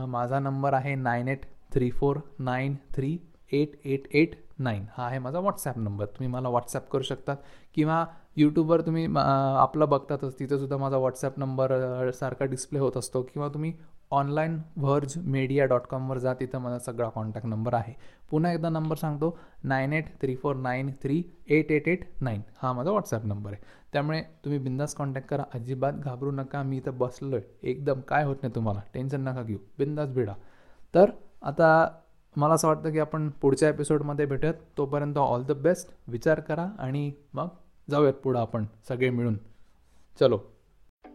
माझा 0.08 0.38
नंबर 0.40 0.74
आहे 0.74 0.94
nine 0.94 1.28
eight 1.28 1.44
three 1.74 1.90
four 1.90 2.18
nine 2.38 2.74
three 2.94 3.16
eight 3.52 3.76
eight 3.84 4.06
eight 4.12 4.34
nine 4.58 4.84
हा 4.96 5.04
आहे 5.06 5.18
माझा 5.18 5.38
व्हॉट्सॲप 5.38 5.78
नंबर 5.78 6.06
तुम्ही 6.06 6.26
मला 6.32 6.48
व्हॉट्सॲप 6.48 6.88
करू 6.90 7.02
शकतात 7.02 7.36
किंवा 7.74 8.04
यूट्यूबवर 8.36 8.80
तुम्ही 8.80 9.06
आपलं 9.16 9.88
बघतातच. 9.88 10.38
तिथंसुद्धा 10.38 10.76
माझा 10.76 10.96
व्हॉट्सॲप 10.96 11.38
नंबर 11.38 12.10
सारखा 12.14 12.44
डिस्प्ले 12.44 12.78
होत 12.78 12.96
असतो. 12.96 13.22
किंवा 13.22 13.48
तुम्ही 13.54 13.72
ऑनलाईन 14.12 14.58
व्हर्ज 14.76 15.14
मीडिया 15.18 15.64
डॉट 15.66 15.80
कॉमवर 15.80 16.18
जा. 16.18 16.32
तिथं 16.34 16.58
माझा 16.58 16.78
सगळा 16.78 17.08
कॉन्टॅक्ट 17.08 17.48
नंबर 17.48 17.74
आहे. 17.74 17.94
पुन्हा 18.30 18.52
एकदा 18.52 18.68
नंबर 18.68 18.96
सांगतो. 18.96 19.38
Nine 19.64 19.92
eight 19.92 20.06
three 20.20 20.36
four 20.36 20.56
nine 20.56 20.90
three 21.02 21.22
eight 21.48 21.72
eight 21.72 21.88
eight 21.88 22.04
nine 22.20 22.40
हा 22.62 22.72
माझा 22.72 22.90
व्हॉट्सॲप 22.90 23.24
नंबर 23.24 23.52
आहे. 23.52 23.62
त्यामुळे 23.92 24.22
तुम्ही 24.44 24.58
बिंदास 24.58 24.94
कॉन्टॅक्ट 24.94 25.28
करा. 25.28 25.44
अजिबात 25.54 25.92
घाबरू 25.92 26.30
नका. 26.30 26.62
मी 26.62 26.76
इथं 26.76 26.98
बसलो 26.98 27.36
आहे 27.36 27.70
एकदम 27.70 28.00
काय 28.00 28.24
होत 28.24 28.36
नाही 28.42 28.54
तुम्हाला. 28.54 28.80
टेन्शन 28.94 29.20
नका 29.20 29.42
घेऊ. 29.42 29.58
बिंदास 29.78 30.08
भिडा. 30.08 30.34
तर 30.94 31.10
आता 31.42 31.88
मला 32.36 32.54
असं 32.54 32.68
वाटतं 32.68 32.92
की 32.92 32.98
आपण 32.98 33.28
पुढच्या 33.30 33.68
एपिसोडमध्ये 33.68 34.26
भेटूयात. 34.26 34.54
तोपर्यंत 34.78 35.18
ऑल 35.18 35.42
द 35.42 35.52
बेस्ट 35.52 35.96
विचार 36.08 36.40
करा 36.40 36.68
आणि 36.78 37.12
मग 37.34 37.48
जाऊयात 37.90 38.14
पुढं 38.14 38.40
आपण 38.40 38.66
सगळे 38.88 39.10
मिळून. 39.10 39.36
चलो. 40.20 40.51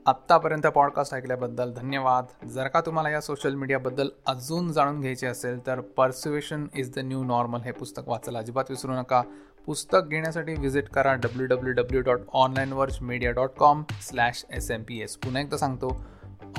आत्तापर्यंत 0.07 0.65
पॉडकास्ट 0.67 1.13
ऐकल्याबद्दल 1.13 1.71
धन्यवाद. 1.71 2.27
जर 2.49 2.67
का 2.67 2.81
तुम्हाला 2.81 3.09
या 3.09 3.19
सोशल 3.21 3.55
मीडियाबद्दल 3.55 4.09
अजून 4.27 4.71
जाणून 4.71 4.99
घ्यायचे 5.01 5.27
असेल 5.27 5.57
तर 5.67 5.79
persuasion 5.97 6.65
is 6.75 6.93
the 6.95 6.99
new 6.99 7.23
normal 7.23 7.61
हे 7.61 7.71
पुस्तक 7.71 8.07
वाचायला 8.07 8.39
अजिबात 8.39 8.63
विसरू 8.69 8.91
नका. 8.91 9.21
पुस्तक 9.65 10.07
घेण्यासाठी 10.07 10.53
व्हिजिट 10.53 10.89
करा 10.89 11.13
W 11.13 11.47
W 11.47 11.73
W 11.73 12.01
dot 12.01 12.19
online 12.33 12.73
verge 12.73 12.97
media 13.01 13.31
dot 13.31 13.49
com 13.49 13.83
slash 14.01 14.45
S 14.51 14.71
M 14.71 14.83
P 14.83 15.01
S 15.01 15.17
पुन्हा 15.17 15.41
एकदा 15.41 15.57
सांगतो 15.57 15.89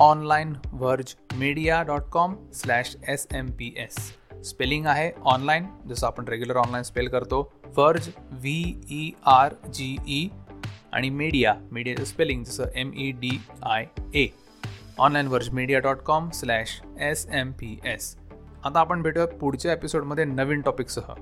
online 0.00 0.52
verge 0.72 1.14
media 1.36 1.82
dot 1.82 2.10
com 2.12 2.34
slash 2.54 2.96
S 3.08 3.26
M 3.34 3.46
P 3.58 3.74
S 3.76 3.96
spelling 4.44 4.86
आहे 4.86 5.10
ऑनलाईन 5.24 5.66
जसं 5.86 6.06
आपण 6.06 6.24
रेग्युलर 6.28 6.56
ऑनलाईन 6.56 6.82
स्पेल 6.82 7.08
करतो. 7.08 7.52
Verge 7.76 8.08
V 8.32 8.60
E 8.90 9.10
R 9.26 9.54
G 9.72 9.96
E 10.06 10.28
आणि 10.92 11.10
media 11.10 11.54
मीडियाचं 11.72 12.04
spelling 12.04 12.44
जसं 12.44 12.64
M 12.74 12.92
E 12.94 13.10
D 13.12 13.38
I 13.62 13.86
A 14.14 14.26
online 14.98 15.26
verge 15.26 15.50
media 15.50 15.78
dot 15.78 15.98
com 15.98 16.30
slash 16.30 16.80
S 17.00 17.26
M 17.32 17.50
P 17.52 17.78
S 17.84 18.16
आता 18.64 18.80
आपण 18.80 19.02
भेटूया 19.02 19.26
पुढच्या 19.26 19.72
एपिसोडमध्ये 19.72 20.24
नवीन 20.24 20.60
टॉपिकसह 20.60 21.12